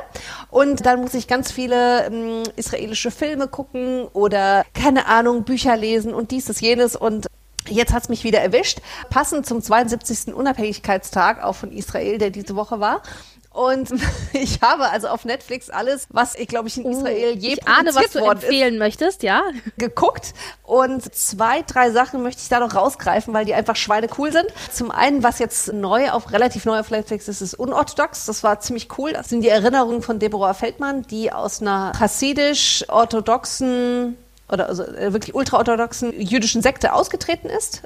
Und 0.50 0.86
dann 0.86 1.02
muss 1.02 1.14
ich 1.14 1.28
ganz 1.28 1.52
viele 1.52 2.06
ähm, 2.06 2.44
israelische 2.56 3.12
Filme 3.12 3.48
gucken 3.48 4.06
oder, 4.14 4.66
keine 4.74 5.08
Ahnung, 5.08 5.44
Bücher 5.44 5.76
lesen 5.76 6.14
und 6.14 6.32
dies, 6.32 6.46
das, 6.46 6.62
jenes. 6.62 6.96
Und 6.96 7.28
Jetzt 7.68 7.94
hat's 7.94 8.10
mich 8.10 8.24
wieder 8.24 8.40
erwischt, 8.40 8.80
passend 9.10 9.46
zum 9.46 9.62
72. 9.62 10.34
Unabhängigkeitstag 10.34 11.44
auch 11.44 11.54
von 11.54 11.72
Israel, 11.72 12.18
der 12.18 12.32
diese 12.32 12.56
Woche 12.56 12.80
war. 12.80 13.04
Und 13.52 13.90
ich 14.34 14.62
habe 14.62 14.90
also 14.90 15.08
auf 15.08 15.26
Netflix 15.26 15.72
alles, 15.72 16.06
was 16.10 16.36
ich 16.36 16.48
glaube 16.48 16.68
ich 16.68 16.78
in 16.78 16.86
oh, 16.86 16.92
Israel 16.92 17.36
je 17.38 17.54
ich 17.54 17.68
ahne, 17.68 17.96
was 17.96 18.12
du 18.12 18.20
empfehlen 18.20 18.76
ist, 18.76 18.80
möchtest, 18.80 19.24
ja, 19.24 19.42
geguckt. 19.78 20.36
Und 20.64 21.16
zwei, 21.16 21.64
drei 21.64 21.90
Sachen 21.92 22.22
möchte 22.22 22.44
ich 22.44 22.50
da 22.50 22.60
noch 22.60 22.76
rausgreifen, 22.76 23.34
weil 23.34 23.46
die 23.46 23.56
einfach 23.56 23.76
Schweine 23.76 24.08
cool 24.18 24.32
sind. 24.32 24.46
Zum 24.72 24.92
einen, 24.92 25.24
was 25.24 25.40
jetzt 25.40 25.74
neu 25.74 26.12
auf 26.12 26.32
relativ 26.32 26.66
neu 26.66 26.80
auf 26.80 26.92
Netflix 26.92 27.28
ist, 27.28 27.42
ist 27.42 27.56
unorthodox. 27.56 28.28
Das 28.28 28.44
war 28.44 28.60
ziemlich 28.60 28.88
cool. 28.98 29.14
Das 29.14 29.30
sind 29.30 29.42
die 29.42 29.50
Erinnerungen 29.50 30.04
von 30.04 30.20
Deborah 30.20 30.54
Feldmann, 30.54 31.02
die 31.04 31.32
aus 31.32 31.62
einer 31.62 31.94
chassidisch-orthodoxen 31.98 34.18
oder 34.52 34.68
also 34.68 34.84
äh, 34.84 35.14
wirklich 35.14 35.36
ultraorthodoxen 35.36 36.20
jüdischen 36.20 36.64
Sekte 36.64 36.94
ausgetreten 36.94 37.50
ist 37.50 37.84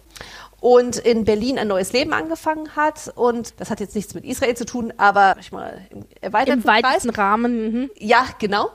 und 0.64 0.96
in 0.96 1.26
Berlin 1.26 1.60
ein 1.60 1.68
neues 1.68 1.92
Leben 1.92 2.14
angefangen 2.14 2.74
hat. 2.78 3.12
Und 3.16 3.60
das 3.60 3.70
hat 3.70 3.82
jetzt 3.82 3.96
nichts 3.96 4.14
mit 4.14 4.24
Israel 4.24 4.56
zu 4.56 4.64
tun, 4.66 4.94
aber 4.96 5.36
ich 5.38 5.52
mal 5.52 5.82
im 5.90 6.06
erweiterten 6.22 6.62
Im 6.62 6.66
weitesten 6.66 7.12
Kreis. 7.12 7.18
Rahmen. 7.18 7.66
Mhm. 7.66 7.92
Ja, 8.00 8.26
genau. 8.40 8.70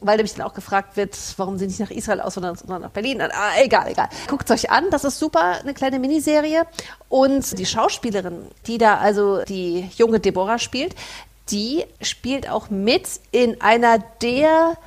Weil 0.00 0.16
nämlich 0.16 0.32
dann 0.32 0.46
auch 0.46 0.54
gefragt 0.54 0.96
wird, 0.96 1.14
warum 1.36 1.58
sie 1.58 1.66
nicht 1.66 1.80
nach 1.80 1.90
Israel 1.90 2.22
auswandern, 2.22 2.56
sondern 2.56 2.80
nach 2.80 2.92
Berlin. 2.92 3.20
Ah, 3.20 3.28
egal, 3.62 3.88
egal. 3.90 4.08
Guckt 4.26 4.48
es 4.48 4.64
euch 4.64 4.70
an, 4.70 4.88
das 4.88 5.04
ist 5.04 5.18
super, 5.18 5.58
eine 5.60 5.74
kleine 5.74 5.98
Miniserie. 5.98 6.62
Und 7.10 7.58
die 7.58 7.66
Schauspielerin, 7.66 8.46
die 8.66 8.78
da 8.78 8.96
also 8.96 9.42
die 9.44 9.90
junge 9.96 10.20
Deborah 10.20 10.58
spielt, 10.58 10.94
die 11.50 11.84
spielt 12.00 12.48
auch 12.48 12.70
mit 12.70 13.06
in 13.32 13.60
einer 13.60 13.98
der 13.98 14.78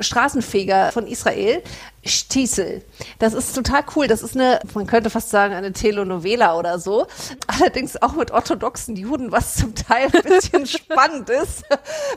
Straßenfeger 0.00 0.92
von 0.92 1.06
Israel, 1.06 1.62
Stiesel. 2.04 2.84
Das 3.18 3.34
ist 3.34 3.54
total 3.54 3.84
cool. 3.96 4.06
Das 4.06 4.22
ist 4.22 4.34
eine, 4.34 4.60
man 4.74 4.86
könnte 4.86 5.10
fast 5.10 5.30
sagen, 5.30 5.54
eine 5.54 5.72
Telenovela 5.72 6.58
oder 6.58 6.78
so. 6.78 7.06
Allerdings 7.46 8.00
auch 8.02 8.12
mit 8.12 8.30
orthodoxen 8.30 8.96
Juden, 8.96 9.32
was 9.32 9.56
zum 9.56 9.74
Teil 9.74 10.08
ein 10.12 10.22
bisschen 10.22 10.66
spannend 10.66 11.30
ist. 11.30 11.64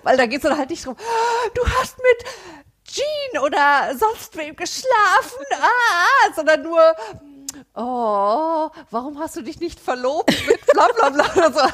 Weil 0.03 0.17
da 0.17 0.25
geht 0.25 0.37
es 0.37 0.49
dann 0.49 0.57
halt 0.57 0.69
nicht 0.69 0.85
drum, 0.85 0.95
du 1.53 1.61
hast 1.79 1.97
mit 1.97 2.25
Jean 2.85 3.43
oder 3.43 3.95
sonst 3.97 4.35
wem 4.37 4.55
geschlafen, 4.55 5.45
ah, 5.51 6.33
sondern 6.35 6.63
nur, 6.63 6.95
oh, 7.75 8.69
warum 8.91 9.19
hast 9.19 9.35
du 9.35 9.41
dich 9.41 9.59
nicht 9.59 9.79
verlobt 9.79 10.33
mit 10.47 10.65
bla 10.67 10.87
bla 10.95 11.09
bla 11.09 11.25
oder 11.35 11.53
so. 11.53 11.59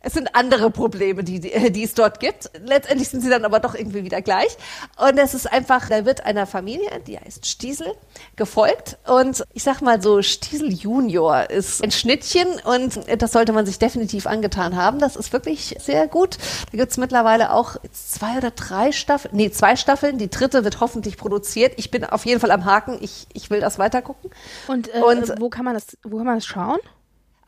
Es 0.00 0.12
sind 0.12 0.36
andere 0.36 0.70
Probleme, 0.70 1.24
die, 1.24 1.40
die, 1.40 1.72
die 1.72 1.82
es 1.82 1.94
dort 1.94 2.20
gibt. 2.20 2.50
Letztendlich 2.64 3.08
sind 3.08 3.20
sie 3.20 3.30
dann 3.30 3.44
aber 3.44 3.58
doch 3.58 3.74
irgendwie 3.74 4.04
wieder 4.04 4.22
gleich. 4.22 4.56
Und 4.96 5.18
es 5.18 5.34
ist 5.34 5.50
einfach, 5.52 5.88
da 5.88 6.04
wird 6.04 6.24
einer 6.24 6.46
Familie, 6.46 7.00
die 7.06 7.18
heißt 7.18 7.46
Stiesel, 7.46 7.94
gefolgt. 8.36 8.96
Und 9.08 9.44
ich 9.54 9.64
sag 9.64 9.80
mal 9.80 10.00
so, 10.00 10.22
Stiesel 10.22 10.72
Junior 10.72 11.50
ist 11.50 11.82
ein 11.82 11.90
Schnittchen 11.90 12.46
und 12.64 13.00
das 13.20 13.32
sollte 13.32 13.52
man 13.52 13.66
sich 13.66 13.80
definitiv 13.80 14.28
angetan 14.28 14.76
haben. 14.76 15.00
Das 15.00 15.16
ist 15.16 15.32
wirklich 15.32 15.76
sehr 15.80 16.06
gut. 16.06 16.38
Da 16.70 16.78
gibt's 16.78 16.96
mittlerweile 16.96 17.52
auch 17.52 17.76
zwei 17.92 18.38
oder 18.38 18.52
drei 18.52 18.92
Staffeln, 18.92 19.34
nee, 19.34 19.50
zwei 19.50 19.74
Staffeln. 19.74 20.18
Die 20.18 20.30
dritte 20.30 20.62
wird 20.62 20.78
hoffentlich 20.80 21.16
produziert. 21.16 21.74
Ich 21.76 21.90
bin 21.90 22.04
auf 22.04 22.24
jeden 22.24 22.40
Fall 22.40 22.52
am 22.52 22.64
Haken. 22.64 22.98
Ich, 23.00 23.26
ich 23.32 23.50
will 23.50 23.60
das 23.60 23.80
weitergucken. 23.80 24.30
Und, 24.68 24.94
äh, 24.94 25.00
und 25.00 25.40
wo 25.40 25.48
kann 25.48 25.64
man 25.64 25.74
das, 25.74 25.98
wo 26.04 26.18
kann 26.18 26.26
man 26.26 26.36
das 26.36 26.46
schauen? 26.46 26.78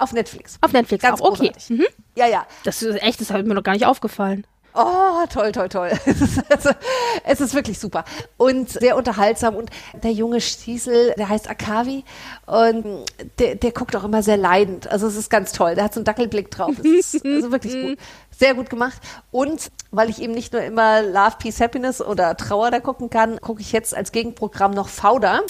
Auf 0.00 0.12
Netflix. 0.12 0.56
Auf 0.62 0.72
Netflix 0.72 1.02
Ganz 1.02 1.20
auch, 1.20 1.32
okay. 1.32 1.52
Mhm. 1.68 1.86
Ja, 2.16 2.26
ja. 2.26 2.46
Das 2.64 2.82
ist 2.82 3.02
echt, 3.02 3.20
das 3.20 3.30
hat 3.30 3.44
mir 3.44 3.54
noch 3.54 3.62
gar 3.62 3.72
nicht 3.72 3.86
aufgefallen. 3.86 4.46
Oh, 4.72 5.26
toll, 5.32 5.52
toll, 5.52 5.68
toll. 5.68 5.90
Es 6.06 6.20
ist, 6.20 6.40
also, 6.50 6.70
es 7.24 7.40
ist 7.40 7.54
wirklich 7.54 7.78
super 7.78 8.04
und 8.36 8.70
sehr 8.70 8.96
unterhaltsam. 8.96 9.56
Und 9.56 9.70
der 10.02 10.12
junge 10.12 10.40
Stiesel, 10.40 11.12
der 11.18 11.28
heißt 11.28 11.50
Akavi 11.50 12.04
und 12.46 13.04
der, 13.38 13.56
der 13.56 13.72
guckt 13.72 13.96
auch 13.96 14.04
immer 14.04 14.22
sehr 14.22 14.36
leidend. 14.36 14.88
Also 14.88 15.06
es 15.08 15.16
ist 15.16 15.28
ganz 15.28 15.52
toll. 15.52 15.74
Der 15.74 15.84
hat 15.84 15.94
so 15.94 16.00
einen 16.00 16.04
Dackelblick 16.04 16.50
drauf. 16.50 16.72
Es 16.78 17.14
ist 17.14 17.24
also 17.26 17.50
wirklich 17.52 17.72
gut. 17.72 17.98
Sehr 18.30 18.54
gut 18.54 18.70
gemacht. 18.70 19.00
Und 19.30 19.70
weil 19.90 20.08
ich 20.08 20.22
eben 20.22 20.32
nicht 20.32 20.52
nur 20.52 20.62
immer 20.62 21.02
Love, 21.02 21.36
Peace, 21.38 21.60
Happiness 21.60 22.00
oder 22.00 22.36
Trauer 22.36 22.70
da 22.70 22.80
gucken 22.80 23.10
kann, 23.10 23.40
gucke 23.40 23.60
ich 23.60 23.72
jetzt 23.72 23.94
als 23.94 24.12
Gegenprogramm 24.12 24.70
noch 24.70 24.88
Fauda. 24.88 25.40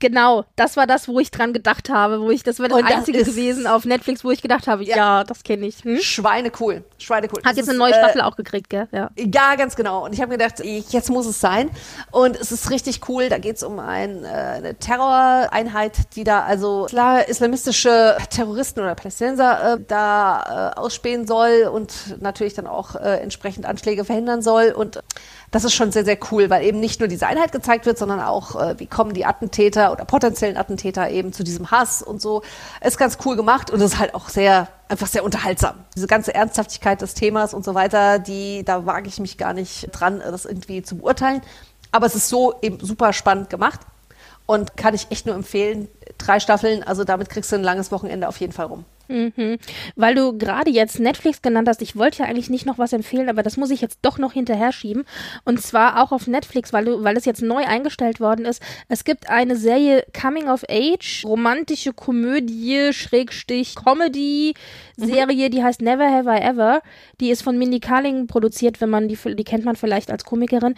Genau, 0.00 0.44
das 0.54 0.76
war 0.76 0.86
das, 0.86 1.08
wo 1.08 1.18
ich 1.18 1.30
dran 1.30 1.52
gedacht 1.52 1.90
habe, 1.90 2.20
wo 2.20 2.30
ich, 2.30 2.44
das 2.44 2.58
wäre 2.60 2.68
das 2.68 2.78
und 2.78 2.84
einzige 2.84 3.18
das 3.18 3.28
gewesen 3.28 3.66
auf 3.66 3.84
Netflix, 3.84 4.24
wo 4.24 4.30
ich 4.30 4.42
gedacht 4.42 4.68
habe, 4.68 4.84
ja, 4.84 4.96
ja 4.96 5.24
das 5.24 5.42
kenne 5.42 5.66
ich. 5.66 5.82
Hm? 5.82 5.98
Schweine 5.98 6.52
cool, 6.60 6.84
Schweine 6.98 7.26
cool. 7.32 7.42
Hat 7.42 7.50
das 7.50 7.56
jetzt 7.56 7.68
eine 7.68 7.78
neue 7.78 7.94
Staffel 7.94 8.20
äh, 8.20 8.24
auch 8.24 8.36
gekriegt, 8.36 8.70
gell? 8.70 8.86
Ja. 8.92 9.10
ja, 9.16 9.56
ganz 9.56 9.74
genau. 9.74 10.04
Und 10.04 10.12
ich 10.12 10.20
habe 10.20 10.36
gedacht, 10.36 10.62
jetzt 10.64 11.10
muss 11.10 11.26
es 11.26 11.40
sein. 11.40 11.70
Und 12.12 12.36
es 12.36 12.52
ist 12.52 12.70
richtig 12.70 13.08
cool. 13.08 13.28
Da 13.28 13.38
geht 13.38 13.56
es 13.56 13.62
um 13.64 13.80
ein, 13.80 14.24
äh, 14.24 14.28
eine 14.28 14.74
Terroreinheit, 14.76 16.14
die 16.14 16.22
da 16.22 16.44
also 16.44 16.86
klar 16.88 17.28
islamistische 17.28 18.16
Terroristen 18.30 18.80
oder 18.80 18.94
Palästinenser 18.94 19.74
äh, 19.74 19.78
da 19.86 20.72
äh, 20.76 20.78
ausspähen 20.78 21.26
soll 21.26 21.68
und 21.72 22.20
natürlich 22.20 22.54
dann 22.54 22.68
auch 22.68 22.94
äh, 22.94 23.18
entsprechend 23.20 23.66
Anschläge 23.66 24.04
verhindern 24.04 24.42
soll. 24.42 24.70
Und 24.70 25.02
das 25.50 25.64
ist 25.64 25.74
schon 25.74 25.92
sehr, 25.92 26.04
sehr 26.04 26.18
cool, 26.30 26.50
weil 26.50 26.64
eben 26.64 26.80
nicht 26.80 27.00
nur 27.00 27.08
diese 27.08 27.26
Einheit 27.26 27.52
gezeigt 27.52 27.86
wird, 27.86 27.98
sondern 27.98 28.20
auch, 28.20 28.60
äh, 28.60 28.78
wie 28.78 28.86
kommen 28.86 29.14
die 29.14 29.24
Attentäter 29.24 29.92
oder 29.92 30.04
potenziellen 30.04 30.56
Attentäter 30.56 31.10
eben 31.10 31.32
zu 31.32 31.42
diesem 31.42 31.70
Hass 31.70 32.02
und 32.02 32.20
so. 32.20 32.42
Ist 32.82 32.98
ganz 32.98 33.18
cool 33.24 33.36
gemacht 33.36 33.70
und 33.70 33.80
ist 33.80 33.98
halt 33.98 34.14
auch 34.14 34.28
sehr, 34.28 34.68
einfach 34.88 35.06
sehr 35.06 35.24
unterhaltsam. 35.24 35.76
Diese 35.94 36.06
ganze 36.06 36.34
Ernsthaftigkeit 36.34 37.00
des 37.00 37.14
Themas 37.14 37.54
und 37.54 37.64
so 37.64 37.74
weiter, 37.74 38.18
die, 38.18 38.64
da 38.64 38.84
wage 38.84 39.08
ich 39.08 39.20
mich 39.20 39.38
gar 39.38 39.54
nicht 39.54 39.88
dran, 39.92 40.20
das 40.20 40.44
irgendwie 40.44 40.82
zu 40.82 40.98
beurteilen. 40.98 41.40
Aber 41.92 42.06
es 42.06 42.14
ist 42.14 42.28
so 42.28 42.54
eben 42.60 42.78
super 42.80 43.14
spannend 43.14 43.48
gemacht 43.48 43.80
und 44.44 44.76
kann 44.76 44.94
ich 44.94 45.06
echt 45.10 45.24
nur 45.24 45.34
empfehlen. 45.34 45.88
Drei 46.18 46.40
Staffeln, 46.40 46.82
also 46.82 47.04
damit 47.04 47.30
kriegst 47.30 47.50
du 47.52 47.56
ein 47.56 47.62
langes 47.62 47.90
Wochenende 47.90 48.28
auf 48.28 48.38
jeden 48.38 48.52
Fall 48.52 48.66
rum. 48.66 48.84
Mhm. 49.08 49.58
Weil 49.96 50.14
du 50.14 50.36
gerade 50.36 50.70
jetzt 50.70 51.00
Netflix 51.00 51.42
genannt 51.42 51.68
hast, 51.68 51.82
ich 51.82 51.96
wollte 51.96 52.18
ja 52.18 52.26
eigentlich 52.26 52.50
nicht 52.50 52.66
noch 52.66 52.78
was 52.78 52.92
empfehlen, 52.92 53.28
aber 53.28 53.42
das 53.42 53.56
muss 53.56 53.70
ich 53.70 53.80
jetzt 53.80 54.00
doch 54.02 54.18
noch 54.18 54.32
hinterher 54.32 54.72
schieben. 54.72 55.04
Und 55.44 55.60
zwar 55.60 56.02
auch 56.02 56.12
auf 56.12 56.26
Netflix, 56.26 56.72
weil 56.72 56.84
du, 56.84 57.02
weil 57.02 57.16
es 57.16 57.24
jetzt 57.24 57.42
neu 57.42 57.64
eingestellt 57.64 58.20
worden 58.20 58.44
ist. 58.44 58.62
Es 58.88 59.04
gibt 59.04 59.30
eine 59.30 59.56
Serie 59.56 60.04
Coming 60.18 60.48
of 60.48 60.64
Age, 60.68 61.24
romantische 61.24 61.92
Komödie, 61.92 62.92
Schrägstich, 62.92 63.74
Comedy, 63.74 64.54
Serie, 64.96 65.48
die 65.48 65.62
heißt 65.62 65.80
Never 65.80 66.10
Have 66.10 66.28
I 66.28 66.40
Ever. 66.40 66.82
Die 67.20 67.30
ist 67.30 67.42
von 67.42 67.56
Mindy 67.56 67.80
Kaling 67.80 68.26
produziert, 68.26 68.80
wenn 68.80 68.90
man 68.90 69.08
die, 69.08 69.16
die 69.16 69.44
kennt 69.44 69.64
man 69.64 69.76
vielleicht 69.76 70.10
als 70.10 70.24
Komikerin. 70.24 70.74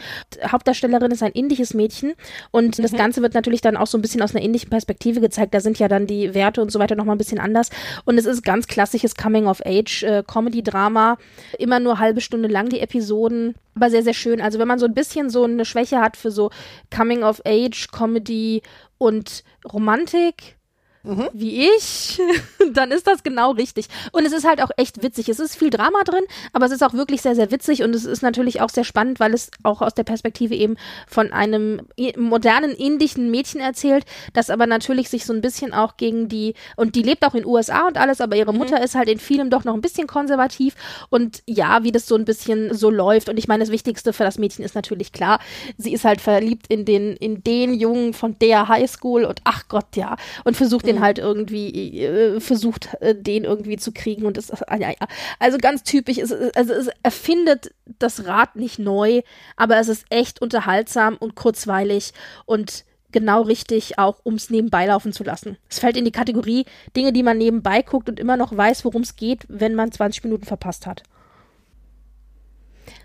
Hauptdarstellerin 0.46 1.10
ist 1.10 1.22
ein 1.22 1.32
indisches 1.32 1.74
Mädchen 1.74 2.12
und 2.50 2.78
das 2.78 2.92
Ganze 2.92 3.22
wird 3.22 3.34
natürlich 3.34 3.60
dann 3.60 3.76
auch 3.76 3.86
so 3.86 3.98
ein 3.98 4.02
bisschen 4.02 4.22
aus 4.22 4.34
einer 4.34 4.44
indischen 4.44 4.70
Perspektive 4.70 5.20
gezeigt. 5.20 5.54
Da 5.54 5.60
sind 5.60 5.78
ja 5.78 5.88
dann 5.88 6.06
die 6.06 6.34
Werte 6.34 6.62
und 6.62 6.70
so 6.70 6.78
weiter 6.78 6.94
nochmal 6.94 7.16
ein 7.16 7.18
bisschen 7.18 7.40
anders. 7.40 7.70
Und 8.04 8.19
es 8.20 8.26
ist 8.26 8.44
ganz 8.44 8.66
klassisches 8.66 9.16
Coming-of-Age-Comedy-Drama. 9.16 11.18
Äh, 11.52 11.62
Immer 11.62 11.80
nur 11.80 11.98
halbe 11.98 12.20
Stunde 12.20 12.48
lang 12.48 12.68
die 12.68 12.80
Episoden, 12.80 13.54
aber 13.74 13.90
sehr, 13.90 14.02
sehr 14.02 14.14
schön. 14.14 14.40
Also 14.40 14.58
wenn 14.58 14.68
man 14.68 14.78
so 14.78 14.86
ein 14.86 14.94
bisschen 14.94 15.30
so 15.30 15.44
eine 15.44 15.64
Schwäche 15.64 16.00
hat 16.00 16.16
für 16.16 16.30
so 16.30 16.50
Coming-of-Age-Comedy 16.94 18.62
und 18.98 19.44
Romantik, 19.70 20.56
Mhm. 21.02 21.30
wie 21.32 21.66
ich, 21.66 22.20
dann 22.74 22.90
ist 22.90 23.06
das 23.06 23.22
genau 23.22 23.52
richtig. 23.52 23.86
Und 24.12 24.26
es 24.26 24.32
ist 24.32 24.46
halt 24.46 24.62
auch 24.62 24.70
echt 24.76 25.02
witzig. 25.02 25.30
Es 25.30 25.40
ist 25.40 25.56
viel 25.56 25.70
Drama 25.70 26.02
drin, 26.04 26.24
aber 26.52 26.66
es 26.66 26.72
ist 26.72 26.82
auch 26.82 26.92
wirklich 26.92 27.22
sehr, 27.22 27.34
sehr 27.34 27.50
witzig 27.50 27.82
und 27.82 27.94
es 27.94 28.04
ist 28.04 28.22
natürlich 28.22 28.60
auch 28.60 28.68
sehr 28.68 28.84
spannend, 28.84 29.18
weil 29.18 29.32
es 29.32 29.50
auch 29.62 29.80
aus 29.80 29.94
der 29.94 30.04
Perspektive 30.04 30.54
eben 30.54 30.76
von 31.08 31.32
einem 31.32 31.80
modernen 32.18 32.72
indischen 32.72 33.30
Mädchen 33.30 33.62
erzählt, 33.62 34.04
das 34.34 34.50
aber 34.50 34.66
natürlich 34.66 35.08
sich 35.08 35.24
so 35.24 35.32
ein 35.32 35.40
bisschen 35.40 35.72
auch 35.72 35.96
gegen 35.96 36.28
die, 36.28 36.52
und 36.76 36.96
die 36.96 37.02
lebt 37.02 37.24
auch 37.24 37.34
in 37.34 37.46
USA 37.46 37.86
und 37.86 37.96
alles, 37.96 38.20
aber 38.20 38.36
ihre 38.36 38.52
Mutter 38.52 38.76
mhm. 38.76 38.84
ist 38.84 38.94
halt 38.94 39.08
in 39.08 39.18
vielem 39.18 39.48
doch 39.48 39.64
noch 39.64 39.74
ein 39.74 39.80
bisschen 39.80 40.06
konservativ 40.06 40.74
und 41.08 41.42
ja, 41.46 41.82
wie 41.82 41.92
das 41.92 42.06
so 42.06 42.14
ein 42.14 42.26
bisschen 42.26 42.74
so 42.74 42.90
läuft. 42.90 43.30
Und 43.30 43.38
ich 43.38 43.48
meine, 43.48 43.64
das 43.64 43.72
Wichtigste 43.72 44.12
für 44.12 44.24
das 44.24 44.38
Mädchen 44.38 44.66
ist 44.66 44.74
natürlich 44.74 45.12
klar, 45.12 45.40
sie 45.78 45.94
ist 45.94 46.04
halt 46.04 46.20
verliebt 46.20 46.66
in 46.68 46.84
den, 46.84 47.16
in 47.16 47.42
den 47.42 47.72
Jungen 47.72 48.12
von 48.12 48.38
der 48.38 48.68
Highschool 48.68 49.24
und 49.24 49.40
ach 49.44 49.66
Gott, 49.68 49.96
ja, 49.96 50.16
und 50.44 50.58
versucht 50.58 50.89
den 50.90 50.96
mhm. 50.96 51.04
halt 51.04 51.18
irgendwie 51.18 52.02
äh, 52.02 52.40
versucht, 52.40 52.88
äh, 53.00 53.14
den 53.14 53.44
irgendwie 53.44 53.76
zu 53.76 53.92
kriegen 53.92 54.26
und 54.26 54.36
das, 54.36 54.48
ja. 54.48 54.92
also 55.38 55.58
ganz 55.58 55.82
typisch, 55.82 56.18
es, 56.18 56.32
also 56.32 56.72
es 56.72 56.90
erfindet 57.02 57.72
das 57.98 58.26
Rad 58.26 58.56
nicht 58.56 58.78
neu, 58.78 59.22
aber 59.56 59.78
es 59.78 59.88
ist 59.88 60.04
echt 60.10 60.42
unterhaltsam 60.42 61.16
und 61.16 61.34
kurzweilig 61.34 62.12
und 62.46 62.84
genau 63.12 63.42
richtig, 63.42 63.98
auch 63.98 64.20
um 64.22 64.34
es 64.34 64.50
nebenbei 64.50 64.86
laufen 64.86 65.12
zu 65.12 65.24
lassen. 65.24 65.56
Es 65.68 65.78
fällt 65.78 65.96
in 65.96 66.04
die 66.04 66.12
Kategorie 66.12 66.64
Dinge, 66.96 67.12
die 67.12 67.22
man 67.22 67.38
nebenbei 67.38 67.82
guckt 67.82 68.08
und 68.08 68.20
immer 68.20 68.36
noch 68.36 68.56
weiß, 68.56 68.84
worum 68.84 69.02
es 69.02 69.16
geht, 69.16 69.46
wenn 69.48 69.74
man 69.74 69.92
20 69.92 70.24
Minuten 70.24 70.44
verpasst 70.44 70.86
hat. 70.86 71.02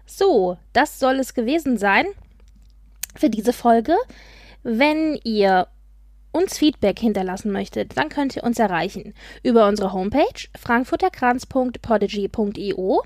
So, 0.06 0.58
das 0.74 1.00
soll 1.00 1.20
es 1.20 1.34
gewesen 1.34 1.78
sein 1.78 2.06
für 3.16 3.30
diese 3.30 3.54
Folge. 3.54 3.96
Wenn 4.64 5.20
ihr 5.24 5.68
uns 6.36 6.58
Feedback 6.58 7.00
hinterlassen 7.00 7.52
möchtet, 7.52 7.98
dann 7.98 8.10
könnt 8.10 8.36
ihr 8.36 8.44
uns 8.44 8.60
erreichen 8.60 9.14
über 9.42 9.68
unsere 9.68 9.94
Homepage 9.94 10.48
frankfurterkranz.podigy.io 10.60 13.04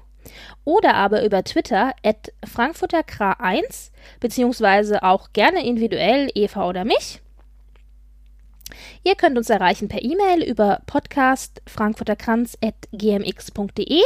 oder 0.66 0.96
aber 0.96 1.24
über 1.24 1.44
Twitter 1.44 1.94
at 2.04 2.34
frankfurterkra1 2.46 3.92
beziehungsweise 4.20 5.04
auch 5.04 5.32
gerne 5.34 5.64
individuell 5.66 6.30
Eva 6.34 6.68
oder 6.68 6.84
mich. 6.86 7.22
Ihr 9.04 9.16
könnt 9.16 9.38
uns 9.38 9.50
erreichen 9.50 9.88
per 9.88 10.04
E-Mail 10.04 10.44
über 10.44 10.82
podcast 10.86 11.62
frankfurterkranz.gmx.de 11.68 14.02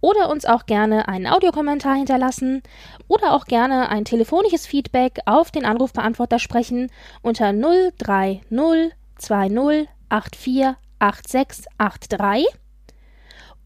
oder 0.00 0.30
uns 0.30 0.44
auch 0.44 0.66
gerne 0.66 1.08
einen 1.08 1.26
Audiokommentar 1.26 1.96
hinterlassen. 1.96 2.62
Oder 3.08 3.34
auch 3.34 3.44
gerne 3.44 3.88
ein 3.88 4.04
telefonisches 4.04 4.66
Feedback 4.66 5.18
auf 5.26 5.50
den 5.50 5.64
Anrufbeantworter 5.64 6.38
sprechen 6.38 6.90
unter 7.22 7.52
030 7.52 8.42
20 9.18 9.88
84 10.08 10.76
8683 11.00 12.46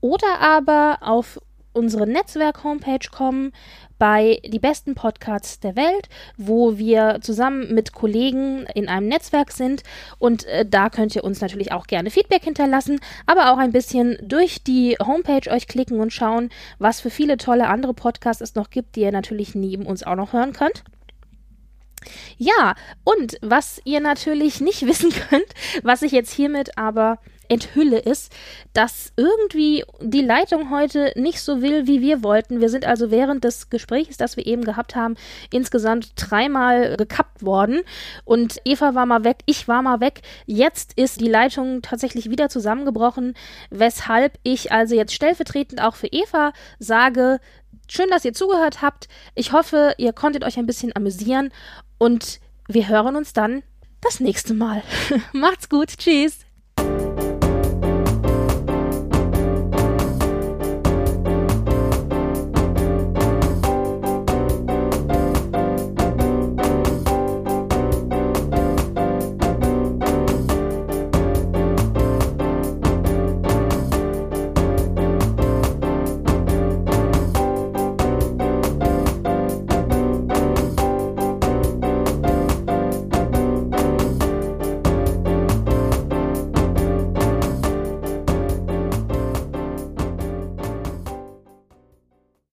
oder 0.01 0.41
aber 0.41 0.99
auf 1.01 1.41
unsere 1.75 2.07
Netzwerk-Homepage 2.07 3.11
kommen 3.11 3.53
bei 3.99 4.41
die 4.45 4.59
besten 4.59 4.95
Podcasts 4.95 5.61
der 5.61 5.77
Welt, 5.77 6.09
wo 6.37 6.79
wir 6.79 7.19
zusammen 7.21 7.75
mit 7.75 7.93
Kollegen 7.93 8.67
in 8.75 8.89
einem 8.89 9.09
Netzwerk 9.09 9.53
sind 9.53 9.83
und 10.19 10.45
äh, 10.47 10.67
da 10.67 10.91
könnt 10.91 11.15
ihr 11.15 11.25
uns 11.25 11.41
natürlich 11.41 11.73
auch 11.73 11.87
gerne 11.87 12.11
Feedback 12.11 12.45
hinterlassen, 12.45 13.01
aber 13.27 13.53
auch 13.53 13.59
ein 13.59 13.73
bisschen 13.73 14.19
durch 14.23 14.63
die 14.63 14.97
Homepage 15.05 15.51
euch 15.51 15.69
klicken 15.69 16.01
und 16.01 16.13
schauen, 16.13 16.51
was 16.79 17.01
für 17.01 17.11
viele 17.11 17.37
tolle 17.37 17.69
andere 17.69 17.95
Podcasts 17.95 18.43
es 18.43 18.55
noch 18.55 18.71
gibt, 18.71 18.97
die 18.97 19.03
ihr 19.03 19.13
natürlich 19.13 19.55
neben 19.55 19.87
uns 19.87 20.03
auch 20.03 20.17
noch 20.17 20.33
hören 20.33 20.53
könnt. 20.53 20.85
Ja, 22.37 22.75
und 23.05 23.39
was 23.41 23.81
ihr 23.85 24.01
natürlich 24.01 24.61
nicht 24.61 24.83
wissen 24.87 25.11
könnt, 25.11 25.47
was 25.83 26.03
ich 26.03 26.13
jetzt 26.13 26.33
hiermit 26.33 26.77
aber 26.77 27.19
enthülle, 27.49 27.99
ist, 27.99 28.33
dass 28.73 29.13
irgendwie 29.17 29.85
die 30.01 30.23
Leitung 30.23 30.71
heute 30.71 31.13
nicht 31.17 31.41
so 31.41 31.63
will, 31.63 31.87
wie 31.87 32.01
wir 32.01 32.23
wollten. 32.23 32.61
Wir 32.61 32.69
sind 32.69 32.85
also 32.85 33.11
während 33.11 33.45
des 33.45 33.71
Gesprächs, 33.71 34.17
das 34.17 34.37
wir 34.37 34.47
eben 34.47 34.65
gehabt 34.65 34.97
haben, 34.97 35.17
insgesamt 35.53 36.13
dreimal 36.17 36.97
gekappt 36.97 37.45
worden. 37.45 37.83
Und 38.25 38.61
Eva 38.65 38.95
war 38.95 39.07
mal 39.07 39.25
weg, 39.25 39.39
ich 39.47 39.69
war 39.69 39.83
mal 39.83 40.01
weg. 40.01 40.23
Jetzt 40.47 40.93
ist 40.99 41.21
die 41.21 41.29
Leitung 41.29 41.83
tatsächlich 41.83 42.31
wieder 42.31 42.49
zusammengebrochen, 42.49 43.35
weshalb 43.71 44.39
ich 44.43 44.73
also 44.73 44.95
jetzt 44.95 45.15
stellvertretend 45.15 45.83
auch 45.83 45.97
für 45.97 46.09
Eva 46.09 46.53
sage, 46.79 47.41
schön, 47.89 48.09
dass 48.11 48.25
ihr 48.25 48.33
zugehört 48.33 48.83
habt. 48.83 49.09
Ich 49.35 49.53
hoffe, 49.53 49.95
ihr 49.99 50.13
konntet 50.13 50.45
euch 50.45 50.59
ein 50.59 50.67
bisschen 50.67 50.95
amüsieren 50.95 51.51
und 51.99 52.41
wir 52.69 52.89
hören 52.89 53.17
uns 53.17 53.33
dann 53.33 53.63
das 54.01 54.21
nächste 54.21 54.55
Mal. 54.55 54.83
Macht's 55.33 55.69
gut. 55.69 55.89
Tschüss. 55.97 56.44